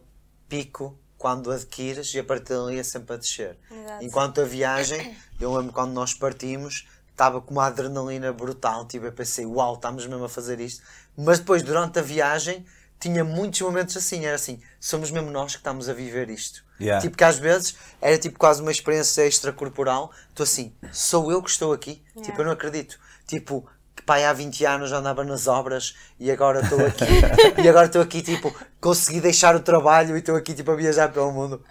pico 0.47 0.99
quando 1.17 1.51
adquires 1.51 2.13
e 2.13 2.19
a 2.19 2.23
partir 2.23 2.53
dali 2.53 2.79
é 2.79 2.83
sempre 2.83 3.13
a 3.13 3.17
descer. 3.17 3.57
Exato. 3.69 4.03
Enquanto 4.03 4.41
a 4.41 4.45
viagem, 4.45 5.15
eu 5.39 5.55
lembro 5.55 5.71
quando 5.71 5.93
nós 5.93 6.13
partimos, 6.13 6.87
estava 7.11 7.39
com 7.39 7.51
uma 7.51 7.67
adrenalina 7.67 8.33
brutal, 8.33 8.87
tipo, 8.87 9.05
eu 9.05 9.11
pensei, 9.11 9.45
uau, 9.45 9.75
estamos 9.75 10.07
mesmo 10.07 10.23
a 10.23 10.29
fazer 10.29 10.59
isto. 10.59 10.83
Mas 11.15 11.37
depois, 11.37 11.61
durante 11.61 11.99
a 11.99 12.01
viagem, 12.01 12.65
tinha 12.99 13.23
muitos 13.23 13.61
momentos 13.61 13.95
assim, 13.95 14.25
era 14.25 14.35
assim, 14.35 14.59
somos 14.79 15.11
mesmo 15.11 15.29
nós 15.29 15.51
que 15.53 15.59
estamos 15.59 15.87
a 15.89 15.93
viver 15.93 16.29
isto. 16.29 16.63
Yeah. 16.81 17.01
Tipo 17.01 17.17
que 17.17 17.23
às 17.23 17.37
vezes 17.37 17.75
era 18.01 18.17
tipo 18.17 18.37
quase 18.39 18.61
uma 18.61 18.71
experiência 18.71 19.25
extracorporal, 19.25 20.11
estou 20.29 20.43
assim, 20.43 20.73
sou 20.91 21.31
eu 21.31 21.41
que 21.41 21.49
estou 21.49 21.71
aqui? 21.73 22.01
Yeah. 22.15 22.29
Tipo, 22.29 22.41
eu 22.41 22.45
não 22.45 22.51
acredito. 22.51 22.99
Tipo, 23.27 23.65
que 23.95 24.03
pai 24.03 24.25
há 24.25 24.33
20 24.33 24.65
anos 24.65 24.89
já 24.89 24.97
andava 24.97 25.23
nas 25.23 25.47
obras 25.47 25.95
e 26.19 26.31
agora 26.31 26.61
estou 26.61 26.83
aqui. 26.85 27.05
e 27.63 27.69
agora 27.69 27.85
estou 27.85 28.01
aqui, 28.01 28.21
tipo, 28.21 28.53
consegui 28.79 29.21
deixar 29.21 29.55
o 29.55 29.59
trabalho 29.59 30.15
e 30.15 30.19
estou 30.19 30.35
aqui, 30.35 30.53
tipo, 30.53 30.71
a 30.71 30.75
viajar 30.75 31.11
pelo 31.11 31.31
mundo. 31.31 31.61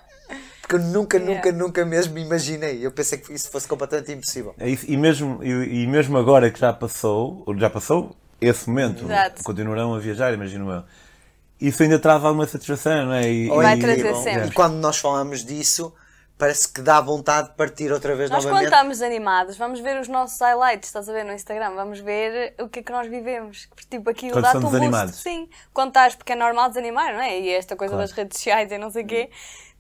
Porque 0.60 0.76
eu 0.76 0.80
nunca, 0.80 1.18
Yeah. 1.18 1.34
nunca, 1.34 1.52
nunca 1.52 1.84
mesmo 1.84 2.14
me 2.14 2.22
imaginei. 2.22 2.86
Eu 2.86 2.92
pensei 2.92 3.18
que 3.18 3.32
isso 3.32 3.50
fosse 3.50 3.66
completamente 3.66 4.12
impossível. 4.12 4.54
É 4.58 4.68
isso, 4.68 4.84
e, 4.88 4.96
mesmo, 4.96 5.42
e, 5.42 5.82
e 5.82 5.86
mesmo 5.86 6.16
agora 6.16 6.48
que 6.50 6.60
já 6.60 6.72
passou, 6.72 7.42
ou 7.44 7.58
já 7.58 7.68
passou 7.68 8.14
esse 8.40 8.68
momento, 8.68 9.04
Exato. 9.04 9.42
continuarão 9.42 9.94
a 9.94 9.98
viajar, 9.98 10.32
imagino 10.32 10.70
eu. 10.70 10.84
Isso 11.60 11.82
ainda 11.82 11.98
traz 11.98 12.24
alguma 12.24 12.46
satisfação, 12.46 13.06
não 13.06 13.12
é? 13.12 13.30
E, 13.30 13.48
Vai 13.48 13.76
e- 13.76 13.80
trazer 13.80 14.14
sempre. 14.16 14.48
E 14.48 14.52
quando 14.52 14.74
nós 14.76 14.98
falamos 14.98 15.44
disso, 15.44 15.92
parece 16.40 16.72
que 16.72 16.80
dá 16.80 17.00
vontade 17.00 17.50
de 17.50 17.54
partir 17.54 17.92
outra 17.92 18.16
vez 18.16 18.30
Nós 18.30 18.42
quando 18.42 18.54
novamente. 18.54 18.72
estamos 18.72 19.02
animados, 19.02 19.56
vamos 19.58 19.78
ver 19.80 20.00
os 20.00 20.08
nossos 20.08 20.40
highlights, 20.40 20.88
estás 20.88 21.08
a 21.08 21.12
ver 21.12 21.24
no 21.24 21.32
Instagram, 21.34 21.74
vamos 21.74 22.00
ver 22.00 22.54
o 22.58 22.68
que 22.68 22.80
é 22.80 22.82
que 22.82 22.90
nós 22.90 23.06
vivemos. 23.06 23.68
Tipo, 23.90 24.08
aquilo 24.10 24.32
Quando 24.32 24.44
dá-te 24.44 24.56
um 24.56 24.66
estamos 24.74 24.88
boost. 25.02 25.22
Sim, 25.22 25.48
quando 25.72 25.88
estás, 25.88 26.16
porque 26.16 26.32
é 26.32 26.36
normal 26.36 26.68
desanimar, 26.70 27.12
não 27.12 27.20
é? 27.20 27.38
E 27.38 27.50
esta 27.50 27.76
coisa 27.76 27.92
Claro. 27.92 28.08
das 28.08 28.16
redes 28.16 28.38
sociais 28.38 28.72
e 28.72 28.78
não 28.78 28.90
sei 28.90 29.04
o 29.04 29.06
quê. 29.06 29.30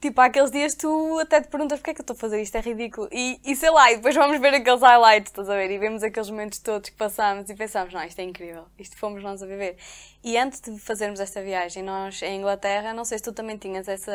Tipo, 0.00 0.18
há 0.22 0.24
aqueles 0.26 0.50
dias 0.50 0.74
tu 0.74 1.18
até 1.18 1.42
te 1.42 1.48
perguntas 1.48 1.78
porque 1.78 1.90
é 1.90 1.94
que 1.94 2.00
eu 2.00 2.02
estou 2.02 2.14
a 2.14 2.18
fazer 2.18 2.40
isto, 2.40 2.54
é 2.56 2.60
ridículo. 2.60 3.06
E, 3.12 3.38
e 3.44 3.54
sei 3.54 3.70
lá, 3.70 3.92
e 3.92 3.96
depois 3.96 4.14
vamos 4.14 4.40
ver 4.40 4.54
aqueles 4.54 4.80
highlights, 4.80 5.30
estás 5.30 5.50
a 5.50 5.54
ver? 5.54 5.70
E 5.70 5.76
vemos 5.78 6.02
aqueles 6.02 6.30
momentos 6.30 6.58
todos 6.58 6.88
que 6.88 6.96
passamos 6.96 7.50
e 7.50 7.54
pensamos, 7.54 7.92
não, 7.92 8.02
isto 8.02 8.18
é 8.18 8.22
incrível, 8.24 8.64
isto 8.78 8.96
fomos 8.96 9.22
nós 9.22 9.42
a 9.42 9.46
viver. 9.46 9.76
E 10.24 10.38
antes 10.38 10.58
de 10.60 10.78
fazermos 10.78 11.20
esta 11.20 11.42
viagem, 11.42 11.82
nós 11.82 12.22
em 12.22 12.38
Inglaterra, 12.38 12.94
não 12.94 13.04
sei 13.04 13.18
se 13.18 13.24
tu 13.24 13.32
também 13.32 13.58
tinhas 13.58 13.88
essa. 13.88 14.12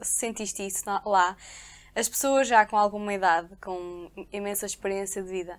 Se 0.00 0.18
sentiste 0.18 0.66
isso 0.66 0.84
lá, 1.04 1.36
as 1.94 2.08
pessoas 2.08 2.46
já 2.46 2.66
com 2.66 2.76
alguma 2.76 3.14
idade, 3.14 3.48
com 3.56 4.10
imensa 4.32 4.66
experiência 4.66 5.22
de 5.22 5.30
vida. 5.30 5.58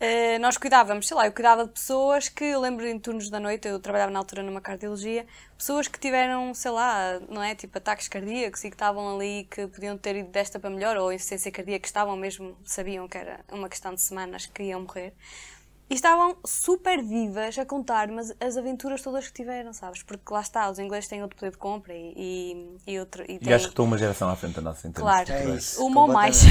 Uh, 0.00 0.38
nós 0.38 0.56
cuidávamos, 0.56 1.08
sei 1.08 1.16
lá, 1.16 1.26
eu 1.26 1.32
cuidava 1.32 1.64
de 1.64 1.72
pessoas 1.72 2.28
que, 2.28 2.44
eu 2.44 2.60
lembro 2.60 2.86
em 2.86 3.00
turnos 3.00 3.28
da 3.28 3.40
noite, 3.40 3.66
eu 3.66 3.80
trabalhava 3.80 4.12
na 4.12 4.20
altura 4.20 4.44
numa 4.44 4.60
cardiologia, 4.60 5.26
pessoas 5.56 5.88
que 5.88 5.98
tiveram, 5.98 6.54
sei 6.54 6.70
lá, 6.70 7.18
não 7.28 7.42
é, 7.42 7.56
tipo 7.56 7.76
ataques 7.76 8.06
cardíacos 8.06 8.62
e 8.62 8.70
que 8.70 8.76
estavam 8.76 9.16
ali, 9.16 9.48
que 9.50 9.66
podiam 9.66 9.98
ter 9.98 10.14
ido 10.14 10.30
desta 10.30 10.60
para 10.60 10.70
melhor, 10.70 10.96
ou 10.96 11.12
insuficiência 11.12 11.50
cardíaca, 11.50 11.80
que 11.80 11.88
estavam 11.88 12.16
mesmo, 12.16 12.56
sabiam 12.64 13.08
que 13.08 13.18
era 13.18 13.40
uma 13.50 13.68
questão 13.68 13.92
de 13.92 14.00
semanas 14.00 14.46
que 14.46 14.62
iam 14.62 14.82
morrer. 14.82 15.12
E 15.90 15.94
estavam 15.94 16.36
super 16.44 17.02
vivas 17.02 17.58
a 17.58 17.64
contar-me 17.64 18.20
as, 18.20 18.34
as 18.40 18.56
aventuras 18.58 19.00
todas 19.00 19.26
que 19.26 19.32
tiveram, 19.32 19.72
sabes? 19.72 20.02
Porque 20.02 20.30
lá 20.30 20.40
está, 20.42 20.70
os 20.70 20.78
ingleses 20.78 21.08
têm 21.08 21.22
outro 21.22 21.38
poder 21.38 21.50
de 21.52 21.56
compra 21.56 21.94
e, 21.94 22.12
e, 22.86 22.92
e 22.94 23.00
outro... 23.00 23.22
E, 23.26 23.36
E 23.36 23.38
têm- 23.38 23.54
acho 23.54 23.64
que 23.66 23.72
estou 23.72 23.86
uma 23.86 23.96
geração 23.96 24.28
à 24.28 24.36
frente 24.36 24.56
da 24.56 24.60
nossa 24.62 24.82
termos 24.82 25.00
Claro, 25.00 25.24
de 25.24 25.32
É 25.32 25.54
isso. 25.54 25.82
uma 25.84 26.02
ou 26.02 26.08
mais. 26.08 26.42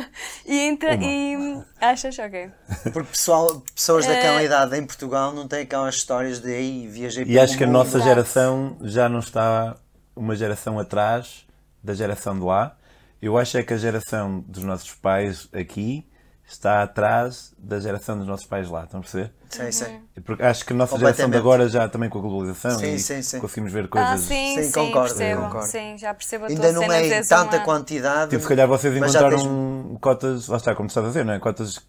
e, 0.46 0.58
entre, 0.60 0.94
Uma. 0.94 1.04
e 1.04 1.62
achas? 1.78 2.18
Ok. 2.18 2.50
Porque 2.92 3.10
pessoal, 3.10 3.62
pessoas 3.74 4.06
Eh, 4.06 4.14
daquela 4.14 4.42
idade 4.42 4.76
em 4.78 4.86
Portugal 4.86 5.32
não 5.34 5.46
têm 5.46 5.60
aquelas 5.60 5.94
histórias 5.96 6.40
de 6.40 6.54
aí 6.54 6.86
viajei 6.88 7.24
E 7.24 7.26
pelo 7.26 7.40
acho 7.40 7.58
que 7.58 7.64
a 7.64 7.66
mundo." 7.66 7.76
nossa 7.76 8.00
geração 8.00 8.78
já 8.80 9.08
não 9.10 9.18
está 9.18 9.76
uma 10.14 10.34
geração 10.34 10.78
atrás 10.78 11.46
da 11.84 11.92
geração 11.92 12.34
de 12.38 12.44
lá. 12.44 12.76
Eu 13.20 13.36
acho 13.36 13.58
é 13.58 13.62
que 13.62 13.74
a 13.74 13.76
geração 13.76 14.40
dos 14.48 14.62
nossos 14.62 14.92
pais 14.94 15.48
aqui 15.52 16.06
está 16.48 16.82
atrás 16.82 17.52
da 17.58 17.80
geração 17.80 18.16
dos 18.18 18.26
nossos 18.26 18.46
pais 18.46 18.68
lá. 18.70 18.84
Estão 18.84 19.00
a 19.00 19.02
perceber? 19.02 19.32
Sim, 19.48 19.72
sim. 19.72 20.00
Porque 20.24 20.42
acho 20.42 20.64
que 20.64 20.72
a 20.72 20.76
nossa 20.76 20.98
geração 20.98 21.28
de 21.28 21.36
agora 21.36 21.68
já 21.68 21.88
também 21.88 22.08
com 22.08 22.18
a 22.18 22.22
globalização 22.22 22.78
Sim, 22.78 22.94
e 22.94 22.98
sim, 23.00 23.22
sim. 23.22 23.40
conseguimos 23.40 23.72
ver 23.72 23.88
coisas. 23.88 24.10
Ah, 24.10 24.16
sim, 24.18 24.54
Sim, 24.56 24.62
sim, 24.64 24.72
concordo, 24.72 25.14
percebo. 25.14 25.42
concordo. 25.42 25.66
Sim, 25.66 25.98
já 25.98 26.14
percebo 26.14 26.44
a 26.44 26.48
Ainda 26.48 26.60
tua 26.62 26.72
não 26.72 26.80
cena. 26.82 26.96
é 26.96 27.18
em 27.18 27.22
tanta 27.24 27.56
uma- 27.56 27.64
quantidade. 27.64 28.30
Tipo, 28.30 28.42
se 28.42 28.48
calhar 28.48 28.68
vocês 28.68 28.96
mas 28.98 29.12
já 29.12 29.20
encontraram 29.20 29.84
tens- 29.88 29.98
cotas, 30.00 30.48
lá 30.48 30.56
está, 30.56 30.74
como 30.74 30.86
estás 30.88 31.04
a 31.06 31.08
dizer, 31.08 31.24
não 31.24 31.32
é? 31.32 31.38
Cotas 31.38 31.80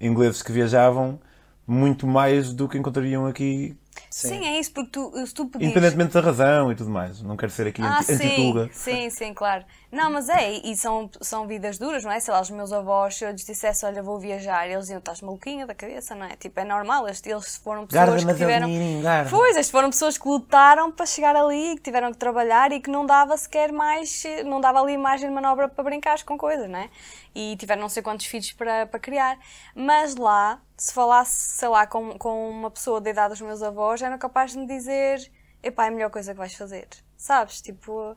ingleses 0.00 0.42
que 0.42 0.52
viajavam 0.52 1.18
muito 1.66 2.06
mais 2.06 2.52
do 2.52 2.68
que 2.68 2.78
encontrariam 2.78 3.26
aqui, 3.26 3.76
Sim. 4.16 4.46
é 4.46 4.58
isso, 4.58 4.72
porque 4.72 4.90
tu, 4.90 5.12
se 5.26 5.34
tu 5.34 5.46
pedires... 5.46 5.70
independentemente 5.70 6.14
da 6.14 6.20
razão 6.20 6.72
e 6.72 6.74
tudo 6.74 6.88
mais. 6.90 7.20
Não 7.22 7.36
quero 7.36 7.52
ser 7.52 7.66
aqui 7.66 7.82
Ah, 7.82 7.98
anti- 7.98 8.04
sim, 8.04 8.14
anti-tuga. 8.14 8.70
sim, 8.72 9.10
sim, 9.10 9.34
claro. 9.34 9.64
Não, 9.92 10.10
mas 10.10 10.28
é, 10.28 10.52
e 10.52 10.74
são, 10.76 11.10
são 11.20 11.46
vidas 11.46 11.78
duras, 11.78 12.02
não 12.04 12.10
é? 12.10 12.18
Sei 12.18 12.32
lá, 12.32 12.40
os 12.40 12.50
meus 12.50 12.72
avós, 12.72 13.16
se 13.16 13.24
eu 13.24 13.30
lhes 13.30 13.44
dissesse, 13.44 13.84
olha, 13.84 14.02
vou 14.02 14.18
viajar, 14.18 14.66
eles 14.66 14.80
diziam, 14.84 14.98
estás 14.98 15.20
maluquinha 15.20 15.66
da 15.66 15.74
cabeça, 15.74 16.14
não 16.14 16.26
é? 16.26 16.36
Tipo, 16.36 16.60
é 16.60 16.64
normal, 16.64 17.06
eles, 17.06 17.22
eles 17.24 17.56
foram 17.56 17.86
pessoas 17.86 18.08
Garda, 18.22 18.32
que 18.32 18.38
tiveram... 18.38 18.66
dinheirinho, 18.66 19.02
garda. 19.02 19.30
Pois, 19.30 19.50
estas 19.50 19.70
foram 19.70 19.90
pessoas 19.90 20.16
que 20.18 20.26
lutaram 20.26 20.90
para 20.90 21.06
chegar 21.06 21.36
ali, 21.36 21.76
que 21.76 21.82
tiveram 21.82 22.10
que 22.10 22.18
trabalhar 22.18 22.72
e 22.72 22.80
que 22.80 22.90
não 22.90 23.04
dava 23.06 23.36
sequer 23.36 23.70
mais, 23.72 24.22
não 24.44 24.60
dava 24.60 24.80
ali 24.80 24.96
margem 24.96 25.28
de 25.28 25.34
manobra 25.34 25.68
para 25.68 25.84
brincar 25.84 26.22
com 26.24 26.36
coisas, 26.38 26.68
não 26.68 26.78
é? 26.78 26.88
E 27.34 27.54
tiveram 27.56 27.82
não 27.82 27.88
sei 27.90 28.02
quantos 28.02 28.24
filhos 28.26 28.52
para, 28.52 28.86
para 28.86 28.98
criar. 28.98 29.38
Mas 29.74 30.16
lá, 30.16 30.58
se 30.76 30.92
falasse, 30.92 31.58
sei 31.58 31.68
lá, 31.68 31.86
com, 31.86 32.18
com 32.18 32.50
uma 32.50 32.70
pessoa 32.70 33.00
da 33.00 33.10
idade 33.10 33.30
dos 33.30 33.40
meus 33.42 33.62
avós, 33.62 34.00
eram 34.06 34.18
capazes 34.18 34.54
de 34.54 34.60
me 34.60 34.66
dizer, 34.66 35.30
epá, 35.62 35.84
é 35.84 35.88
a 35.88 35.90
melhor 35.90 36.10
coisa 36.10 36.32
que 36.32 36.38
vais 36.38 36.54
fazer, 36.54 36.88
sabes? 37.16 37.60
Tipo, 37.60 38.16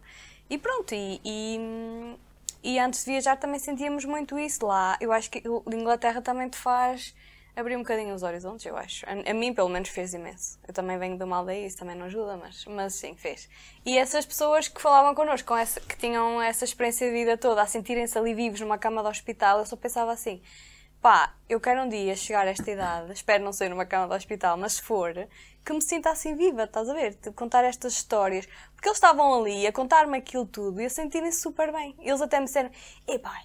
e 0.49 0.57
pronto, 0.57 0.93
e... 0.93 1.21
e 1.23 2.17
e 2.61 2.77
antes 2.77 3.05
de 3.05 3.11
viajar 3.11 3.37
também 3.37 3.57
sentíamos 3.57 4.03
muito 4.03 4.37
isso 4.37 4.65
lá. 4.65 4.97
Eu 4.99 5.13
acho 5.13 5.31
que 5.31 5.41
a 5.47 5.75
Inglaterra 5.75 6.21
também 6.21 6.49
te 6.49 6.57
faz 6.57 7.15
abrir 7.55 7.75
um 7.75 7.79
bocadinho 7.79 8.13
os 8.13 8.23
horizontes, 8.23 8.65
eu 8.65 8.75
acho. 8.77 9.05
A, 9.05 9.31
a 9.31 9.33
mim, 9.33 9.53
pelo 9.53 9.69
menos, 9.69 9.89
fez 9.89 10.13
imenso. 10.13 10.59
Eu 10.67 10.73
também 10.73 10.97
venho 10.97 11.17
de 11.17 11.23
uma 11.23 11.37
aldeia, 11.37 11.65
isso 11.65 11.77
também 11.77 11.95
não 11.95 12.05
ajuda, 12.05 12.37
mas, 12.37 12.65
mas 12.65 12.95
sim, 12.95 13.15
fez. 13.15 13.49
E 13.85 13.97
essas 13.97 14.25
pessoas 14.25 14.67
que 14.67 14.81
falavam 14.81 15.13
connosco, 15.13 15.47
com 15.47 15.57
essa, 15.57 15.79
que 15.81 15.97
tinham 15.97 16.41
essa 16.41 16.63
experiência 16.63 17.07
de 17.07 17.13
vida 17.13 17.37
toda, 17.37 17.61
a 17.61 17.65
sentirem-se 17.65 18.17
ali 18.17 18.33
vivos 18.33 18.61
numa 18.61 18.77
cama 18.77 19.01
de 19.01 19.09
hospital, 19.09 19.59
eu 19.59 19.65
só 19.65 19.75
pensava 19.75 20.11
assim: 20.11 20.41
pá, 21.01 21.33
eu 21.47 21.59
quero 21.59 21.81
um 21.81 21.89
dia 21.89 22.15
chegar 22.15 22.47
a 22.47 22.51
esta 22.51 22.69
idade, 22.69 23.11
espero 23.13 23.43
não 23.43 23.53
ser 23.53 23.69
numa 23.69 23.85
cama 23.85 24.07
de 24.07 24.15
hospital, 24.15 24.57
mas 24.57 24.73
se 24.73 24.81
for, 24.81 25.13
que 25.65 25.73
me 25.73 25.81
sinta 25.81 26.09
assim 26.09 26.35
viva, 26.35 26.63
estás 26.63 26.89
a 26.89 26.93
ver? 26.93 27.15
De 27.15 27.31
contar 27.31 27.63
estas 27.63 27.93
histórias. 27.93 28.47
Porque 28.73 28.87
eles 28.87 28.97
estavam 28.97 29.41
ali 29.41 29.67
a 29.67 29.71
contar-me 29.71 30.17
aquilo 30.17 30.45
tudo 30.45 30.81
e 30.81 30.85
a 30.85 30.89
sentirem-se 30.89 31.41
super 31.41 31.71
bem. 31.71 31.95
Eles 31.99 32.21
até 32.21 32.39
me 32.39 32.45
disseram: 32.45 32.71
epá, 33.07 33.41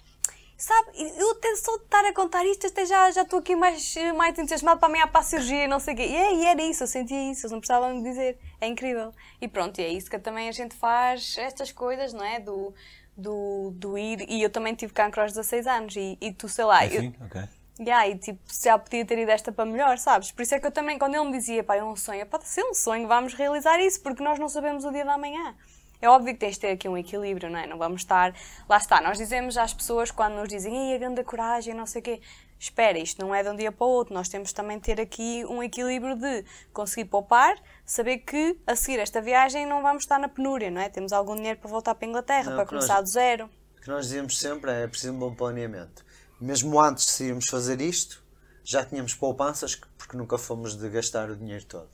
sabe, 0.57 0.89
eu 1.17 1.31
até 1.31 1.55
só 1.55 1.77
de 1.77 1.83
estar 1.83 2.05
a 2.05 2.13
contar 2.13 2.45
isto, 2.45 2.67
até 2.67 2.85
já 2.85 3.11
já 3.11 3.21
estou 3.21 3.39
aqui 3.39 3.55
mais, 3.55 3.93
mais 4.15 4.37
entusiasmado 4.39 4.79
para 4.79 4.89
amanhã 4.89 5.07
para 5.07 5.19
a 5.19 5.23
cirurgia 5.23 5.65
e 5.65 5.67
não 5.67 5.79
sei 5.79 5.93
o 5.93 5.97
quê. 5.97 6.03
E, 6.03 6.15
é, 6.15 6.33
e 6.35 6.45
era 6.45 6.63
isso, 6.63 6.83
eu 6.83 6.87
sentia 6.87 7.31
isso, 7.31 7.41
eles 7.41 7.51
não 7.51 7.59
precisavam 7.59 7.93
me 7.93 8.03
dizer. 8.03 8.39
É 8.59 8.67
incrível. 8.67 9.13
E 9.39 9.47
pronto, 9.47 9.79
e 9.79 9.83
é 9.83 9.89
isso 9.89 10.09
que 10.09 10.17
também 10.17 10.49
a 10.49 10.51
gente 10.51 10.75
faz, 10.75 11.37
estas 11.37 11.71
coisas, 11.71 12.13
não 12.13 12.25
é? 12.25 12.39
Do, 12.39 12.73
do, 13.15 13.71
do 13.75 13.97
ir. 13.97 14.25
E 14.29 14.41
eu 14.41 14.49
também 14.49 14.73
tive 14.75 14.93
cancro 14.93 15.21
aos 15.21 15.31
16 15.33 15.67
anos 15.67 15.95
e, 15.95 16.17
e 16.21 16.33
tu, 16.33 16.47
sei 16.49 16.65
lá, 16.65 16.85
eu- 16.85 17.01
Sim, 17.01 17.13
ok. 17.21 17.41
Yeah, 17.77 18.07
e 18.07 18.17
tipo, 18.17 18.39
já 18.63 18.79
podia 18.79 19.03
ter 19.05 19.19
ido 19.19 19.29
esta 19.29 19.51
para 19.51 19.65
melhor, 19.65 19.97
sabes? 19.97 20.31
Por 20.31 20.43
isso 20.43 20.55
é 20.55 20.59
que 20.59 20.65
eu 20.65 20.71
também, 20.71 20.97
quando 20.97 21.15
ele 21.15 21.25
me 21.25 21.31
dizia, 21.37 21.61
pá, 21.61 21.75
é 21.75 21.83
um 21.83 21.93
sonho, 21.95 22.25
pode 22.25 22.47
ser 22.47 22.63
um 22.63 22.73
sonho, 22.73 23.05
vamos 23.05 23.33
realizar 23.33 23.79
isso, 23.81 24.01
porque 24.01 24.23
nós 24.23 24.39
não 24.39 24.47
sabemos 24.47 24.85
o 24.85 24.91
dia 24.91 25.03
da 25.03 25.17
manhã. 25.17 25.53
É 26.01 26.09
óbvio 26.09 26.33
que 26.33 26.39
tens 26.39 26.53
de 26.55 26.61
ter 26.61 26.69
aqui 26.71 26.87
um 26.87 26.97
equilíbrio, 26.97 27.49
não 27.49 27.59
é? 27.59 27.67
Não 27.67 27.77
vamos 27.77 28.01
estar. 28.01 28.33
Lá 28.69 28.77
está, 28.77 29.01
nós 29.01 29.17
dizemos 29.17 29.57
às 29.57 29.73
pessoas 29.73 30.09
quando 30.09 30.35
nos 30.35 30.47
dizem, 30.47 30.73
ei, 30.91 30.95
a 30.95 30.99
grande 30.99 31.21
coragem, 31.23 31.73
não 31.73 31.85
sei 31.85 31.99
o 31.99 32.03
quê. 32.03 32.21
Espera, 32.59 32.97
isto 32.97 33.21
não 33.21 33.35
é 33.35 33.43
de 33.43 33.49
um 33.49 33.55
dia 33.55 33.71
para 33.71 33.85
o 33.85 33.89
outro, 33.89 34.13
nós 34.13 34.29
temos 34.29 34.51
também 34.53 34.77
de 34.77 34.83
ter 34.85 34.99
aqui 34.99 35.43
um 35.47 35.61
equilíbrio 35.61 36.15
de 36.15 36.45
conseguir 36.73 37.05
poupar, 37.05 37.55
saber 37.85 38.19
que 38.19 38.57
a 38.65 38.75
seguir 38.75 38.99
esta 38.99 39.21
viagem 39.21 39.65
não 39.65 39.81
vamos 39.81 40.03
estar 40.03 40.17
na 40.17 40.27
penúria, 40.29 40.71
não 40.71 40.81
é? 40.81 40.89
Temos 40.89 41.11
algum 41.11 41.35
dinheiro 41.35 41.59
para 41.59 41.69
voltar 41.69 41.93
para 41.95 42.07
a 42.07 42.09
Inglaterra, 42.09 42.49
Não, 42.49 42.55
para 42.55 42.65
que 42.65 42.73
nós- 42.73 42.85
começar 42.85 43.01
do 43.01 43.09
zero. 43.09 43.49
O 43.77 43.81
que 43.81 43.89
nós 43.89 44.05
dizemos 44.07 44.39
sempre 44.39 44.71
é 44.71 44.87
preciso 44.87 45.13
um 45.13 45.19
bom 45.19 45.35
planeamento. 45.35 46.03
Mesmo 46.41 46.79
antes 46.79 47.05
de 47.05 47.11
decidirmos 47.11 47.45
fazer 47.49 47.81
isto, 47.81 48.23
já 48.63 48.83
tínhamos 48.83 49.13
poupanças, 49.13 49.75
porque 49.97 50.17
nunca 50.17 50.37
fomos 50.37 50.75
de 50.75 50.89
gastar 50.89 51.29
o 51.29 51.35
dinheiro 51.35 51.65
todo. 51.65 51.89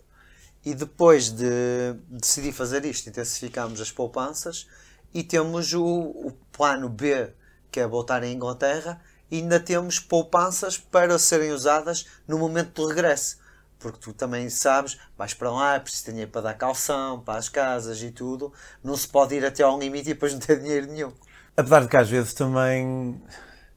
E 0.64 0.74
depois 0.76 1.30
de 1.32 1.94
decidir 2.10 2.52
fazer 2.54 2.86
isto, 2.86 3.10
intensificámos 3.10 3.82
as 3.82 3.92
poupanças 3.92 4.68
e 5.14 5.24
temos 5.24 5.74
o, 5.74 5.84
o 5.86 6.32
plano 6.52 6.88
B, 6.88 7.34
que 7.72 7.80
é 7.80 7.88
voltar 7.88 8.22
à 8.24 8.28
Inglaterra, 8.28 9.02
ainda 9.32 9.60
temos 9.60 10.00
poupanças 10.00 10.78
para 10.78 11.18
serem 11.18 11.52
usadas 11.52 12.06
no 12.28 12.38
momento 12.38 12.82
do 12.82 12.88
regresso. 12.88 13.40
Porque 13.80 13.98
tu 14.00 14.14
também 14.14 14.50
sabes, 14.50 14.98
vais 15.18 15.34
para 15.34 15.50
lá, 15.50 15.76
é 15.76 15.80
preciso 15.80 16.06
ter 16.06 16.12
dinheiro 16.12 16.32
para 16.32 16.42
dar 16.42 16.54
calção, 16.54 17.20
para 17.20 17.40
as 17.40 17.50
casas 17.50 18.02
e 18.04 18.12
tudo. 18.12 18.54
Não 18.84 18.96
se 18.96 19.08
pode 19.08 19.34
ir 19.36 19.44
até 19.44 19.64
ao 19.64 19.80
limite 19.80 20.12
e 20.12 20.14
depois 20.14 20.34
não 20.34 20.40
ter 20.40 20.60
dinheiro 20.62 20.88
nenhum. 20.88 21.12
Apesar 21.58 21.82
de 21.82 21.88
que 21.88 21.98
às 21.98 22.10
vezes 22.10 22.34
também. 22.34 23.20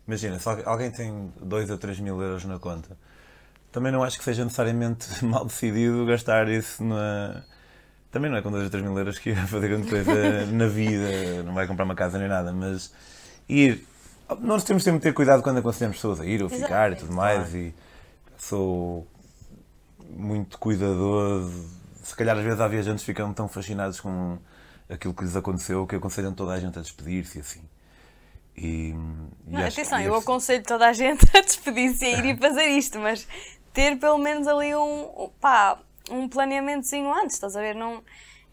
Imagina, 0.06 0.38
se 0.38 0.48
alguém 0.66 0.90
tem 0.90 1.32
2 1.40 1.70
ou 1.70 1.78
3 1.78 1.98
mil 2.00 2.20
euros 2.20 2.44
na 2.44 2.58
conta, 2.58 2.96
também 3.72 3.90
não 3.90 4.02
acho 4.02 4.18
que 4.18 4.24
seja 4.24 4.44
necessariamente 4.44 5.06
mal 5.24 5.44
decidido 5.44 6.04
gastar 6.06 6.48
isso 6.48 6.84
na. 6.84 7.42
Também 8.10 8.30
não 8.30 8.36
é 8.36 8.42
com 8.42 8.50
2 8.50 8.64
ou 8.64 8.70
3 8.70 8.84
mil 8.84 8.96
euros 8.96 9.18
que 9.18 9.30
ia 9.30 9.46
fazer 9.46 9.68
grande 9.68 9.88
coisa 9.88 10.46
na 10.52 10.66
vida, 10.68 11.42
não 11.42 11.54
vai 11.54 11.66
comprar 11.66 11.84
uma 11.84 11.94
casa 11.94 12.18
nem 12.18 12.28
nada, 12.28 12.52
mas 12.52 12.92
ir. 13.48 13.86
Nós 14.40 14.64
temos 14.64 14.82
sempre 14.82 14.98
de 15.00 15.02
ter 15.04 15.12
cuidado 15.12 15.42
quando 15.42 15.58
aconselhamos 15.58 15.96
pessoas 15.98 16.20
a 16.20 16.26
ir 16.26 16.42
ou 16.42 16.48
ficar 16.48 16.92
e 16.92 16.96
tudo 16.96 17.12
mais, 17.12 17.54
e 17.54 17.74
sou 18.38 19.06
muito 20.10 20.58
cuidadoso. 20.58 21.68
Se 22.02 22.14
calhar 22.16 22.36
às 22.36 22.44
vezes 22.44 22.60
há 22.60 22.68
viajantes 22.68 23.04
que 23.04 23.12
ficam 23.12 23.32
tão 23.32 23.48
fascinados 23.48 24.00
com 24.00 24.38
aquilo 24.88 25.14
que 25.14 25.24
lhes 25.24 25.36
aconteceu 25.36 25.86
que 25.86 25.96
aconselham 25.96 26.32
toda 26.32 26.52
a 26.52 26.60
gente 26.60 26.78
a 26.78 26.82
despedir-se 26.82 27.38
assim. 27.40 27.62
E, 28.56 28.90
e 28.90 28.94
Não, 29.46 29.60
acho- 29.60 29.80
atenção, 29.80 30.00
e 30.00 30.04
eu 30.04 30.14
acho- 30.14 30.22
aconselho 30.22 30.62
toda 30.62 30.86
a 30.88 30.92
gente 30.92 31.24
a 31.36 31.40
despedir-se 31.40 32.04
e 32.04 32.14
a 32.14 32.18
ir 32.18 32.24
e 32.26 32.36
fazer 32.38 32.64
isto, 32.66 32.98
mas 32.98 33.26
ter 33.72 33.96
pelo 33.98 34.18
menos 34.18 34.46
ali 34.46 34.74
um, 34.74 35.30
pá, 35.40 35.78
um 36.10 36.28
planeamentozinho 36.28 37.12
antes, 37.12 37.34
estás 37.34 37.56
a 37.56 37.60
ver? 37.60 37.74
Não, 37.74 38.02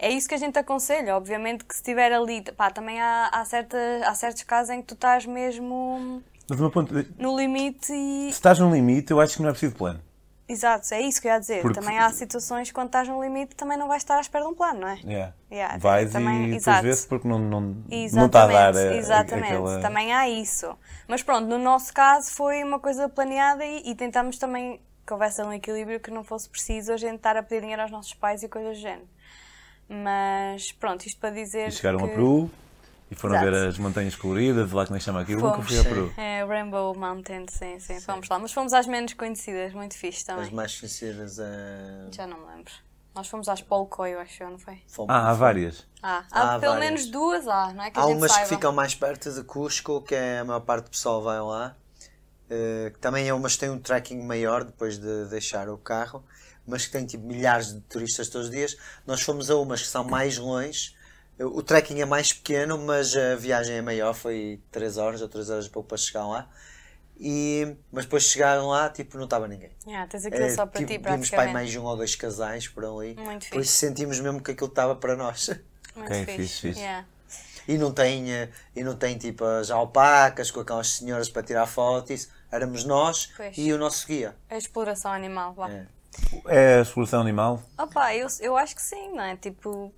é 0.02 0.10
isso 0.12 0.28
que 0.28 0.36
a 0.36 0.38
gente 0.38 0.58
aconselha. 0.58 1.16
Obviamente 1.16 1.64
que 1.64 1.74
se 1.74 1.80
estiver 1.82 2.12
ali, 2.12 2.42
pá, 2.58 2.70
também 2.72 3.00
há, 3.00 3.30
há, 3.32 3.46
certa, 3.46 3.78
há 4.06 4.14
certos 4.16 4.44
casos 4.44 4.70
em 4.72 4.82
que 4.82 4.88
tu 4.88 4.94
estás 4.96 5.26
mesmo 5.26 6.22
de- 6.50 6.56
se 6.58 7.14
no 7.18 7.38
limite 7.38 7.94
e. 7.94 8.30
estás 8.30 8.60
num 8.60 8.74
limite, 8.74 9.12
eu 9.12 9.22
acho 9.22 9.36
que 9.38 9.42
não 9.42 9.50
é 9.50 9.52
preciso 9.52 9.76
plano. 9.76 10.02
Exato, 10.50 10.94
é 10.94 11.00
isso 11.00 11.22
que 11.22 11.30
eu 11.30 11.32
ia 11.32 11.40
dizer. 11.40 11.62
Porque- 11.62 11.80
Também 11.80 11.98
há 11.98 12.10
situações 12.10 12.70
quando 12.74 12.88
estás 12.88 13.08
no 13.08 13.24
limite 13.24 13.56
também 13.56 13.78
não 13.78 13.88
vais 13.88 14.02
estar 14.02 14.18
à 14.18 14.20
espera 14.20 14.44
de 14.44 14.52
um 14.52 14.54
plano, 14.54 14.82
não 14.82 14.88
é? 14.90 15.00
Yeah. 15.06 15.34
Yeah, 15.50 15.78
Vais 15.78 16.12
também- 16.12 16.36
e 16.36 16.46
depois 16.48 16.64
exato. 16.64 16.84
vês 16.84 17.06
porque 17.06 17.26
não, 17.26 17.40
não, 17.40 17.62
não 17.62 18.26
está 18.26 18.44
a 18.44 18.48
dar 18.48 18.76
a, 18.76 18.80
a- 18.80 18.96
exatamente. 18.98 19.46
aquela... 19.48 19.80
Também 19.80 20.14
há 20.14 20.28
isso. 20.28 20.78
Mas 21.08 21.24
pronto, 21.24 21.48
no 21.48 21.58
nosso 21.58 21.94
caso 21.94 22.34
foi 22.34 22.64
uma 22.66 22.80
coisa 22.82 23.08
planeada 23.08 23.64
e, 23.64 23.92
e 23.92 23.96
tentámos 23.96 24.38
também 24.38 24.82
que 25.08 25.14
houvesse 25.14 25.42
um 25.42 25.54
equilíbrio 25.54 26.02
que 26.02 26.12
não 26.12 26.24
fosse 26.24 26.50
preciso 26.50 26.92
a 26.92 26.98
gente 26.98 27.16
estar 27.16 27.38
a 27.38 27.44
pedir 27.44 27.62
dinheiro 27.62 27.84
aos 27.84 27.92
nossos 27.92 28.14
pais 28.14 28.44
e 28.44 28.50
coisas 28.50 28.76
do 28.78 28.82
género. 28.82 29.08
Mas 29.94 30.72
pronto, 30.72 31.06
isto 31.06 31.20
para 31.20 31.32
dizer. 31.32 31.68
E 31.68 31.72
chegaram 31.72 32.00
que 32.00 32.06
a 32.06 32.08
Peru 32.08 32.50
e 33.10 33.16
foram 33.16 33.36
Exato. 33.36 33.52
ver 33.52 33.68
as 33.68 33.78
montanhas 33.78 34.16
coloridas, 34.16 34.72
lá 34.72 34.86
como 34.86 34.96
é 34.96 35.00
que 35.00 35.04
chama 35.06 35.20
aquilo, 35.22 35.42
nunca 35.42 35.62
fui 35.62 35.78
a 35.80 35.84
Peru. 35.84 36.14
É, 36.18 36.46
Rainbow 36.46 36.96
Mountain, 36.98 37.46
sim, 37.50 37.78
sim, 37.80 38.00
fomos 38.00 38.30
lá. 38.30 38.40
Mas 38.40 38.54
fomos 38.54 38.72
às 38.72 38.88
menos 38.88 39.14
conhecidas, 39.14 39.74
muito 39.74 39.96
fixe 39.98 40.24
também. 40.26 40.46
As 40.46 40.50
mais 40.50 40.80
conhecidas 40.80 41.38
eh, 41.40 42.08
Já 42.12 42.26
não 42.26 42.38
me 42.40 42.46
lembro. 42.56 42.72
Nós 43.14 43.28
fomos 43.28 43.50
às 43.50 43.62
Polco, 43.62 44.06
eu 44.06 44.22
acho, 44.22 44.42
não 44.46 44.58
foi? 44.58 44.82
fomos- 44.88 45.14
Ah, 45.14 45.30
há 45.30 45.34
várias. 45.34 45.86
Ah, 46.02 46.24
há 46.32 46.56
Há 46.56 46.60
pelo 46.60 46.72
várias. 46.76 46.90
menos 46.90 47.06
duas, 47.08 47.46
há, 47.46 47.74
não 47.74 47.84
é? 47.84 47.92
Que 47.92 48.00
a 48.00 48.04
Há 48.04 48.08
gente 48.08 48.18
umas 48.18 48.32
saiba. 48.32 48.48
que 48.48 48.56
ficam 48.56 48.72
mais 48.72 48.96
perto 48.96 49.30
de 49.30 49.44
Cusco, 49.44 50.02
que 50.02 50.16
é 50.16 50.40
a 50.40 50.46
maior 50.46 50.62
parte 50.62 50.86
do 50.86 50.92
pessoal 50.92 51.22
vai 51.22 51.40
lá. 51.42 51.76
que 52.94 53.00
também 53.00 53.28
é 53.30 53.34
umas 53.34 53.54
que 53.54 53.60
têm 53.62 53.70
um 53.70 53.80
trekking 53.80 54.22
maior 54.26 54.64
depois 54.66 54.98
de 54.98 55.26
deixar 55.30 55.70
o 55.70 55.78
carro, 55.78 56.22
mas 56.68 56.86
que 56.86 56.92
tem 56.92 57.06
tipo 57.06 57.26
milhares 57.26 57.74
de 57.74 57.82
turistas 57.82 58.30
todos 58.30 58.48
os 58.48 58.54
dias. 58.54 58.78
Nós 59.06 59.22
fomos 59.22 59.50
a 59.50 59.56
umas 59.58 59.82
que 59.82 59.88
são 59.88 60.04
mais 60.04 60.38
longe. 60.38 60.96
O 61.40 61.64
trekking 61.64 62.00
é 62.02 62.06
mais 62.06 62.32
pequeno, 62.34 62.78
mas 62.78 63.16
a 63.16 63.36
viagem 63.36 63.78
é 63.78 63.82
maior, 63.82 64.14
foi 64.14 64.62
3 64.72 64.98
horas 64.98 65.22
ou 65.22 65.28
3 65.28 65.50
horas 65.50 65.66
e 65.66 65.70
pouco 65.70 65.90
para 65.90 65.98
chegar 65.98 66.28
lá. 66.28 66.48
E, 67.20 67.76
mas 67.92 68.06
depois 68.06 68.24
chegaram 68.24 68.68
lá, 68.68 68.90
tipo, 68.90 69.16
não 69.18 69.26
estava 69.26 69.48
ninguém. 69.48 69.72
Yeah, 69.86 70.08
tens 70.08 70.26
aquilo 70.26 70.44
É, 70.44 70.50
só 70.56 70.66
para 70.66 70.80
tipo, 70.86 70.92
ti, 71.04 71.10
vimos 71.12 71.30
pai 71.30 71.52
mais 71.54 71.76
um 71.76 71.84
ou 71.84 71.96
dois 71.96 72.16
casais 72.16 72.68
por 72.68 72.84
ali. 72.84 73.16
Muito 73.16 73.48
por 73.50 73.62
isso 73.62 73.72
fixe. 73.72 73.86
sentimos 73.88 74.20
mesmo 74.20 74.42
que 74.42 74.52
aquilo 74.52 74.70
estava 74.70 74.96
para 74.96 75.16
nós. 75.16 75.50
Muito 75.96 76.12
Ok, 76.12 76.26
fixe. 76.26 76.62
fixe. 76.70 76.80
Yeah. 76.80 77.06
E 77.68 77.78
não 77.78 77.92
tem, 77.94 78.32
eh, 78.32 78.50
e 78.76 78.84
não 78.84 78.96
tem 78.96 79.18
tipo 79.18 79.44
as 79.46 79.70
alpacas 79.70 80.50
com 80.50 80.62
aquelas 80.62 80.90
senhoras 80.90 81.30
para 81.30 81.44
tirar 81.44 81.68
fotos. 81.68 82.28
Éramos 82.52 82.84
nós 82.86 83.32
Pois. 83.38 83.56
e 83.58 83.72
o 83.72 83.78
nosso 83.78 84.08
guia. 84.08 84.36
A 84.50 84.58
exploração 84.58 85.12
animal, 85.12 85.54
vá. 85.54 85.70
É. 85.70 85.86
É 86.48 86.80
a 86.80 86.82
exploração 86.82 87.22
animal? 87.22 87.62
Opa, 87.78 88.16
eu, 88.16 88.28
eu 88.40 88.58
acho 88.58 88.76
que 88.76 88.82
sim, 88.82 89.10
não 89.14 89.24
é? 89.24 89.36
Tipo, 89.38 89.94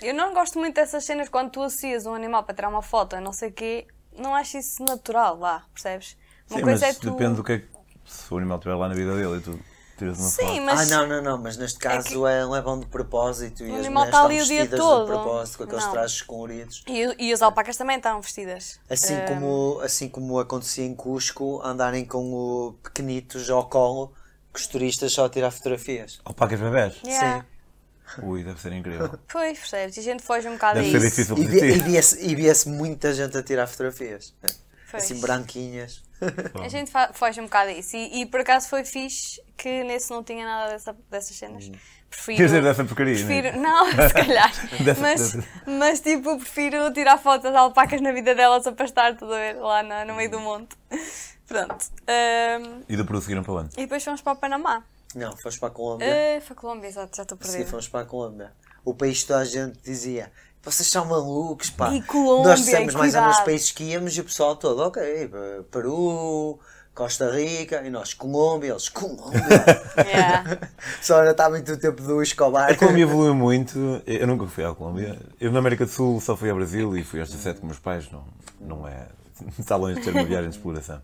eu 0.00 0.14
não 0.14 0.32
gosto 0.34 0.58
muito 0.58 0.74
dessas 0.76 1.04
cenas 1.04 1.28
quando 1.28 1.50
tu 1.50 1.62
associas 1.62 2.06
um 2.06 2.14
animal 2.14 2.44
para 2.44 2.54
tirar 2.54 2.68
uma 2.68 2.82
foto, 2.82 3.16
a 3.16 3.20
não 3.20 3.32
sei 3.32 3.50
o 3.50 3.52
quê, 3.52 3.86
não 4.16 4.34
acho 4.34 4.58
isso 4.58 4.82
natural, 4.84 5.38
vá, 5.38 5.64
percebes? 5.72 6.16
Uma 6.50 6.58
Sim, 6.58 6.64
coisa 6.64 6.86
mas 6.86 6.96
é 6.96 7.00
tu. 7.00 7.10
depende 7.10 7.34
do 7.36 7.44
que 7.44 7.52
é 7.52 7.58
que... 7.58 7.68
Se 8.04 8.32
o 8.32 8.36
animal 8.36 8.58
estiver 8.58 8.74
lá 8.76 8.88
na 8.88 8.94
vida 8.94 9.16
dele 9.16 9.38
e 9.38 9.40
tu 9.40 9.58
tiras 9.98 10.18
uma 10.18 10.30
Sim, 10.30 10.60
foto. 10.60 10.62
mas. 10.62 10.92
Ah, 10.92 10.96
não, 10.98 11.06
não, 11.08 11.22
não, 11.22 11.38
mas 11.38 11.56
neste 11.56 11.78
caso 11.78 12.24
é, 12.26 12.44
levam 12.44 12.78
de 12.78 12.86
propósito 12.86 13.64
e 13.64 13.70
O 13.70 13.74
as 13.74 13.80
animal 13.80 14.04
mulheres 14.04 14.14
está 14.16 14.18
estão 14.18 14.30
ali 14.30 14.42
o 14.42 14.44
dia 14.44 14.60
vestidas 14.60 14.80
todo. 14.80 15.00
de 15.00 15.06
propósito 15.06 15.56
com 15.58 15.64
aqueles 15.64 15.84
Não. 15.84 15.92
trajes 15.92 16.22
coloridos. 16.22 16.84
E, 16.86 17.26
e 17.26 17.32
as 17.32 17.42
alpacas 17.42 17.76
também 17.76 17.96
estão 17.96 18.20
vestidas. 18.20 18.78
Assim, 18.88 19.14
Eh, 19.14 19.26
como, 19.26 19.80
assim 19.82 20.08
como 20.08 20.38
acontecia 20.38 20.84
em 20.84 20.94
Cusco, 20.94 21.60
andarem 21.64 22.04
com 22.04 22.32
o 22.32 22.72
pequenitos 22.74 23.50
ao 23.50 23.68
colo, 23.68 24.08
que 24.08 24.14
os 24.60 24.66
turistas 24.66 25.12
só 25.12 25.26
a 25.26 25.28
tirar 25.30 25.50
fotografias. 25.50 26.20
Alpacas 26.24 26.60
bebés? 26.60 26.94
yeah. 27.04 27.44
Ui, 28.22 28.44
deve 28.44 28.60
ser 28.60 28.72
incrível. 28.72 29.18
Pois, 29.30 29.58
percebes? 29.58 29.96
E 29.96 30.00
a 30.00 30.02
gente 30.04 30.22
foge 30.22 30.48
um 30.48 30.52
bocado 30.52 30.80
Deve 30.80 30.96
a 30.96 31.00
ser 31.00 31.06
isso. 31.08 31.34
difícil 31.34 31.38
E, 31.38 31.46
vi- 31.46 31.56
e 31.56 31.60
resistir. 31.60 31.84
via-se 31.90 32.26
e 32.26 32.34
via-se 32.36 32.68
muita 32.68 33.12
gente 33.12 33.36
a 33.36 33.42
tirar 33.42 33.66
fotografias. 33.66 34.32
Pois. 34.90 35.02
Assim, 35.04 35.20
branquinhas. 35.20 36.02
A 36.62 36.68
gente 36.68 36.90
foge 37.14 37.40
um 37.40 37.44
bocado 37.44 37.70
a 37.70 37.72
isso. 37.72 37.96
E, 37.96 38.22
e 38.22 38.26
por 38.26 38.40
acaso 38.40 38.68
foi 38.68 38.84
fixe 38.84 39.42
que 39.56 39.82
nesse 39.84 40.10
não 40.10 40.22
tinha 40.22 40.46
nada 40.46 40.70
dessa, 40.72 40.96
dessas 41.10 41.36
cenas. 41.36 41.68
Prefiro. 42.08 42.36
Quer 42.38 42.44
dizer, 42.44 42.62
dessa 42.62 42.84
porcaria, 42.84 43.14
Prefiro, 43.16 43.52
né? 43.52 43.58
não, 43.58 43.86
se 44.08 44.14
calhar. 44.14 44.52
Dessa- 44.84 45.00
mas, 45.00 45.32
dessa- 45.32 45.48
mas 45.66 46.00
tipo, 46.00 46.38
prefiro 46.38 46.92
tirar 46.92 47.18
fotos 47.18 47.42
das 47.42 47.56
alpacas 47.56 48.00
na 48.00 48.12
vida 48.12 48.34
delas 48.36 48.64
a 48.68 48.72
pastar, 48.72 49.12
estás 49.14 49.30
a 49.30 49.34
ver? 49.36 49.56
Lá 49.56 49.82
na- 49.82 50.04
no 50.04 50.14
meio 50.14 50.30
do 50.30 50.38
monte. 50.38 50.76
Pronto. 51.46 51.84
Ahm, 52.08 52.82
E 52.88 52.96
do 52.96 53.04
Peru 53.04 53.20
seguiram 53.20 53.42
para 53.42 53.52
onde? 53.54 53.70
e 53.76 53.82
depois 53.82 54.02
fomos 54.04 54.20
para 54.20 54.32
o 54.32 54.36
Panamá. 54.36 54.82
Não, 55.14 55.36
fomos 55.36 55.56
para 55.56 55.68
a 55.68 55.70
Colômbia. 55.70 56.06
Uh, 56.06 56.40
foi 56.42 56.56
Colômbia, 56.56 56.88
exato, 56.88 57.16
já 57.16 57.22
estou 57.22 57.38
Sim, 57.40 57.48
perdida. 57.50 57.70
fomos 57.70 57.88
para 57.88 58.00
a 58.00 58.04
Colômbia. 58.04 58.52
O 58.84 58.94
país 58.94 59.22
que 59.22 59.28
toda 59.28 59.40
a 59.40 59.44
gente 59.44 59.78
dizia: 59.82 60.30
vocês 60.62 60.88
são 60.88 61.04
malucos, 61.06 61.70
pá. 61.70 61.90
E 61.94 62.02
Colômbia, 62.02 62.50
Nós 62.50 62.60
dissemos 62.60 62.94
mais 62.94 63.14
ou 63.14 63.20
menos 63.20 63.36
cuidado. 63.36 63.44
países 63.46 63.70
que 63.72 63.84
íamos 63.84 64.16
e 64.16 64.20
o 64.20 64.24
pessoal 64.24 64.56
todo, 64.56 64.80
ok, 64.82 65.02
eh, 65.02 65.62
Peru, 65.70 66.58
Costa 66.94 67.30
Rica, 67.30 67.82
e 67.86 67.90
nós, 67.90 68.12
Colômbia, 68.14 68.70
eles, 68.72 68.88
Colômbia. 68.88 69.40
Yeah. 70.06 70.58
Só 71.00 71.18
ainda 71.18 71.30
está 71.30 71.48
muito 71.48 71.72
o 71.72 71.76
tempo 71.78 72.02
do 72.02 72.22
Escobar. 72.22 72.70
A 72.70 72.76
Colômbia 72.76 73.02
evoluiu 73.02 73.34
muito. 73.34 74.02
Eu 74.06 74.26
nunca 74.26 74.46
fui 74.46 74.64
à 74.64 74.74
Colômbia. 74.74 75.18
Eu 75.40 75.50
na 75.52 75.58
América 75.60 75.86
do 75.86 75.90
Sul 75.90 76.20
só 76.20 76.36
fui 76.36 76.50
ao 76.50 76.56
Brasil 76.56 76.96
e 76.96 77.02
fui 77.04 77.20
aos 77.20 77.30
17 77.30 77.60
com 77.60 77.66
meus 77.66 77.78
pais. 77.78 78.10
Não, 78.10 78.24
não 78.60 78.86
é. 78.86 79.06
Está 79.58 79.76
longe 79.76 79.96
de 79.98 80.04
ter 80.04 80.10
uma 80.10 80.24
viagem 80.24 80.50
de 80.50 80.56
exploração. 80.56 81.00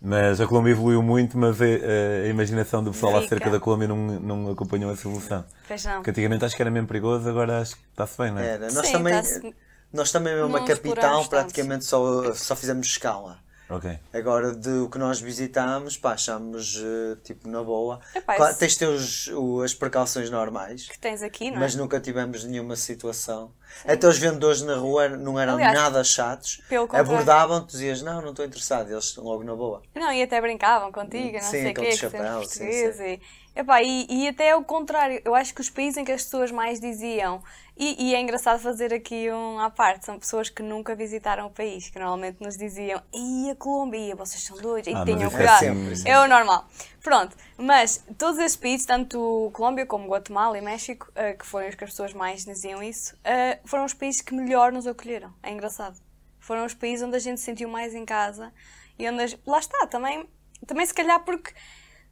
Mas 0.00 0.40
a 0.40 0.46
Colômbia 0.46 0.70
evoluiu 0.70 1.02
muito, 1.02 1.36
mas 1.36 1.60
a, 1.60 2.26
imaginação 2.28 2.82
do 2.84 2.92
pessoal 2.92 3.14
Rica. 3.14 3.26
acerca 3.26 3.50
da 3.50 3.58
Colômbia 3.58 3.88
não, 3.88 3.96
não 3.96 4.50
acompanhou 4.52 4.92
essa 4.92 5.08
evolução. 5.08 5.44
Pois 5.66 5.84
não. 5.84 5.94
Porque 5.96 6.10
antigamente 6.10 6.44
acho 6.44 6.54
que 6.54 6.62
era 6.62 6.70
mesmo 6.70 6.86
perigoso, 6.86 7.28
agora 7.28 7.60
acho 7.60 7.74
que 7.74 7.82
está-se 7.90 8.16
bem, 8.16 8.30
não 8.30 8.40
é? 8.40 8.46
Era. 8.46 8.70
Nós 8.70 8.86
Sim, 8.86 8.92
também, 8.92 9.54
nós 9.92 10.12
também, 10.12 10.34
mesmo 10.34 10.56
a 10.56 10.60
Não 10.60 10.66
capital, 10.66 11.18
tanto. 11.22 11.30
praticamente 11.30 11.84
só, 11.84 12.32
só 12.34 12.54
fizemos 12.54 12.86
escala. 12.86 13.38
Ok. 13.70 13.98
Agora, 14.14 14.52
de 14.54 14.70
o 14.70 14.88
que 14.88 14.96
nós 14.98 15.20
visitámos, 15.20 15.96
pá, 15.98 16.12
achamos 16.12 16.82
eh, 16.82 17.16
tipo 17.22 17.46
na 17.48 17.62
boa. 17.62 18.00
Epá, 18.14 18.36
Claro, 18.36 18.56
tens 18.56 18.72
de 18.72 18.78
ter 18.78 18.86
os, 18.88 19.28
o- 19.28 19.60
as 19.62 19.74
precauções 19.74 20.30
normais. 20.30 20.88
Que 20.88 20.98
tens 20.98 21.22
aqui, 21.22 21.50
não 21.50 21.58
é? 21.58 21.60
Mas 21.60 21.74
nunca 21.74 22.00
tivemos 22.00 22.44
nenhuma 22.44 22.76
situação. 22.76 23.52
Até 23.86 24.08
os 24.08 24.16
vendedores 24.18 24.62
na 24.62 24.76
rua 24.76 25.08
não 25.10 25.38
eram 25.38 25.54
Aliás, 25.54 25.74
nada 25.74 26.02
chatos. 26.02 26.62
pelo 26.68 26.86
contrário. 26.88 27.12
Abordavam-te, 27.12 27.72
dizias, 27.72 28.00
não, 28.00 28.22
não 28.22 28.30
estou 28.30 28.44
interessado. 28.44 28.90
Eles 28.90 29.14
logo 29.16 29.44
na 29.44 29.54
boa. 29.54 29.82
Não, 29.94 30.10
e 30.12 30.22
até 30.22 30.40
brincavam 30.40 30.90
contigo, 30.90 31.34
não 31.34 31.42
Sim, 31.42 31.50
sei 31.50 31.70
o 31.72 31.74
quê, 31.74 31.80
que 31.90 31.96
chapéu, 31.96 32.42
sim, 32.44 32.58
português. 32.64 33.00
E, 33.00 33.20
epá, 33.58 33.82
e, 33.82 34.06
e 34.08 34.28
até 34.28 34.54
o 34.54 34.62
contrário, 34.64 35.20
eu 35.24 35.34
acho 35.34 35.54
que 35.54 35.60
os 35.60 35.68
países 35.68 35.96
em 35.98 36.04
que 36.04 36.12
as 36.12 36.22
pessoas 36.22 36.50
mais 36.50 36.80
diziam, 36.80 37.42
e, 37.76 38.08
e 38.10 38.14
é 38.14 38.20
engraçado 38.20 38.58
fazer 38.60 38.92
aqui 38.94 39.30
um 39.30 39.58
à 39.58 39.68
parte, 39.70 40.06
são 40.06 40.18
pessoas 40.18 40.48
que 40.48 40.62
nunca 40.62 40.94
visitaram 40.94 41.46
o 41.46 41.50
país, 41.50 41.90
que 41.90 41.98
normalmente 41.98 42.40
nos 42.40 42.56
diziam, 42.56 43.02
e 43.12 43.50
a 43.50 43.54
Colômbia, 43.56 43.98
ia, 43.98 44.16
vocês 44.16 44.42
são 44.42 44.56
doidos, 44.56 44.92
e 44.92 44.94
Ah, 44.94 45.04
tenham 45.04 45.28
é 45.28 45.30
cuidado. 45.30 45.58
sempre, 45.58 46.10
É 46.10 46.18
o 46.20 46.28
normal. 46.28 46.66
Pronto, 47.02 47.36
mas 47.56 48.04
todos 48.16 48.38
esses 48.38 48.56
países, 48.56 48.86
tanto 48.86 49.50
Colômbia 49.52 49.86
como 49.86 50.08
Guatemala 50.08 50.56
e 50.58 50.60
México, 50.60 51.10
eh, 51.14 51.34
que 51.34 51.46
foram 51.46 51.68
os 51.68 51.74
que 51.74 51.84
as 51.84 51.90
pessoas 51.90 52.12
mais 52.12 52.44
diziam 52.44 52.82
isso, 52.82 53.16
eh, 53.24 53.58
foram 53.64 53.84
os 53.84 53.94
países 53.94 54.20
que 54.20 54.34
melhor 54.34 54.72
nos 54.72 54.86
acolheram. 54.86 55.32
É 55.42 55.50
engraçado. 55.50 55.98
Foram 56.40 56.64
os 56.64 56.74
países 56.74 57.06
onde 57.06 57.16
a 57.16 57.20
gente 57.20 57.38
se 57.38 57.44
sentiu 57.46 57.68
mais 57.68 57.94
em 57.94 58.04
casa 58.04 58.52
e 58.98 59.08
onde. 59.08 59.22
a 59.22 59.28
Lá 59.50 59.58
está, 59.58 59.86
também, 59.86 60.28
também 60.66 60.84
se 60.86 60.94
calhar 60.94 61.20
porque 61.24 61.52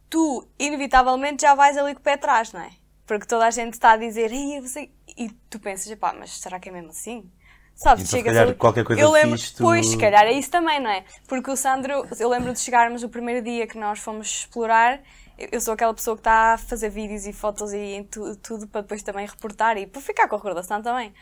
tu, 0.09 0.47
inevitavelmente, 0.59 1.43
já 1.43 1.55
vais 1.55 1.77
ali 1.77 1.95
com 1.95 2.01
o 2.01 2.03
pé 2.03 2.15
atrás, 2.15 2.53
não 2.53 2.61
é? 2.61 2.71
Porque 3.07 3.27
toda 3.27 3.47
a 3.47 3.51
gente 3.51 3.75
está 3.75 3.93
a 3.93 3.97
dizer, 3.97 4.33
Ei, 4.33 4.61
você... 4.61 4.91
e 5.17 5.31
tu 5.51 5.61
pensas, 5.61 5.93
pá, 5.97 6.13
mas 6.19 6.31
será 6.39 6.59
que 6.59 6.69
é 6.69 6.73
mesmo 6.73 6.91
assim? 6.91 7.31
Sabes, 7.75 8.05
Então, 8.05 8.19
chegas 8.19 8.33
calhar, 8.33 8.49
ali- 8.49 8.57
qualquer 8.57 8.85
coisa 8.85 9.03
eu 9.03 9.11
lembro, 9.11 9.39
fixe, 9.39 9.55
tu- 9.55 9.63
Pois, 9.63 9.87
se 9.87 9.99
calhar 9.99 10.25
é 10.25 10.33
isso 10.33 10.51
também, 10.51 10.81
não 10.81 10.91
é? 10.91 11.05
Porque 11.29 11.51
o 11.51 11.57
Sandro, 11.57 12.07
eu 12.19 12.29
lembro 12.29 12.53
de 12.53 12.59
chegarmos 12.61 13.03
o 13.03 13.09
primeiro 13.09 13.45
dia 13.45 13.67
que 13.67 13.79
nós 13.79 13.99
fomos 13.99 14.27
explorar 14.29 15.01
eu 15.39 15.61
sou 15.61 15.75
aquela 15.75 15.93
pessoa 15.93 16.17
que 16.17 16.21
está 16.21 16.55
a 16.55 16.59
fazer 16.59 16.89
vídeos 16.89 17.27
e 17.27 17.33
fotos 17.33 17.71
e 17.75 18.09
tudo 18.43 18.67
para 18.69 18.81
depois 18.81 19.03
também 19.03 19.27
reportar 19.27 19.77
e 19.77 19.87
para 19.87 20.01
ficar 20.01 20.27
com 20.29 20.35
a 20.35 20.39
recordação 20.39 20.81
também. 20.81 21.13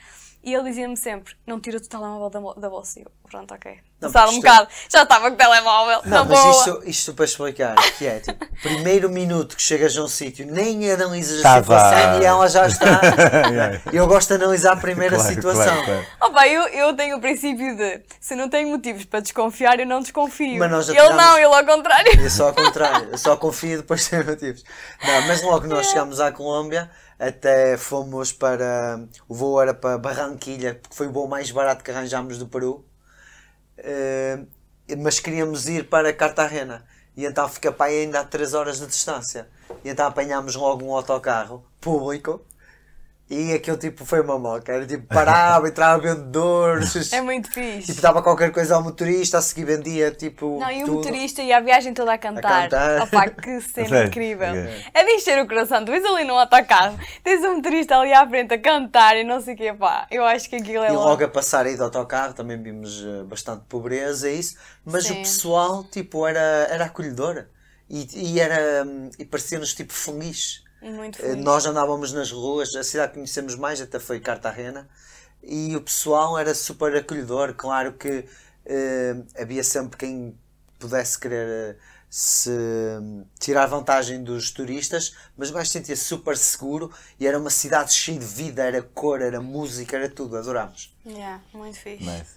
E 0.44 0.54
ele 0.54 0.68
dizia-me 0.68 0.96
sempre: 0.96 1.34
não 1.46 1.58
tira 1.58 1.78
o 1.78 1.80
telemóvel 1.80 2.54
da, 2.56 2.68
bolsa. 2.68 3.00
E 3.00 3.02
eu, 3.02 3.10
pronto, 3.30 3.54
ok. 3.54 3.78
Passado 3.98 4.32
um 4.32 4.34
é- 4.34 4.36
bocado, 4.36 4.68
já 4.90 5.02
estava 5.02 5.28
com 5.28 5.34
o 5.34 5.38
telemóvel. 5.38 6.02
Não, 6.04 6.26
mas 6.26 6.44
isto, 6.44 6.82
isto 6.84 7.14
para 7.14 7.24
explicar, 7.24 7.74
que 7.96 8.06
é 8.06 8.20
tipo, 8.20 8.44
primeiro 8.60 9.08
minuto 9.08 9.56
que 9.56 9.62
chegas 9.62 9.96
a 9.96 10.02
um 10.02 10.08
sítio, 10.08 10.46
nem 10.46 10.90
analisas 10.92 11.42
a 11.42 11.56
situação 11.56 12.20
e 12.20 12.24
ela 12.24 12.46
já 12.48 12.66
está. 12.66 13.00
Eu 13.90 14.06
gosto 14.06 14.28
de 14.36 14.42
analisar 14.42 14.72
a 14.72 14.76
primeira 14.76 15.16
Claro, 15.16 15.34
situação. 15.34 15.64
claro, 15.64 15.84
claro. 15.84 16.06
Opa, 16.20 16.48
eu, 16.48 16.68
eu 16.68 16.94
tenho 16.94 17.16
o 17.16 17.20
princípio 17.20 17.76
de 17.76 18.02
se 18.20 18.34
não 18.34 18.48
tenho 18.50 18.68
motivos 18.68 19.04
para 19.04 19.20
desconfiar, 19.20 19.78
eu 19.80 19.86
não 19.86 20.00
desconfio. 20.00 20.58
Mas 20.58 20.88
ele 20.88 21.08
não, 21.10 21.38
ele 21.38 21.44
ao 21.54 21.64
contrário. 21.64 22.20
Eu 22.20 22.30
só 22.30 22.48
ao 22.48 22.54
contrário, 22.54 23.08
eu 23.10 23.18
só 23.18 23.36
confio 23.36 23.74
e 23.74 23.76
depois 23.78 24.06
tenho 24.08 24.24
motivos. 24.26 24.64
Não, 25.02 25.26
mas 25.26 25.40
logo 25.42 25.62
que 25.62 25.68
nós 25.68 25.86
chegámos 25.86 26.20
à 26.20 26.30
Colômbia, 26.30 26.90
até 27.18 27.76
fomos 27.76 28.32
para. 28.32 29.00
O 29.28 29.34
voo 29.34 29.60
era 29.60 29.74
para 29.74 29.98
Barranquilha, 29.98 30.74
porque 30.74 30.96
foi 30.96 31.08
o 31.08 31.12
voo 31.12 31.28
mais 31.28 31.50
barato 31.50 31.84
que 31.84 31.90
arranjámos 31.90 32.38
do 32.38 32.46
Peru. 32.46 32.84
Eh, 33.78 34.38
mas 34.98 35.20
queríamos 35.20 35.68
ir 35.68 35.88
para 35.88 36.12
Cartagena. 36.12 36.84
E 37.16 37.24
então 37.24 37.48
fica 37.48 37.70
para 37.72 37.86
aí 37.86 38.02
ainda 38.02 38.20
a 38.20 38.24
3 38.24 38.54
horas 38.54 38.80
de 38.80 38.86
distância. 38.86 39.48
E 39.84 39.88
então 39.88 40.06
apanhámos 40.06 40.54
logo 40.56 40.84
um 40.84 40.94
autocarro 40.94 41.64
público. 41.80 42.44
E 43.30 43.54
aquele 43.54 43.78
tipo 43.78 44.04
foi 44.04 44.20
uma 44.20 44.38
moca. 44.38 44.70
Era 44.70 44.86
tipo, 44.86 45.06
parava, 45.06 45.66
entrava 45.66 46.02
vendedores. 46.02 47.10
É 47.12 47.22
muito 47.22 47.50
fixe. 47.50 47.86
Tipo, 47.86 48.02
dava 48.02 48.22
qualquer 48.22 48.52
coisa 48.52 48.74
ao 48.74 48.82
motorista, 48.82 49.38
a 49.38 49.42
seguir 49.42 49.64
vendia 49.64 50.10
tipo. 50.10 50.58
Não, 50.60 50.70
e 50.70 50.82
o 50.82 50.86
tudo. 50.86 50.96
motorista 50.98 51.42
e 51.42 51.50
a 51.52 51.58
viagem 51.60 51.94
toda 51.94 52.12
a 52.12 52.18
cantar. 52.18 52.68
cantar. 52.68 53.00
Opa, 53.02 53.30
que 53.30 53.60
cena 53.64 54.04
incrível. 54.04 54.48
É 54.92 55.04
de 55.04 55.10
encher 55.12 55.42
o 55.42 55.48
coração. 55.48 55.82
Tu 55.84 55.90
vês 55.90 56.04
ali 56.04 56.24
no 56.24 56.34
autocarro, 56.38 56.98
tens 57.22 57.42
um 57.44 57.56
motorista 57.56 57.96
ali 57.98 58.12
à 58.12 58.28
frente 58.28 58.52
a 58.52 58.58
cantar 58.60 59.16
e 59.16 59.24
não 59.24 59.40
sei 59.40 59.54
o 59.54 59.56
quê, 59.56 59.72
pá. 59.72 60.06
Eu 60.10 60.22
acho 60.24 60.48
que 60.50 60.56
aquilo 60.56 60.84
é 60.84 60.88
E 60.88 60.92
logo. 60.92 61.08
logo 61.08 61.24
a 61.24 61.28
passar 61.28 61.64
aí 61.64 61.76
do 61.76 61.84
autocarro 61.84 62.34
também 62.34 62.62
vimos 62.62 63.02
eh, 63.06 63.22
bastante 63.24 63.62
pobreza 63.70 64.28
e 64.30 64.38
isso, 64.38 64.56
mas 64.84 65.04
Sim. 65.06 65.14
o 65.14 65.16
pessoal 65.16 65.84
tipo 65.84 66.26
era, 66.26 66.66
era 66.70 66.84
acolhedor 66.84 67.46
e, 67.88 68.06
e 68.34 68.38
era 68.40 68.84
hum, 68.86 69.08
e 69.18 69.24
parecia-nos 69.24 69.72
tipo 69.74 69.92
feliz. 69.94 70.62
Muito 70.92 71.20
Eh, 71.22 71.30
fixe. 71.30 71.42
Nós 71.42 71.66
andávamos 71.66 72.12
nas 72.12 72.30
ruas, 72.30 72.74
a 72.74 72.84
cidade 72.84 73.08
que 73.12 73.14
conhecemos 73.18 73.54
mais 73.56 73.80
até 73.80 73.98
foi 73.98 74.20
Cartagena 74.20 74.88
e 75.42 75.74
o 75.76 75.80
pessoal 75.80 76.38
era 76.38 76.54
super 76.54 76.94
acolhedor. 76.94 77.54
Claro 77.54 77.94
que 77.94 78.24
eh, 78.66 79.16
havia 79.38 79.64
sempre 79.64 79.96
quem 79.96 80.38
pudesse 80.78 81.18
querer 81.18 81.48
eh, 81.48 81.76
se 82.10 82.50
tirar 83.40 83.66
vantagem 83.66 84.22
dos 84.22 84.50
turistas, 84.52 85.16
mas 85.36 85.50
o 85.50 85.52
gajo 85.52 85.68
sentia 85.68 85.96
super 85.96 86.36
seguro 86.36 86.92
e 87.18 87.26
era 87.26 87.36
uma 87.38 87.50
cidade 87.50 87.92
cheia 87.92 88.18
de 88.18 88.24
vida, 88.24 88.62
era 88.62 88.80
cor, 88.82 89.20
era 89.20 89.40
música, 89.40 89.96
era 89.96 90.08
tudo, 90.08 90.36
adorámos. 90.36 90.94
Yeah, 91.04 91.42
muito 91.52 91.76
fixe. 91.78 92.04
Nice. 92.04 92.34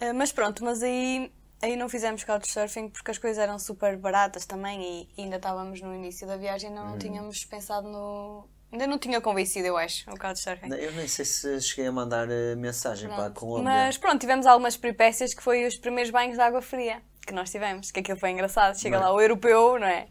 Uh, 0.00 0.14
mas 0.14 0.32
pronto, 0.32 0.64
mas 0.64 0.82
aí, 0.82 1.30
aí 1.62 1.76
não 1.76 1.88
fizemos 1.88 2.22
couchsurfing 2.24 2.88
porque 2.88 3.10
as 3.10 3.18
coisas 3.18 3.38
eram 3.38 3.58
super 3.58 3.96
baratas 3.96 4.44
também 4.46 5.08
e 5.16 5.22
ainda 5.22 5.36
estávamos 5.36 5.80
no 5.80 5.94
início 5.94 6.26
da 6.26 6.36
viagem 6.36 6.70
não 6.70 6.94
Hum. 6.94 6.98
tínhamos 6.98 7.44
pensado 7.44 7.88
no. 7.88 8.48
Ainda 8.72 8.86
não 8.88 8.98
tinha 8.98 9.20
convencido, 9.20 9.66
eu 9.68 9.76
acho, 9.76 10.10
o 10.10 10.18
couchsurfing. 10.18 10.68
Eu 10.74 10.92
nem 10.92 11.06
sei 11.06 11.24
se 11.24 11.60
cheguei 11.60 11.86
a 11.86 11.92
mandar 11.92 12.28
eh, 12.28 12.56
mensagem 12.56 13.08
para 13.08 13.26
a 13.26 13.30
Colômbia. 13.30 13.62
Mas 13.64 13.96
pronto, 13.96 14.18
tivemos 14.20 14.44
algumas 14.44 14.76
peripécias 14.76 15.32
que 15.32 15.42
foi 15.42 15.64
os 15.66 15.76
primeiros 15.76 16.10
banhos 16.10 16.34
de 16.34 16.40
água 16.42 16.60
fria 16.60 17.00
que 17.24 17.32
nós 17.32 17.50
tivemos, 17.50 17.90
que 17.90 17.98
aquilo 18.00 18.18
foi 18.18 18.30
engraçado. 18.30 18.78
Chega 18.78 19.00
lá 19.00 19.12
o 19.12 19.20
europeu, 19.20 19.78
não 19.80 19.86
é? 19.86 20.06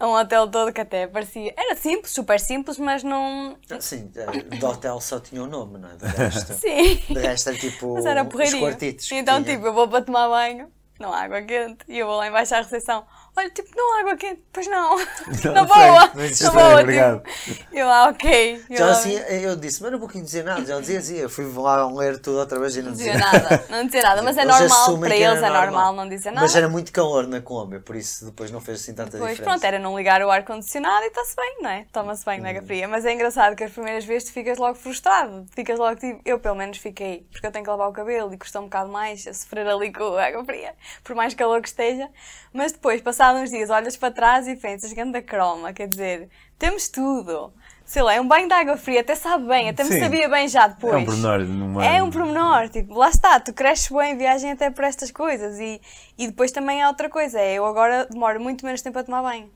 A 0.00 0.06
um 0.06 0.12
hotel 0.14 0.48
todo 0.50 0.72
que 0.72 0.80
até 0.80 1.06
parecia. 1.06 1.52
Era 1.56 1.76
simples, 1.76 2.12
super 2.12 2.38
simples, 2.40 2.78
mas 2.78 3.02
não. 3.02 3.56
Sim, 3.80 4.10
eh, 4.16 4.56
do 4.56 4.66
hotel 4.66 4.98
só 5.00 5.18
tinha 5.20 5.42
o 5.42 5.46
nome, 5.46 5.78
não 5.78 5.90
é? 5.90 5.96
De 5.96 6.06
resto, 6.06 6.52
Sim. 6.60 6.96
de 7.08 7.20
resto 7.20 7.48
era 7.50 7.58
tipo 7.58 7.94
Mas 7.94 8.06
era 8.06 8.22
os 8.22 8.28
porreirinho. 8.28 8.60
quartitos. 8.62 9.08
que 9.08 9.14
Então, 9.14 9.42
tipo, 9.44 9.66
eu 9.66 9.74
vou 9.74 9.86
para 9.88 10.02
tomar 10.04 10.28
banho, 10.28 10.70
não 10.98 11.12
há 11.12 11.22
água 11.22 11.42
quente, 11.42 11.84
e 11.88 11.98
eu 11.98 12.06
vou 12.06 12.16
lá 12.16 12.28
embaixo 12.28 12.54
à 12.54 12.58
recepção. 12.58 13.06
Olha, 13.36 13.50
tipo, 13.50 13.68
não 13.76 13.96
há 13.96 14.00
água 14.00 14.16
quente, 14.16 14.40
pois 14.52 14.66
não. 14.68 14.96
Boa, 14.96 16.10
não 16.14 16.22
existe 16.24 16.44
na 16.44 16.50
bem, 16.50 16.62
boa, 16.62 16.80
obrigado. 16.80 17.22
tipo. 17.24 17.64
Eu 17.72 17.86
lá, 17.88 18.08
ok. 18.08 18.64
Eu 18.70 18.76
Já 18.76 18.90
assim, 18.90 19.14
eu 19.16 19.56
disse, 19.56 19.82
mas 19.82 19.90
não 19.90 19.98
vou 19.98 20.08
dizer 20.08 20.44
nada. 20.44 20.64
Já 20.64 20.78
dizia, 20.78 20.98
dizia. 21.00 21.22
Eu 21.22 21.28
fui 21.28 21.44
lá 21.52 21.86
ler 21.88 22.20
tudo 22.20 22.38
outra 22.38 22.60
vez 22.60 22.76
e 22.76 22.82
não 22.82 22.90
não 22.90 22.96
dizia 22.96 23.12
dizia 23.12 23.32
nada, 23.32 23.64
não 23.68 23.84
dizia 23.86 24.02
nada, 24.02 24.22
mas 24.22 24.36
é 24.36 24.42
Eles 24.42 24.56
normal, 24.60 24.98
para 24.98 25.10
que 25.10 25.22
era 25.22 25.32
eles 25.32 25.42
é 25.44 25.50
normal 25.50 25.92
não 25.94 26.08
dizer 26.08 26.30
nada. 26.30 26.42
Mas 26.42 26.54
era 26.54 26.68
muito 26.68 26.92
calor 26.92 27.26
na 27.26 27.40
Colômbia, 27.40 27.80
por 27.80 27.96
isso 27.96 28.24
depois 28.26 28.50
não 28.52 28.60
fez 28.60 28.80
assim 28.80 28.94
tanta 28.94 29.12
Depois, 29.12 29.32
diferença. 29.32 29.50
pronto, 29.50 29.64
era 29.64 29.78
não 29.80 29.96
ligar 29.96 30.22
o 30.22 30.30
ar-condicionado 30.30 31.04
e 31.04 31.08
está-se 31.08 31.34
bem, 31.34 31.56
não 31.60 31.70
é? 31.70 31.86
Toma-se 31.92 32.24
bem, 32.24 32.40
mega 32.40 32.62
fria. 32.62 32.86
Mas 32.86 33.04
é 33.04 33.12
engraçado 33.12 33.56
que 33.56 33.64
as 33.64 33.72
primeiras 33.72 34.04
vezes 34.04 34.28
tu 34.28 34.32
ficas 34.32 34.58
logo 34.58 34.76
frustrado. 34.76 35.44
Ficas 35.54 35.78
logo 35.78 35.96
tipo, 35.96 36.20
eu 36.24 36.38
pelo 36.38 36.54
menos 36.54 36.78
fiquei, 36.78 37.26
porque 37.32 37.46
eu 37.46 37.50
tenho 37.50 37.64
que 37.64 37.70
lavar 37.70 37.88
o 37.88 37.92
cabelo 37.92 38.32
e 38.32 38.38
custa 38.38 38.60
um 38.60 38.64
bocado 38.64 38.90
mais 38.90 39.26
a 39.26 39.34
sofrer 39.34 39.66
ali 39.66 39.92
com 39.92 40.16
a 40.16 40.24
água 40.26 40.44
fria, 40.44 40.72
por 41.02 41.16
mais 41.16 41.34
calor 41.34 41.60
que 41.60 41.68
esteja. 41.68 42.08
Mas 42.52 42.70
depois, 42.70 43.00
passados 43.24 43.42
uns 43.42 43.50
dias, 43.50 43.70
olhas 43.70 43.96
para 43.96 44.12
trás 44.12 44.46
e 44.46 44.54
pensas, 44.56 44.92
ganda 44.92 45.22
croma, 45.22 45.72
quer 45.72 45.88
dizer, 45.88 46.28
temos 46.58 46.88
tudo. 46.88 47.52
Sei 47.84 48.02
lá, 48.02 48.14
é 48.14 48.20
um 48.20 48.26
banho 48.26 48.48
de 48.48 48.54
água 48.54 48.76
fria, 48.76 49.00
até 49.00 49.14
sabe 49.14 49.46
bem, 49.46 49.68
até 49.68 49.84
me 49.84 49.92
Sim. 49.92 50.00
sabia 50.00 50.28
bem 50.28 50.48
já 50.48 50.66
depois. 50.66 50.94
É 50.94 50.96
um 50.98 51.04
pormenor 51.04 51.40
numa... 51.40 51.84
É 51.84 52.02
um 52.02 52.10
pormenor, 52.10 52.68
tipo, 52.68 52.94
lá 52.94 53.08
está, 53.08 53.38
tu 53.40 53.52
cresces 53.52 53.90
bem 53.90 54.12
em 54.12 54.16
viagem 54.16 54.52
até 54.52 54.70
por 54.70 54.84
estas 54.84 55.10
coisas 55.10 55.58
e, 55.58 55.80
e 56.18 56.26
depois 56.26 56.50
também 56.50 56.82
há 56.82 56.88
outra 56.88 57.08
coisa, 57.08 57.38
é 57.38 57.54
eu 57.54 57.64
agora 57.64 58.06
demoro 58.06 58.40
muito 58.40 58.64
menos 58.64 58.82
tempo 58.82 58.98
a 58.98 59.04
tomar 59.04 59.22
banho, 59.22 59.50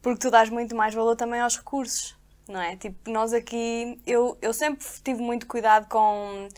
porque 0.00 0.18
tu 0.18 0.30
dás 0.30 0.48
muito 0.48 0.74
mais 0.74 0.94
valor 0.94 1.14
também 1.14 1.40
aos 1.40 1.56
recursos, 1.56 2.16
não 2.48 2.60
é? 2.60 2.76
Tipo, 2.76 3.10
nós 3.10 3.32
aqui, 3.34 4.00
eu, 4.06 4.36
eu 4.40 4.52
sempre 4.54 4.84
tive 5.04 5.20
muito 5.20 5.46
cuidado 5.46 5.88
com, 5.88 6.48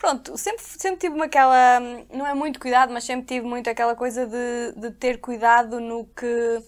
pronto, 0.00 0.36
sempre, 0.38 0.64
sempre 0.64 0.98
tive 0.98 1.22
aquela, 1.22 1.78
não 2.12 2.26
é 2.26 2.32
muito 2.32 2.58
cuidado, 2.58 2.92
mas 2.92 3.04
sempre 3.04 3.26
tive 3.26 3.46
muito 3.46 3.68
aquela 3.68 3.94
coisa 3.94 4.26
de, 4.26 4.72
de 4.74 4.90
ter 4.92 5.20
cuidado 5.20 5.78
no 5.78 6.06
que, 6.06 6.62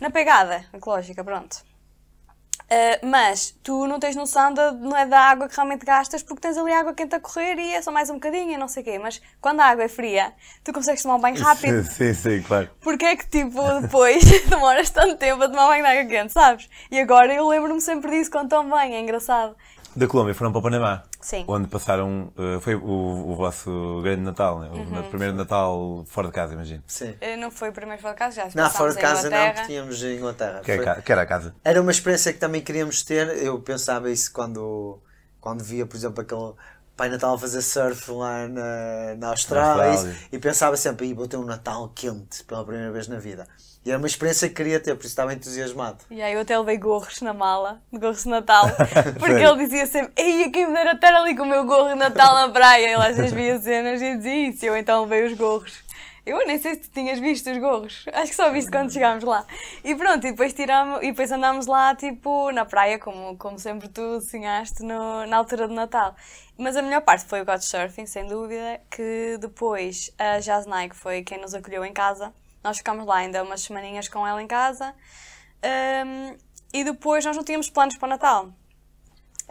na 0.00 0.10
pegada 0.10 0.64
ecológica, 0.72 1.22
pronto. 1.22 1.62
Uh, 2.62 3.06
mas 3.06 3.54
tu 3.62 3.86
não 3.86 4.00
tens 4.00 4.16
noção 4.16 4.54
da, 4.54 4.72
não 4.72 4.96
é 4.96 5.04
da 5.04 5.20
água 5.20 5.46
que 5.46 5.54
realmente 5.54 5.84
gastas 5.84 6.22
porque 6.22 6.40
tens 6.40 6.56
ali 6.56 6.72
água 6.72 6.94
quente 6.94 7.14
a 7.14 7.20
correr 7.20 7.58
e 7.58 7.74
é 7.74 7.82
só 7.82 7.92
mais 7.92 8.08
um 8.08 8.14
bocadinho 8.14 8.50
e 8.52 8.56
não 8.56 8.66
sei 8.66 8.82
o 8.82 8.86
quê. 8.86 8.98
Mas 8.98 9.20
quando 9.42 9.60
a 9.60 9.66
água 9.66 9.84
é 9.84 9.88
fria, 9.88 10.32
tu 10.64 10.72
consegues 10.72 11.02
tomar 11.02 11.16
um 11.16 11.20
banho 11.20 11.38
rápido. 11.38 11.84
Sim, 11.92 12.14
sim, 12.14 12.40
claro. 12.40 12.70
Porque 12.80 13.04
é 13.04 13.14
que, 13.14 13.26
tipo, 13.28 13.60
depois 13.82 14.24
demoras 14.48 14.88
tanto 14.88 15.16
tempo 15.16 15.42
a 15.42 15.48
tomar 15.50 15.66
banho 15.66 15.84
de 15.84 15.90
água 15.90 16.04
quente, 16.06 16.32
sabes? 16.32 16.70
E 16.90 16.98
agora 16.98 17.34
eu 17.34 17.46
lembro-me 17.46 17.80
sempre 17.82 18.10
disso 18.12 18.30
quando 18.30 18.48
tomo 18.48 18.70
banho, 18.70 18.94
é 18.94 19.00
engraçado. 19.00 19.54
Da 19.94 20.06
Colômbia 20.06 20.34
foram 20.34 20.50
para 20.50 20.60
o 20.60 20.62
Panamá. 20.62 21.02
Sim. 21.22 21.44
Onde 21.48 21.68
passaram. 21.68 22.32
eh, 22.36 22.60
foi 22.60 22.74
o, 22.74 22.82
o 23.30 23.34
vosso 23.36 24.00
grande 24.02 24.20
Natal, 24.22 24.58
né? 24.60 24.68
o 24.70 24.76
Uhum. 24.76 25.08
primeiro 25.08 25.34
Natal 25.34 26.04
fora 26.06 26.26
de 26.26 26.34
casa, 26.34 26.52
imagino. 26.52 26.82
Sim. 26.86 27.12
Uh, 27.12 27.40
Não 27.40 27.50
foi 27.50 27.70
o 27.70 27.72
primeiro 27.72 28.02
fora 28.02 28.12
de 28.14 28.18
casa, 28.18 28.34
já 28.50 28.50
Não, 28.62 28.68
fora 28.70 28.92
de 28.92 28.98
casa 29.00 29.30
não, 29.30 29.50
porque 29.52 29.66
tínhamos 29.66 30.02
em 30.02 30.16
Inglaterra. 30.18 30.60
Que, 30.64 30.72
é 30.72 30.76
Foi- 30.82 31.02
que 31.02 31.12
era 31.12 31.22
a 31.22 31.26
casa. 31.26 31.54
Era 31.64 31.80
uma 31.80 31.90
experiência 31.92 32.32
que 32.32 32.38
também 32.38 32.60
queríamos 32.60 33.02
ter. 33.02 33.28
Eu 33.42 33.60
pensava 33.60 34.10
isso 34.10 34.32
quando, 34.32 34.98
quando 35.40 35.62
via, 35.64 35.86
por 35.86 35.96
exemplo, 35.96 36.20
aquele 36.22 36.52
Pai 36.96 37.08
Natal 37.08 37.34
a 37.34 37.38
fazer 37.38 37.62
surf 37.62 38.10
lá 38.10 38.46
na, 38.48 39.14
na 39.16 39.28
Austrália, 39.28 39.82
Na 39.84 39.88
Austrália. 39.92 40.12
isso, 40.12 40.28
e 40.32 40.38
pensava 40.38 40.76
sempre, 40.76 41.06
"Ih, 41.06 41.14
vou 41.14 41.26
ter 41.26 41.36
um 41.38 41.44
Natal 41.44 41.88
quente 41.94 42.44
pela 42.44 42.64
primeira 42.64 42.92
vez 42.92 43.08
na 43.08 43.18
vida. 43.18 43.46
E 43.84 43.90
era 43.90 43.98
uma 43.98 44.06
experiência 44.06 44.48
que 44.48 44.54
queria 44.54 44.78
ter, 44.78 44.94
por 44.94 45.00
isso 45.00 45.08
estava 45.08 45.34
entusiasmado. 45.34 45.98
E 46.08 46.22
aí 46.22 46.34
eu 46.34 46.40
até 46.40 46.56
levei 46.56 46.78
gorros 46.78 47.20
na 47.20 47.34
mala, 47.34 47.82
de 47.92 47.98
gorros 47.98 48.22
de 48.22 48.28
Natal, 48.28 48.66
porque 49.18 49.42
ele 49.42 49.64
dizia 49.64 49.86
sempre, 49.86 50.12
ei, 50.16 50.50
quem 50.50 50.68
me 50.68 50.72
dera 50.72 50.92
estar 50.92 51.12
ali 51.14 51.36
com 51.36 51.42
o 51.42 51.46
meu 51.46 51.64
gorro 51.64 51.88
de 51.88 51.96
Natal 51.96 52.34
na 52.34 52.48
praia. 52.48 52.86
Ele 52.86 53.02
às 53.02 53.16
vezes 53.16 53.32
via 53.32 53.58
cenas 53.58 54.00
e 54.00 54.16
dizia 54.16 54.48
isso, 54.48 54.64
eu 54.64 54.76
então 54.76 55.02
levei 55.02 55.24
os 55.26 55.36
gorros. 55.36 55.82
Eu 56.24 56.46
nem 56.46 56.56
sei 56.56 56.76
se 56.76 56.82
tu 56.82 56.90
tinhas 56.90 57.18
visto 57.18 57.50
os 57.50 57.58
gorros, 57.58 58.04
acho 58.12 58.30
que 58.30 58.36
só 58.36 58.48
viste 58.52 58.70
quando 58.70 58.92
chegámos 58.92 59.24
lá. 59.24 59.44
E 59.82 59.92
pronto, 59.96 60.24
e 60.24 60.30
depois, 60.30 60.52
tiramos, 60.52 61.02
e 61.02 61.10
depois 61.10 61.32
andámos 61.32 61.66
lá, 61.66 61.96
tipo, 61.96 62.52
na 62.52 62.64
praia, 62.64 62.96
como, 62.96 63.36
como 63.36 63.58
sempre 63.58 63.88
tu 63.88 64.20
sonhaste, 64.20 64.84
no, 64.84 65.26
na 65.26 65.36
altura 65.38 65.66
de 65.66 65.74
Natal. 65.74 66.14
Mas 66.56 66.76
a 66.76 66.82
melhor 66.82 67.00
parte 67.00 67.24
foi 67.24 67.40
o 67.42 67.44
Couchsurfing, 67.44 68.06
sem 68.06 68.28
dúvida, 68.28 68.80
que 68.88 69.36
depois 69.40 70.12
a 70.16 70.38
Jasnai, 70.38 70.88
que 70.88 70.94
foi 70.94 71.24
quem 71.24 71.40
nos 71.40 71.54
acolheu 71.54 71.84
em 71.84 71.92
casa, 71.92 72.32
nós 72.62 72.78
ficámos 72.78 73.06
lá 73.06 73.16
ainda 73.16 73.42
umas 73.42 73.60
semaninhas 73.62 74.08
com 74.08 74.26
ela 74.26 74.42
em 74.42 74.46
casa, 74.46 74.94
Hum, 75.64 76.36
e 76.72 76.82
depois 76.84 77.24
nós 77.24 77.36
não 77.36 77.44
tínhamos 77.44 77.70
planos 77.70 77.96
para 77.96 78.06
o 78.06 78.10
Natal. 78.10 78.48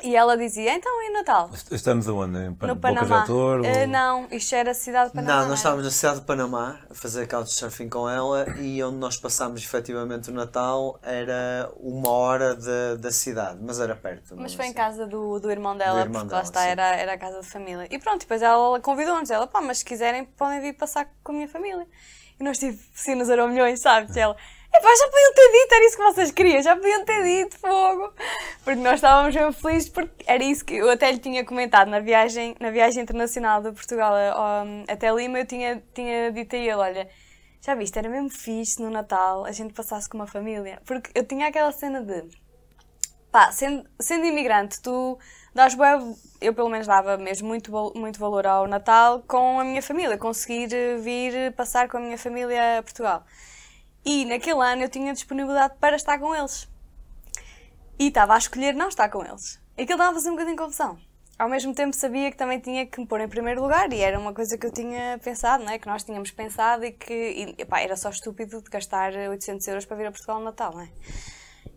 E 0.03 0.15
ela 0.15 0.35
dizia, 0.35 0.73
então 0.73 0.91
e 1.03 1.09
o 1.11 1.13
Natal? 1.13 1.49
Est- 1.53 1.71
Estamos 1.71 2.07
aonde? 2.07 2.39
Em 2.39 2.53
Pan- 2.55 2.67
No 2.67 2.75
Panamá. 2.77 3.17
del 3.19 3.27
Toro? 3.27 3.63
Eh, 3.65 3.85
não, 3.85 4.27
isto 4.31 4.55
era 4.55 4.71
a 4.71 4.73
cidade 4.73 5.09
de 5.11 5.15
Panamá. 5.15 5.41
Não, 5.41 5.49
nós 5.49 5.59
estávamos 5.59 5.85
na 5.85 5.91
cidade 5.91 6.19
de 6.21 6.25
Panamá 6.25 6.79
a 6.89 6.93
fazer 6.95 7.27
couchsurfing 7.27 7.87
com 7.87 8.09
ela 8.09 8.45
e 8.59 8.81
onde 8.83 8.97
nós 8.97 9.15
passámos 9.17 9.61
efetivamente 9.63 10.31
o 10.31 10.33
Natal 10.33 10.99
era 11.03 11.71
uma 11.77 12.09
hora 12.09 12.55
de- 12.55 12.97
da 12.99 13.11
cidade, 13.11 13.59
mas 13.61 13.79
era 13.79 13.95
perto. 13.95 14.35
Mas 14.37 14.53
é 14.53 14.55
foi 14.55 14.65
em 14.65 14.69
assim? 14.69 14.77
casa 14.77 15.05
do, 15.05 15.39
do 15.39 15.51
irmão 15.51 15.77
dela, 15.77 15.99
irmão 15.99 16.21
porque 16.21 16.33
lá 16.33 16.41
dela, 16.41 16.43
está, 16.49 16.61
sim. 16.61 16.67
era, 16.69 16.95
era 16.95 17.13
a 17.13 17.17
casa 17.17 17.41
de 17.41 17.47
família. 17.47 17.87
E 17.91 17.99
pronto, 17.99 18.21
depois 18.21 18.41
ela 18.41 18.79
convidou-nos, 18.79 19.29
ela, 19.29 19.45
pá, 19.45 19.61
mas 19.61 19.79
se 19.79 19.85
quiserem 19.85 20.25
podem 20.25 20.61
vir 20.61 20.73
passar 20.73 21.07
com 21.23 21.31
a 21.31 21.35
minha 21.35 21.47
família. 21.47 21.85
E 22.41 22.43
nós 22.43 22.57
se 22.57 23.13
nos 23.15 23.29
eram 23.29 23.47
milhões, 23.49 23.79
sabes? 23.81 24.15
E 24.15 24.19
ela, 24.19 24.35
Epá, 24.73 24.87
já 24.95 25.07
podiam 25.09 25.33
ter 25.33 25.51
dito, 25.51 25.73
era 25.75 25.85
isso 25.85 25.97
que 25.97 26.03
vocês 26.03 26.31
queriam, 26.31 26.61
já 26.63 26.75
podiam 26.75 27.05
ter 27.05 27.23
dito, 27.23 27.57
fogo. 27.59 28.13
Porque 28.63 28.79
nós 28.79 28.95
estávamos 28.95 29.35
mesmo 29.35 29.51
felizes, 29.53 29.89
porque 29.89 30.23
era 30.25 30.43
isso 30.43 30.63
que 30.65 30.75
eu 30.75 30.89
até 30.89 31.11
lhe 31.11 31.19
tinha 31.19 31.45
comentado 31.45 31.89
na 31.89 31.99
viagem, 31.99 32.55
na 32.59 32.71
viagem 32.71 33.03
internacional 33.03 33.61
de 33.61 33.71
Portugal 33.73 34.13
a- 34.15 34.63
até 34.87 35.11
Lima, 35.13 35.39
eu 35.39 35.45
tinha, 35.45 35.83
tinha 35.93 36.31
dito 36.31 36.55
a 36.55 36.59
ele, 36.59 36.73
olha, 36.73 37.09
já 37.61 37.75
viste, 37.75 37.99
era 37.99 38.07
mesmo 38.09 38.29
fixe 38.29 38.81
no 38.81 38.89
Natal 38.89 39.45
a 39.45 39.51
gente 39.51 39.73
passasse 39.73 40.09
com 40.09 40.17
uma 40.17 40.25
família. 40.25 40.81
Porque 40.85 41.11
eu 41.13 41.25
tinha 41.25 41.47
aquela 41.47 41.71
cena 41.73 42.01
de, 42.01 42.23
pá, 43.31 43.51
sendo, 43.51 43.87
sendo 43.99 44.25
imigrante, 44.25 44.81
tu 44.81 45.17
dás 45.53 45.73
bué, 45.73 45.97
eu 46.39 46.53
pelo 46.53 46.69
menos 46.69 46.87
dava 46.87 47.17
mesmo 47.17 47.47
muito, 47.47 47.71
muito 47.95 48.19
valor 48.19 48.45
ao 48.45 48.67
Natal 48.67 49.23
com 49.27 49.59
a 49.59 49.63
minha 49.63 49.81
família, 49.81 50.17
conseguir 50.17 50.73
eh, 50.73 50.97
vir 50.97 51.35
eh, 51.35 51.51
passar 51.51 51.87
com 51.87 51.97
a 51.97 51.99
minha 51.99 52.17
família 52.17 52.79
a 52.79 52.83
Portugal. 52.83 53.25
E 54.03 54.25
naquele 54.25 54.61
ano 54.61 54.83
eu 54.83 54.89
tinha 54.89 55.13
disponibilidade 55.13 55.75
para 55.79 55.95
estar 55.95 56.17
com 56.19 56.35
eles. 56.35 56.67
E 57.99 58.07
estava 58.07 58.33
a 58.33 58.37
escolher 58.37 58.73
não 58.73 58.87
estar 58.87 59.09
com 59.09 59.23
eles. 59.23 59.59
Aquilo 59.73 59.93
estava 59.93 60.11
a 60.11 60.13
fazer 60.13 60.29
um 60.29 60.33
bocadinho 60.33 60.55
de 60.55 60.63
confusão. 60.63 60.99
Ao 61.37 61.49
mesmo 61.49 61.73
tempo 61.73 61.95
sabia 61.95 62.29
que 62.29 62.37
também 62.37 62.59
tinha 62.59 62.85
que 62.85 62.99
me 62.99 63.07
pôr 63.07 63.21
em 63.21 63.27
primeiro 63.27 63.61
lugar 63.61 63.91
e 63.93 63.99
era 63.99 64.19
uma 64.19 64.33
coisa 64.33 64.57
que 64.57 64.65
eu 64.65 64.71
tinha 64.71 65.19
pensado, 65.23 65.63
não 65.63 65.71
é? 65.71 65.79
Que 65.79 65.87
nós 65.87 66.03
tínhamos 66.03 66.29
pensado 66.31 66.85
e 66.85 66.91
que 66.91 67.13
e, 67.13 67.61
epá, 67.61 67.79
era 67.81 67.95
só 67.95 68.09
estúpido 68.09 68.61
de 68.61 68.69
gastar 68.69 69.13
800 69.13 69.67
euros 69.67 69.85
para 69.85 69.97
vir 69.97 70.07
a 70.07 70.11
Portugal 70.11 70.39
no 70.39 70.45
Natal, 70.45 70.73
não 70.73 70.81
é? 70.81 70.89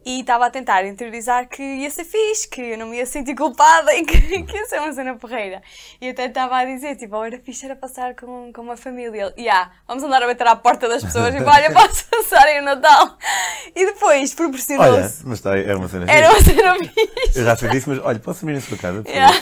E 0.07 0.21
estava 0.21 0.45
a 0.47 0.51
tentar 0.51 0.85
interiorizar 0.85 1.49
que 1.49 1.63
ia 1.63 1.89
ser 1.89 2.05
fixe, 2.05 2.47
que 2.47 2.61
eu 2.61 2.79
não 2.79 2.89
me 2.89 2.99
ia 2.99 3.07
sentir 3.07 3.35
culpada 3.35 3.95
e 3.95 4.05
que, 4.05 4.21
que 4.45 4.57
ia 4.57 4.67
ser 4.67 4.79
uma 4.79 4.93
cena 4.93 5.15
porreira. 5.15 5.63
E 5.99 6.11
até 6.11 6.27
estava 6.27 6.59
a 6.59 6.65
dizer, 6.67 6.97
tipo, 6.97 7.17
oh, 7.17 7.25
era 7.25 7.39
fixe 7.39 7.65
era 7.65 7.75
passar 7.75 8.15
com, 8.15 8.53
com 8.53 8.61
uma 8.61 8.77
família. 8.77 9.33
E 9.35 9.49
ah, 9.49 9.71
vamos 9.89 10.05
andar 10.05 10.23
a 10.23 10.27
bater 10.27 10.47
à 10.47 10.57
porta 10.57 10.89
das 10.89 11.03
pessoas 11.03 11.35
e 11.35 11.39
olha, 11.43 11.73
posso 11.73 12.05
passarem 12.11 12.61
o 12.61 12.65
Natal. 12.65 13.17
E 13.75 13.87
depois 13.87 14.31
Olha, 14.31 14.37
proporcionou-se. 14.37 15.27
mas 15.27 15.39
está, 15.39 15.57
era 15.57 15.79
uma 15.79 15.89
cena 15.89 16.11
Era 16.11 16.31
uma 16.31 16.41
cena 16.43 16.75
fixe. 16.75 17.39
Eu 17.39 17.45
já 17.45 17.57
sei 17.57 17.71
disso, 17.71 17.89
mas 17.89 17.99
olha, 18.01 18.19
posso 18.19 18.41
dormir 18.41 18.57
na 18.57 18.61
sua 18.61 18.77
casa? 18.77 19.03
Yeah. 19.09 19.35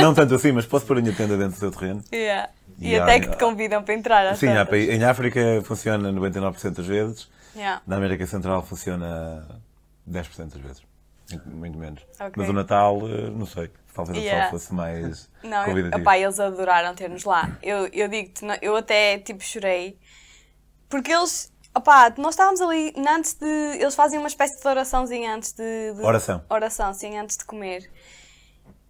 Não 0.00 0.14
tanto 0.14 0.36
assim, 0.36 0.52
mas 0.52 0.64
posso 0.64 0.86
pôr 0.86 0.98
a 0.98 1.00
minha 1.00 1.14
tenda 1.14 1.36
dentro 1.36 1.54
do 1.54 1.58
seu 1.58 1.72
terreno? 1.72 2.04
Yeah. 2.12 2.50
E 2.80 2.88
Yeah, 2.90 3.04
até 3.04 3.20
que 3.20 3.26
yeah. 3.26 3.36
te 3.36 3.44
convidam 3.44 3.82
para 3.82 3.94
entrar 3.94 4.36
Sim, 4.36 4.48
há 4.48 4.66
em 4.76 5.04
África 5.04 5.40
funciona 5.64 6.12
99% 6.12 6.74
das 6.74 6.86
vezes, 6.86 7.28
Yeah. 7.56 7.80
na 7.86 7.96
América 7.96 8.26
Central 8.26 8.64
funciona 8.66 9.46
10% 10.08 10.48
das 10.52 10.60
vezes. 10.60 10.82
Muito, 11.30 11.48
muito 11.48 11.78
menos. 11.78 12.02
Ok. 12.20 12.32
Mas 12.36 12.48
o 12.48 12.52
Natal, 12.52 12.98
eh, 13.08 13.30
não 13.30 13.46
sei, 13.46 13.70
talvez 13.94 14.18
o 14.18 14.20
Yeah. 14.20 14.44
pessoal 14.44 14.60
fosse 14.60 14.74
mais 14.74 15.30
Não, 15.42 15.66
eu, 15.66 15.88
opá, 15.98 16.18
eles 16.18 16.38
adoraram 16.38 16.94
ter-nos 16.94 17.24
lá. 17.24 17.56
Eu, 17.62 17.86
eu 17.88 18.08
digo-te, 18.08 18.44
eu 18.60 18.76
até 18.76 19.18
tipo 19.18 19.42
chorei. 19.42 19.98
Porque 20.88 21.10
eles, 21.10 21.50
opá, 21.74 22.12
nós 22.18 22.34
estávamos 22.34 22.60
ali 22.60 22.92
antes 23.08 23.34
de. 23.34 23.46
Eles 23.46 23.94
fazem 23.94 24.18
uma 24.18 24.28
espécie 24.28 24.60
de 24.60 24.68
oraçãozinha 24.68 25.34
antes 25.34 25.52
de. 25.52 25.94
de- 25.94 26.02
Oração. 26.02 26.44
Oração, 26.50 26.92
sim, 26.92 27.16
antes 27.18 27.36
de 27.38 27.44
comer. 27.46 27.90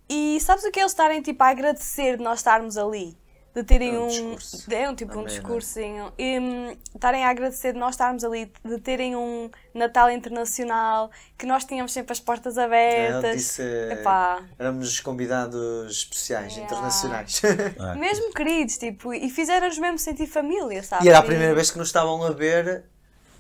E 0.09 0.39
sabes 0.41 0.65
o 0.65 0.71
que 0.71 0.81
é 0.81 0.83
eles 0.83 0.93
estarem 0.93 1.23
tipo 1.23 1.43
a 1.43 1.49
agradecer 1.49 2.17
de 2.19 2.23
nós 2.23 2.41
estarmos 2.41 2.77
ali? 2.77 3.17
De 3.55 3.63
terem 3.63 3.95
É 3.95 3.99
um 3.99 4.05
um. 4.05 4.09
discurso. 4.09 4.65
É 4.75 4.91
um 4.91 4.95
tipo 4.97 5.13
um 5.13 5.21
Amém, 5.21 5.27
discursinho. 5.27 6.13
E 6.19 6.41
hum, 6.41 6.77
estarem 6.93 7.25
a 7.25 7.29
agradecer 7.29 7.73
de 7.73 7.79
nós 7.79 7.95
estarmos 7.95 8.25
ali, 8.25 8.51
de 8.65 8.79
terem 8.81 9.15
um 9.15 9.49
Natal 9.73 10.11
internacional, 10.11 11.09
que 11.39 11.47
nós 11.47 11.65
tínhamos 11.65 11.93
sempre 11.93 12.13
as 12.13 12.19
portas 12.19 12.59
abertas. 12.59 13.37
disse, 13.37 13.63
Epá. 13.93 14.43
éramos 14.59 14.99
convidados 15.01 15.91
especiais, 15.93 16.53
Yeah. 16.55 16.65
internacionais. 16.65 17.41
Ah. 17.79 17.95
Mesmo 17.95 18.33
queridos, 18.33 18.77
tipo, 18.79 19.15
e 19.15 19.31
fizeram-nos 19.31 19.79
mesmo 19.79 19.99
sentir 19.99 20.27
família, 20.27 20.83
sabe? 20.83 21.05
E 21.07 21.09
era 21.09 21.19
a 21.19 21.23
primeira 21.23 21.55
vez 21.55 21.71
que 21.71 21.79
nos 21.79 21.89
estavam 21.89 22.23
a 22.25 22.31
ver 22.31 22.85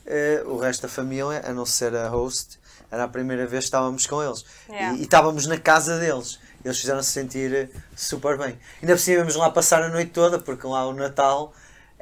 eh, 0.06 0.42
o 0.46 0.56
resto 0.58 0.82
da 0.82 0.88
família, 0.88 1.42
a 1.44 1.52
não 1.52 1.66
ser 1.66 1.94
a 1.96 2.08
host, 2.08 2.58
era 2.90 3.04
a 3.04 3.08
primeira 3.08 3.46
vez 3.46 3.64
que 3.64 3.68
estávamos 3.68 4.06
com 4.06 4.22
eles. 4.22 4.44
Yeah. 4.68 4.96
E, 4.96 5.00
e 5.00 5.02
estávamos 5.02 5.46
na 5.46 5.58
casa 5.58 5.98
deles. 5.98 6.38
Eles 6.64 6.80
fizeram-se 6.80 7.10
sentir 7.10 7.54
eh, 7.54 7.68
super 7.94 8.38
bem. 8.38 8.58
Ainda 8.82 8.96
íamos 9.06 9.36
lá 9.36 9.50
passar 9.50 9.82
a 9.82 9.88
noite 9.88 10.10
toda, 10.10 10.38
porque 10.38 10.66
lá 10.66 10.86
o 10.86 10.92
Natal 10.94 11.52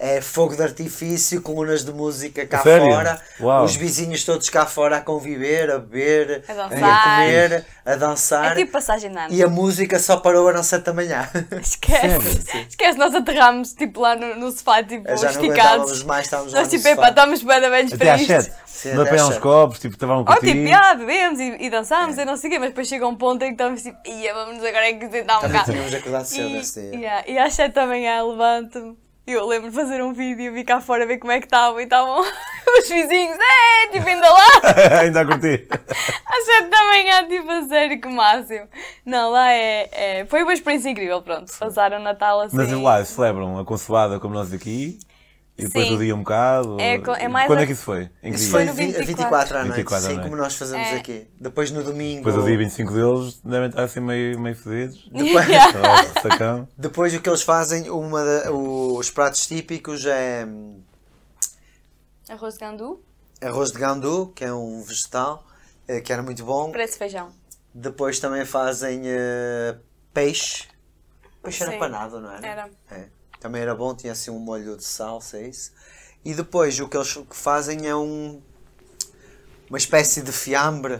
é 0.04 0.20
fogo 0.20 0.56
de 0.56 0.62
artifício, 0.64 1.40
colunas 1.40 1.84
de 1.84 1.92
música 1.92 2.44
cá 2.44 2.60
Sério? 2.60 2.86
fora, 2.92 3.20
Uau. 3.40 3.64
os 3.64 3.76
vizinhos 3.76 4.24
todos 4.24 4.50
cá 4.50 4.66
fora 4.66 4.96
a 4.96 5.00
conviver, 5.00 5.70
a 5.70 5.78
beber, 5.78 6.42
A 6.48 6.52
dançar. 6.54 7.04
comer, 7.04 7.64
a 7.86 7.94
dançar. 7.96 8.52
É 8.52 8.54
tipo 8.56 8.72
passagem 8.72 9.12
de 9.12 9.16
ano. 9.18 9.32
E 9.32 9.42
a 9.44 9.48
música 9.48 10.00
só 10.00 10.16
parou 10.16 10.48
às 10.48 10.66
7 10.66 10.82
da 10.86 10.92
manhã. 10.92 11.28
Esquece. 11.62 12.66
Esquece, 12.68 12.98
nós 12.98 13.14
aterramos 13.14 13.74
tipo 13.74 14.00
lá 14.00 14.16
no, 14.16 14.34
no 14.36 14.50
sofá, 14.50 14.82
tipo, 14.82 15.04
Já 15.04 15.14
não 15.14 15.14
esticados. 15.14 15.38
aguentávamos 15.48 16.02
mais, 16.02 16.24
estávamos 16.26 16.52
Nós 16.52 16.68
tipo, 16.68 16.88
epá, 16.88 16.96
sofá. 16.96 17.08
estamos 17.10 17.42
bem 17.44 17.60
velhos 17.60 17.92
Até 17.92 18.04
para 18.04 18.14
às 18.14 18.20
isto. 18.22 18.32
7. 18.42 18.52
Sim, 18.66 18.94
Não 18.94 19.02
até 19.02 19.10
apanhar 19.10 19.24
uns 19.26 19.34
sete. 19.34 19.40
copos, 19.42 19.78
tipo, 19.78 19.94
estavam 19.94 20.18
um 20.22 20.24
Oh, 20.28 20.34
tipo, 20.40 20.66
já, 20.66 20.94
bebemos 20.94 21.38
e, 21.38 21.56
e 21.60 21.70
dançamos 21.70 22.18
e 22.18 22.24
não 22.24 22.36
sei 22.36 22.50
o 22.50 22.52
quê, 22.52 22.58
mas 22.58 22.68
depois 22.70 22.88
chega 22.88 23.06
um 23.06 23.14
ponto 23.14 23.40
em 23.44 23.54
que 23.54 23.62
estamos 23.62 23.80
tipo, 23.82 23.96
ia, 24.04 24.34
vamos 24.34 24.56
agora 24.64 24.88
é 24.88 24.94
que 24.94 25.08
sentar 25.08 25.38
um 25.38 25.40
Também 25.42 25.52
bocado. 25.60 25.72
tínhamos 25.72 25.94
acordado 25.94 26.24
cedo 26.24 26.48
E, 26.48 26.52
nesse 26.54 26.80
dia. 26.80 26.98
yeah, 26.98 27.24
e 27.30 27.38
às 27.38 27.54
7 27.54 27.72
da 27.72 27.86
manhã 27.86 28.20
levanto-me. 28.24 28.96
Eu 29.24 29.46
lembro 29.46 29.70
de 29.70 29.76
fazer 29.76 30.02
um 30.02 30.12
vídeo, 30.12 30.52
vi 30.52 30.64
cá 30.64 30.80
fora 30.80 31.06
ver 31.06 31.18
como 31.18 31.30
é 31.30 31.38
que 31.38 31.46
estavam 31.46 31.78
e 31.80 31.84
estavam 31.84 32.20
os 32.78 32.88
vizinhos, 32.88 33.38
é, 33.38 33.88
tipo, 33.92 34.08
ainda 34.08 34.28
lá. 34.28 34.46
Ainda 35.00 35.20
a 35.20 35.24
curtir. 35.24 35.68
Às 35.70 36.44
7 36.44 36.68
da 36.68 36.84
manhã, 36.86 37.28
tipo, 37.28 37.50
a 37.50 37.62
sério, 37.68 38.00
que 38.00 38.08
máximo. 38.08 38.66
Não, 39.06 39.30
lá 39.30 39.52
é, 39.52 39.88
é- 39.92 40.26
Foi 40.26 40.42
uma 40.42 40.52
experiência 40.52 40.90
incrível, 40.90 41.22
pronto. 41.22 41.52
Passaram 41.56 41.98
o 41.98 42.02
Natal 42.02 42.40
assim. 42.40 42.56
Mas 42.56 42.72
lá 42.72 43.04
celebram 43.04 43.58
a 43.58 43.64
consoada 43.64 44.18
como 44.18 44.34
nós 44.34 44.52
aqui 44.52 44.98
e 45.56 45.64
depois 45.64 45.86
Sim. 45.86 45.94
o 45.94 45.98
dia 45.98 46.14
um 46.14 46.18
bocado. 46.20 46.80
É 46.80 46.94
é 46.96 47.28
mais 47.28 47.46
Quando 47.46 47.58
a- 47.58 47.62
é 47.62 47.66
que 47.66 47.72
isso 47.72 47.82
foi? 47.82 48.10
Em 48.22 48.30
que 48.30 48.36
Isso 48.36 48.44
dia? 48.44 48.50
foi 48.52 48.64
no 48.64 48.72
vi- 48.74 48.86
24. 48.86 49.06
24 49.06 49.56
à 49.58 49.64
noite, 49.64 49.76
24 49.76 49.96
à 50.06 50.08
sim, 50.08 50.14
noite. 50.16 50.28
como 50.30 50.42
nós 50.42 50.54
fazemos 50.56 50.86
É. 50.88 50.94
aqui. 50.96 51.26
Depois 51.38 51.70
no 51.70 51.82
domingo. 51.84 52.16
Depois 52.24 52.34
do 52.34 52.44
dia 52.44 52.56
25 52.58 52.92
deles 52.92 53.40
devem 53.44 53.68
estar 53.68 53.82
assim 53.84 54.00
meio, 54.00 54.40
meio 54.40 54.56
fedidos. 54.56 55.08
Depois, 55.12 55.48
Yeah. 55.48 56.66
Depois 56.76 57.14
o 57.14 57.20
que 57.20 57.28
eles 57.28 57.42
fazem, 57.42 57.90
uma 57.90 58.24
da- 58.24 58.50
os 58.52 59.10
pratos 59.10 59.46
típicos 59.46 60.06
é 60.06 60.44
hum, 60.46 60.80
Arroz 62.28 62.54
de 62.54 62.60
gandu, 62.60 63.02
arroz 63.42 63.72
de 63.72 63.78
gandu, 63.78 64.32
que 64.34 64.44
é 64.44 64.52
um 64.52 64.80
vegetal, 64.82 65.44
eh, 65.86 66.00
que 66.00 66.12
era 66.12 66.22
muito 66.22 66.42
bom. 66.44 66.70
parece 66.72 66.96
feijão. 66.96 67.30
Depois 67.74 68.18
também 68.20 68.44
fazem 68.46 69.02
eh, 69.04 69.76
peixe. 70.14 70.64
Peixe 71.42 71.62
era 71.62 71.72
Sim. 71.72 71.78
panado, 71.78 72.20
não 72.20 72.30
era? 72.30 72.46
Era. 72.46 72.70
É. 72.90 73.04
Também 73.42 73.60
era 73.60 73.74
bom, 73.74 73.92
tinha 73.92 74.12
assim 74.12 74.30
um 74.30 74.38
molho 74.38 74.76
de 74.76 74.84
salsa, 74.84 75.36
é 75.36 75.48
isso. 75.48 75.72
E 76.24 76.32
depois 76.32 76.78
o 76.78 76.88
que 76.88 76.96
eles 76.96 77.18
fazem 77.30 77.88
é 77.88 77.96
um 77.96 78.40
uma 79.68 79.78
espécie 79.78 80.22
de 80.22 80.30
fiambre 80.30 80.96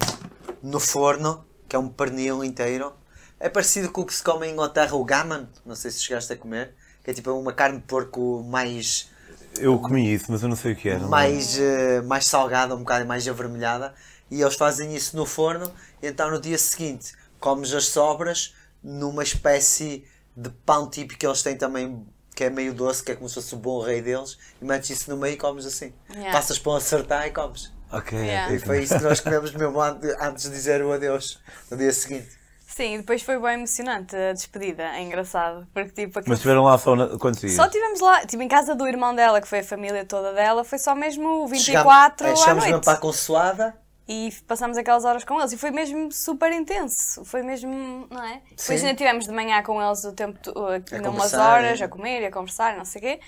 no 0.61 0.81
forno, 0.81 1.45
que 1.69 1.77
é 1.77 1.79
um 1.79 1.89
pernil 1.89 2.43
inteiro. 2.43 2.93
É 3.39 3.49
parecido 3.49 3.93
com 3.93 4.01
o 4.01 4.07
que 4.07 4.13
se 4.13 4.25
come 4.25 4.49
em 4.49 4.53
Inglaterra, 4.53 4.97
o 4.97 5.05
gammon, 5.05 5.47
não 5.65 5.77
sei 5.77 5.93
se 5.93 6.01
chegaste 6.01 6.33
a 6.33 6.37
comer, 6.37 6.75
que 7.05 7.11
é 7.13 7.15
tipo 7.15 7.31
uma 7.31 7.53
carne 7.53 7.79
de 7.79 7.85
porco 7.85 8.43
mais, 8.43 9.09
Eu 9.57 9.79
comi 9.79 10.13
isso, 10.13 10.27
mas 10.31 10.43
eu 10.43 10.49
não 10.49 10.57
sei 10.57 10.73
o 10.73 10.77
que 10.77 10.89
era. 10.89 10.99
não 10.99 11.09
mais, 11.09 11.59
eh, 11.61 12.01
mais 12.03 12.27
salgada, 12.27 12.75
um 12.75 12.79
bocado 12.79 13.07
mais 13.07 13.29
avermelhada. 13.29 13.95
E 14.31 14.41
eles 14.43 14.55
fazem 14.57 14.97
isso 14.97 15.17
no 15.17 15.27
forno, 15.27 15.71
e 16.03 16.07
então 16.09 16.29
no 16.31 16.41
dia 16.41 16.59
seguinte 16.59 17.13
comes 17.39 17.73
as 17.73 17.87
sobras 17.87 18.55
numa 18.83 19.23
espécie 19.23 20.05
de 20.37 20.49
pão 20.65 20.89
típico 20.89 21.21
que 21.21 21.27
eles 21.27 21.43
têm 21.43 21.57
também, 21.57 22.07
que 22.35 22.45
é 22.45 22.51
meio 22.51 22.73
doce, 22.73 23.03
que 23.03 23.13
é 23.13 23.15
como 23.15 23.29
se 23.29 23.35
fosse 23.37 23.55
o 23.55 23.59
bom 23.59 23.81
rei 23.81 24.01
deles, 24.01 24.39
e 24.61 24.65
metes 24.65 24.91
isso 24.91 25.11
no 25.11 25.17
meio 25.17 25.35
e 25.35 25.37
comes 25.37 25.67
assim. 25.67 25.93
Yeah. 26.11 26.33
Passas 26.33 26.59
para 26.59 26.73
um 26.73 26.77
acertar 26.77 27.27
e 27.27 27.31
comes. 27.31 27.71
Ok, 27.93 28.19
Yeah. 28.19 28.47
ok. 28.47 28.57
E 28.57 28.61
foi 28.61 28.83
isso 28.83 28.97
que 28.97 29.05
nós 29.05 29.21
comemos 29.21 29.53
mesmo 29.53 29.81
ante- 29.81 30.17
antes 30.21 30.45
de 30.45 30.51
dizer 30.51 30.83
o 30.83 30.93
adeus, 30.93 31.39
no 31.71 31.77
dia 31.77 31.93
seguinte. 31.93 32.41
Sim, 32.67 32.95
e 32.95 32.99
depois 32.99 33.21
foi 33.21 33.39
bem 33.39 33.53
emocionante 33.53 34.17
a 34.17 34.33
despedida, 34.33 34.83
é 34.83 35.03
engraçado. 35.03 35.67
Porque 35.75 35.91
tipo, 35.91 36.19
aquilo 36.19 36.31
Mas 36.31 36.39
estiveram 36.39 36.65
lá 36.65 36.79
só 36.79 36.97
na... 36.97 37.19
quantos 37.19 37.39
dias? 37.43 37.53
Só 37.53 37.67
estivemos 37.67 38.01
lá, 38.01 38.25
tipo, 38.25 38.43
em 38.43 38.49
casa 38.49 38.75
do 38.75 38.89
irmão 38.89 39.15
dela, 39.15 39.43
que 39.43 39.47
foi 39.47 39.59
a 39.59 39.65
família 39.65 40.07
toda 40.07 40.33
dela, 40.33 40.65
foi 40.65 40.79
só 40.79 40.95
mesmo 40.95 41.45
o 41.45 41.47
24 41.47 41.63
Chegámos- 41.67 42.23
é, 42.23 42.33
à 42.33 42.37
chegámos 42.37 42.63
mesmo 42.65 42.71
noite. 42.73 42.85
para 42.87 42.95
a 42.95 42.97
consoada, 42.97 43.77
E 44.15 44.31
passámos 44.47 44.77
aquelas 44.77 45.07
horas 45.07 45.25
com 45.25 45.39
eles 45.41 45.53
e 45.53 45.57
foi 45.57 45.71
mesmo 45.71 46.13
super 46.13 46.53
intenso. 46.53 47.25
Foi 47.25 47.43
mesmo, 47.43 48.07
não 48.11 48.23
é? 48.23 48.43
Depois 48.51 48.61
Sim. 48.61 48.75
ainda 48.75 48.91
estivemos 48.91 49.25
de 49.27 49.33
manhã 49.33 49.63
com 49.63 49.81
eles 49.83 50.05
o 50.05 50.13
tempo, 50.13 50.39
to- 50.39 50.55
ainda 50.93 51.09
umas 51.09 51.33
horas, 51.33 51.81
é. 51.81 51.85
a 51.85 51.89
comer 51.89 52.21
e 52.21 52.27
a 52.27 52.31
conversar, 52.31 52.77
não 52.77 52.85
sei 52.85 52.99
o 53.01 53.05
quê. 53.05 53.21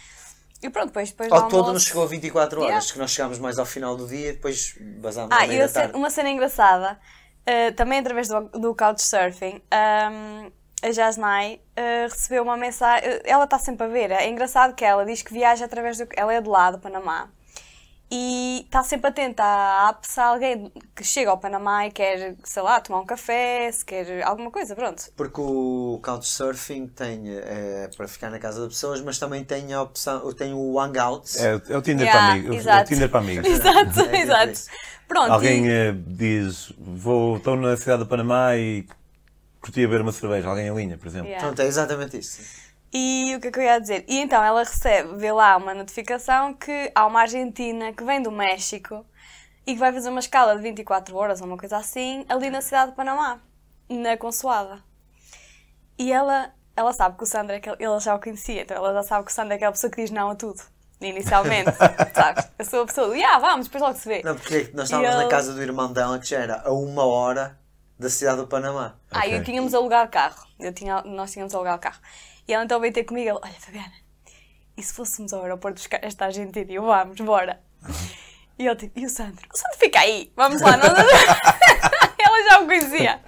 E 0.62 0.68
pronto, 0.68 0.88
depois, 0.88 1.10
depois 1.10 1.32
ao 1.32 1.42
do 1.42 1.48
todo 1.48 1.54
almoço- 1.60 1.72
nos 1.74 1.84
chegou 1.84 2.06
24 2.06 2.60
horas, 2.60 2.70
Yeah. 2.70 2.92
que 2.92 2.98
nós 2.98 3.10
chegámos 3.12 3.38
mais 3.38 3.58
ao 3.58 3.64
final 3.64 3.96
do 3.96 4.06
dia 4.06 4.28
e 4.28 4.32
depois 4.32 4.74
basámos 5.00 5.34
Ah, 5.34 5.46
e 5.46 5.68
cena- 5.68 5.96
uma 5.96 6.10
cena 6.10 6.28
engraçada, 6.28 7.00
eh, 7.46 7.70
também 7.72 7.98
através 8.00 8.28
do, 8.28 8.40
do 8.50 8.74
Couchsurfing, 8.74 9.62
ahm, 9.70 10.50
a 10.82 10.90
Jasnai 10.92 11.60
eh, 11.76 12.06
recebeu 12.10 12.42
uma 12.42 12.56
mensagem. 12.58 13.08
eh, 13.08 13.22
ela 13.24 13.44
está 13.44 13.58
sempre 13.58 13.86
a 13.86 13.88
ver. 13.88 14.10
É 14.10 14.28
engraçado 14.28 14.74
que 14.74 14.84
ela 14.84 15.04
diz 15.06 15.22
que 15.22 15.32
viaja 15.32 15.64
através 15.64 15.96
do. 15.98 16.06
Ela 16.14 16.34
é 16.34 16.40
de 16.42 16.48
lá, 16.48 16.70
do 16.70 16.78
Panamá. 16.78 17.30
E 18.16 18.60
está 18.60 18.84
sempre 18.84 19.08
atenta 19.08 19.42
à 19.42 19.88
app 19.88 20.06
se 20.06 20.20
alguém 20.20 20.70
que 20.94 21.02
chega 21.02 21.30
ao 21.30 21.38
Panamá 21.38 21.84
e 21.84 21.90
quer, 21.90 22.36
sei 22.44 22.62
lá, 22.62 22.80
tomar 22.80 23.00
um 23.00 23.04
café, 23.04 23.68
se 23.72 23.84
quer 23.84 24.22
alguma 24.22 24.52
coisa, 24.52 24.76
pronto. 24.76 25.10
Porque 25.16 25.40
o 25.40 25.98
Couchsurfing 26.00 26.86
tem 26.86 27.24
é, 27.28 27.90
para 27.96 28.06
ficar 28.06 28.30
na 28.30 28.38
casa 28.38 28.62
de 28.62 28.68
pessoas, 28.68 29.00
mas 29.00 29.18
também 29.18 29.42
tem 29.42 29.72
a 29.72 29.82
opção, 29.82 30.32
tem 30.32 30.54
o 30.54 30.78
Hangouts. 30.78 31.40
É, 31.42 31.60
é 31.70 31.76
o 31.76 31.82
Tinder 31.82 32.06
Yeah, 32.06 32.12
para 32.12 32.32
amigos. 32.34 32.50
É 32.50 32.52
o 32.52 32.60
exato. 32.60 32.88
Tinder 32.88 33.08
para 33.10 33.20
amigos. 33.20 33.46
Exato, 33.50 34.00
É, 34.00 34.16
é 34.16 34.20
exato. 34.20 34.60
Pronto, 35.08 35.32
Alguém 35.32 35.66
e- 35.66 35.70
eh, 35.70 35.94
diz, 36.06 36.72
vou, 36.78 37.38
estou 37.38 37.56
na 37.56 37.76
cidade 37.76 38.04
do 38.04 38.06
Panamá 38.06 38.56
e 38.56 38.86
curtia 39.60 39.88
beber 39.88 40.02
uma 40.02 40.12
cerveja. 40.12 40.48
Alguém 40.48 40.68
em 40.68 40.74
linha, 40.74 40.96
por 40.96 41.08
exemplo. 41.08 41.26
Yeah. 41.26 41.44
Pronto, 41.44 41.60
é 41.60 41.66
exatamente 41.66 42.16
isso. 42.16 42.40
E 42.96 43.34
o 43.36 43.40
que 43.40 43.48
é 43.48 43.50
que 43.50 43.58
eu 43.58 43.62
ia 43.64 43.80
dizer? 43.80 44.04
E 44.06 44.20
então 44.20 44.42
ela 44.42 44.60
recebe, 44.60 45.16
vê 45.16 45.32
lá 45.32 45.56
uma 45.56 45.74
notificação 45.74 46.54
que 46.54 46.92
há 46.94 47.04
uma 47.06 47.22
argentina 47.22 47.92
que 47.92 48.04
vem 48.04 48.22
do 48.22 48.30
México 48.30 49.04
e 49.66 49.72
que 49.72 49.78
vai 49.80 49.92
fazer 49.92 50.10
uma 50.10 50.20
escala 50.20 50.54
de 50.54 50.62
24 50.62 51.16
horas 51.16 51.40
ou 51.40 51.46
uma 51.48 51.56
coisa 51.58 51.76
assim 51.76 52.24
ali 52.28 52.50
na 52.50 52.60
cidade 52.60 52.92
de 52.92 52.96
Panamá, 52.96 53.40
na 53.88 54.16
consoada. 54.16 54.80
E 55.98 56.12
ela, 56.12 56.52
ela 56.76 56.92
sabe 56.92 57.16
que 57.18 57.24
o 57.24 57.26
Sandro 57.26 57.56
é 57.56 57.60
ela 57.80 57.98
já 57.98 58.14
o 58.14 58.20
conhecia, 58.20 58.62
então 58.62 58.76
ela 58.76 58.92
já 58.94 59.02
sabe 59.02 59.24
que 59.24 59.32
o 59.32 59.34
Sandro 59.34 59.54
é 59.54 59.56
aquela 59.56 59.72
pessoa 59.72 59.90
que 59.90 60.00
diz 60.00 60.10
não 60.12 60.30
a 60.30 60.34
tudo. 60.36 60.62
Inicialmente, 61.00 61.70
sabes? 62.14 62.48
Eu 62.58 62.64
sou 62.64 62.82
a 62.82 62.86
pessoa 62.86 63.08
do, 63.08 63.24
ah, 63.24 63.38
vamos, 63.40 63.66
depois 63.66 63.82
logo 63.82 63.98
se 63.98 64.08
vê. 64.08 64.22
Não, 64.24 64.36
porque 64.36 64.70
nós 64.72 64.84
estávamos 64.84 65.12
E 65.12 65.16
na 65.16 65.22
ele- 65.22 65.30
casa 65.30 65.52
do 65.52 65.60
irmão 65.60 65.92
dela 65.92 66.18
que 66.20 66.26
já 66.28 66.38
era 66.38 66.62
a 66.64 66.72
uma 66.72 67.04
hora 67.04 67.58
da 67.98 68.08
cidade 68.08 68.36
do 68.38 68.46
Panamá. 68.46 68.94
Ah, 69.10 69.18
Ok. 69.18 69.36
eu 69.38 69.44
tínhamos 69.44 69.74
alugado 69.74 70.08
carro. 70.10 70.46
Eu 70.60 70.72
tinha, 70.72 71.02
nós 71.02 71.32
tínhamos 71.32 71.52
alugado 71.54 71.80
carro. 71.80 72.00
E 72.46 72.52
ela 72.52 72.64
então 72.64 72.80
veio 72.80 72.92
ter 72.92 73.04
comigo 73.04 73.28
ela, 73.28 73.40
olha 73.42 73.54
Fabiana, 73.54 73.92
e 74.76 74.82
se 74.82 74.92
fôssemos 74.92 75.32
ao 75.32 75.42
aeroporto 75.42 75.78
buscar 75.78 76.02
esta 76.02 76.26
Argentina? 76.26 76.70
E 76.70 76.74
eu, 76.74 76.82
vamos, 76.84 77.18
bora. 77.20 77.60
E 78.58 78.66
ele 78.66 78.76
tipo, 78.76 78.98
e 78.98 79.06
o 79.06 79.10
Sandro? 79.10 79.46
O 79.52 79.56
Sandro 79.56 79.78
fica 79.78 80.00
aí, 80.00 80.32
vamos 80.36 80.60
lá. 80.60 80.76
Nós... 80.76 80.88
ela 82.18 82.50
já 82.50 82.60
me 82.60 82.66
conhecia. 82.66 83.20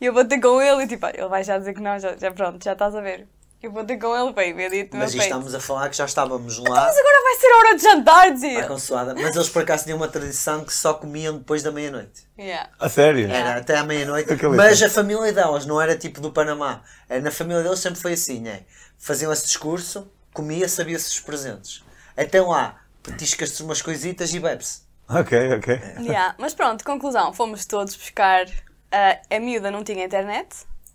E 0.00 0.06
eu 0.06 0.12
vou 0.12 0.24
ter 0.24 0.40
com 0.40 0.60
ele 0.60 0.84
e 0.84 0.88
tipo, 0.88 1.06
ele 1.06 1.28
vai 1.28 1.44
já 1.44 1.58
dizer 1.58 1.74
que 1.74 1.80
não, 1.80 1.98
já, 1.98 2.16
já 2.16 2.30
pronto, 2.30 2.64
já 2.64 2.72
estás 2.72 2.94
a 2.94 3.00
ver. 3.00 3.28
Eu 3.62 3.70
vou 3.70 3.84
ter 3.84 3.98
com 3.98 4.16
ele, 4.16 4.32
bem, 4.32 4.54
me 4.54 4.70
dito 4.70 4.92
no 4.92 4.98
meu 4.98 5.06
Mas 5.06 5.14
isto 5.14 5.22
estamos 5.22 5.54
a 5.54 5.60
falar 5.60 5.90
que 5.90 5.96
já 5.96 6.06
estávamos 6.06 6.56
lá 6.58 6.70
Mas 6.70 6.96
agora 6.96 7.22
vai 7.22 7.34
ser 7.36 7.46
a 7.46 7.56
hora 7.58 7.76
de 7.76 7.82
jantar, 7.82 8.30
dizia. 8.32 8.64
à 8.64 8.66
consoada. 8.66 9.14
Mas 9.14 9.36
eles 9.36 9.48
por 9.50 9.62
acaso 9.62 9.84
tinham 9.84 9.98
uma 9.98 10.08
tradição 10.08 10.64
que 10.64 10.72
só 10.72 10.94
comiam 10.94 11.36
depois 11.36 11.62
da 11.62 11.70
meia-noite. 11.70 12.26
Yeah. 12.38 12.70
A 12.78 12.88
sério? 12.88 13.30
Era 13.30 13.58
até 13.58 13.76
à 13.76 13.84
meia-noite. 13.84 14.30
Mas 14.56 14.82
a 14.82 14.88
família 14.88 15.30
delas 15.32 15.66
não 15.66 15.78
era 15.80 15.94
tipo 15.94 16.22
do 16.22 16.32
Panamá. 16.32 16.82
Era, 17.06 17.20
na 17.20 17.30
família 17.30 17.62
deles 17.62 17.80
sempre 17.80 18.00
foi 18.00 18.14
assim, 18.14 18.40
né? 18.40 18.62
Faziam 18.98 19.30
esse 19.30 19.44
discurso, 19.44 20.10
comia, 20.32 20.66
sabia-se 20.66 21.08
os 21.08 21.20
presentes. 21.20 21.84
Até 22.16 22.40
lá, 22.40 22.80
petiscas-te 23.02 23.62
umas 23.62 23.82
coisitas 23.82 24.32
e 24.32 24.40
bebe-se. 24.40 24.82
Ok, 25.06 25.54
ok. 25.54 25.80
Yeah, 26.00 26.34
Mas 26.38 26.54
pronto, 26.54 26.82
conclusão, 26.84 27.32
fomos 27.34 27.66
todos 27.66 27.94
buscar. 27.96 28.46
ah, 28.92 29.18
a 29.30 29.38
miúda 29.38 29.70
não 29.70 29.82
tinha 29.84 30.04
internet, 30.04 30.48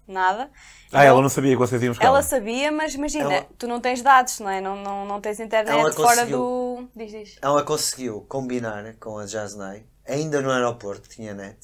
nada. 0.08 0.50
Ah, 0.92 1.04
ela 1.04 1.22
não 1.22 1.30
sabia 1.30 1.52
que 1.52 1.58
vocês 1.58 1.82
iam 1.82 1.92
buscar. 1.92 2.06
Ela 2.06 2.22
sabia, 2.22 2.72
mas 2.72 2.94
imagina, 2.96 3.34
Ela- 3.34 3.48
tu 3.58 3.68
não 3.68 3.80
tens 3.80 4.02
dados, 4.02 4.40
não 4.40 4.50
é? 4.50 4.62
Não, 4.62 4.76
não, 4.76 5.06
não 5.06 5.20
tens 5.22 5.40
internet 5.40 5.72
Ela 5.72 5.92
fora 5.92 6.16
conseguiu. 6.16 6.38
do. 6.38 6.90
Diz, 6.96 7.12
diz. 7.12 7.38
Ela 7.42 7.64
conseguiu 7.64 8.22
combinar 8.30 8.94
com 9.00 9.18
a 9.18 9.26
Jasnay, 9.26 9.86
ainda 10.08 10.42
no 10.42 10.52
aeroporto, 10.52 11.10
tinha 11.10 11.34
net. 11.34 11.58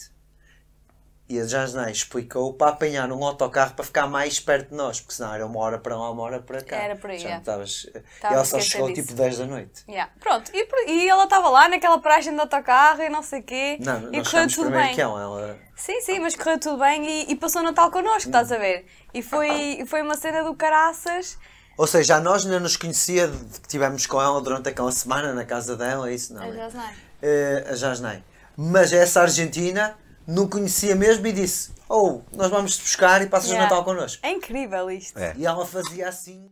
E 1.31 1.39
a 1.39 1.45
Jasnay 1.45 1.93
explicou 1.93 2.53
para 2.53 2.71
apanhar 2.73 3.09
um 3.09 3.23
autocarro 3.23 3.73
para 3.73 3.85
ficar 3.85 4.05
mais 4.05 4.37
perto 4.37 4.71
de 4.71 4.75
nós, 4.75 4.99
porque 4.99 5.13
senão 5.13 5.33
era 5.33 5.45
uma 5.45 5.59
hora 5.61 5.79
para 5.79 5.95
lá, 5.95 6.11
uma 6.11 6.23
hora 6.23 6.41
para 6.41 6.61
cá. 6.61 6.75
Era 6.75 6.97
por 6.97 7.09
aí, 7.09 7.19
Já 7.19 7.29
é. 7.29 7.37
Estava 7.37 7.63
E 7.63 8.33
ela 8.33 8.43
só 8.43 8.59
chegou 8.59 8.89
disso. 8.89 9.03
tipo 9.03 9.13
10 9.13 9.37
da 9.37 9.45
noite. 9.45 9.83
Yeah. 9.87 10.11
Pronto, 10.19 10.51
e, 10.53 10.67
e 10.91 11.07
ela 11.07 11.23
estava 11.23 11.47
lá 11.47 11.69
naquela 11.69 11.99
paragem 11.99 12.33
de 12.33 12.39
autocarro 12.41 13.01
e 13.01 13.07
não 13.07 13.23
sei 13.23 13.39
o 13.39 13.43
quê. 13.43 13.77
Não, 13.79 14.13
e 14.13 14.21
correu 14.21 14.47
tudo 14.49 14.71
bem. 14.71 14.93
que 14.93 14.99
ela. 14.99 15.21
ela 15.21 15.57
Sim, 15.73 16.01
sim, 16.01 16.19
mas 16.19 16.35
correu 16.35 16.59
tudo 16.59 16.77
bem 16.79 17.07
e, 17.07 17.31
e 17.31 17.35
passou 17.37 17.61
o 17.61 17.63
Natal 17.63 17.89
connosco, 17.89 18.27
estás 18.27 18.51
a 18.51 18.57
ver? 18.57 18.85
E 19.13 19.21
foi, 19.21 19.85
foi 19.87 20.01
uma 20.01 20.17
cena 20.17 20.43
do 20.43 20.53
caraças. 20.53 21.37
Ou 21.77 21.87
seja, 21.87 22.17
a 22.17 22.19
nós 22.19 22.43
ainda 22.43 22.59
nos 22.59 22.75
conhecia 22.75 23.29
de 23.29 23.37
que 23.37 23.67
estivemos 23.67 24.05
com 24.05 24.21
ela 24.21 24.41
durante 24.41 24.67
aquela 24.67 24.91
semana 24.91 25.33
na 25.33 25.45
casa 25.45 25.77
dela, 25.77 26.11
isso 26.11 26.33
não. 26.33 26.41
A 26.43 26.47
é? 26.47 26.51
Jasnay. 26.51 26.95
Eh, 27.21 27.67
a 27.69 27.75
Jasnay. 27.75 28.23
Mas 28.57 28.91
essa 28.91 29.21
argentina 29.21 29.97
não 30.27 30.47
conhecia 30.47 30.95
mesmo 30.95 31.25
e 31.27 31.31
disse: 31.31 31.71
Oh, 31.89 32.21
nós 32.33 32.49
vamos 32.49 32.77
te 32.77 32.83
buscar 32.83 33.21
e 33.21 33.27
passas 33.27 33.49
o 33.49 33.53
Yeah. 33.53 33.69
Natal 33.69 33.83
connosco. 33.83 34.25
É 34.25 34.31
incrível 34.31 34.89
isto. 34.91 35.17
É. 35.17 35.33
E 35.37 35.45
ela 35.45 35.65
fazia 35.65 36.07
assim. 36.07 36.49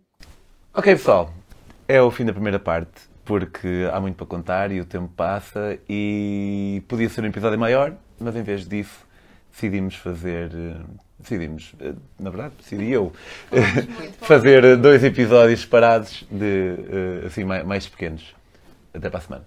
Ok, 0.73 0.95
pessoal. 0.95 1.33
É 1.87 2.01
o 2.01 2.11
fim 2.11 2.25
da 2.25 2.33
primeira 2.33 2.59
parte, 2.59 2.91
porque 3.25 3.89
há 3.91 3.99
muito 3.99 4.15
para 4.15 4.25
contar 4.27 4.71
e 4.71 4.79
o 4.79 4.85
tempo 4.85 5.11
passa 5.15 5.77
e 5.89 6.83
podia 6.87 7.09
ser 7.09 7.23
um 7.23 7.27
episódio 7.27 7.57
maior, 7.57 7.93
mas 8.19 8.35
em 8.35 8.43
vez 8.43 8.67
disso 8.67 8.99
decidimos 9.51 9.95
fazer. 9.95 10.51
eh, 10.53 10.75
Decidimos, 11.21 11.73
eh, 11.81 11.93
na 12.17 12.29
verdade, 12.29 12.53
decidi 12.57 12.91
eu 12.91 13.11
fazer 14.21 14.77
dois 14.77 15.03
episódios 15.03 15.59
separados 15.61 16.23
de 16.31 16.75
eh, 17.23 17.27
assim 17.27 17.43
mais, 17.43 17.65
mais 17.65 17.87
pequenos. 17.87 18.33
Até 18.93 19.09
para 19.09 19.19
a 19.19 19.21
semana. 19.21 19.45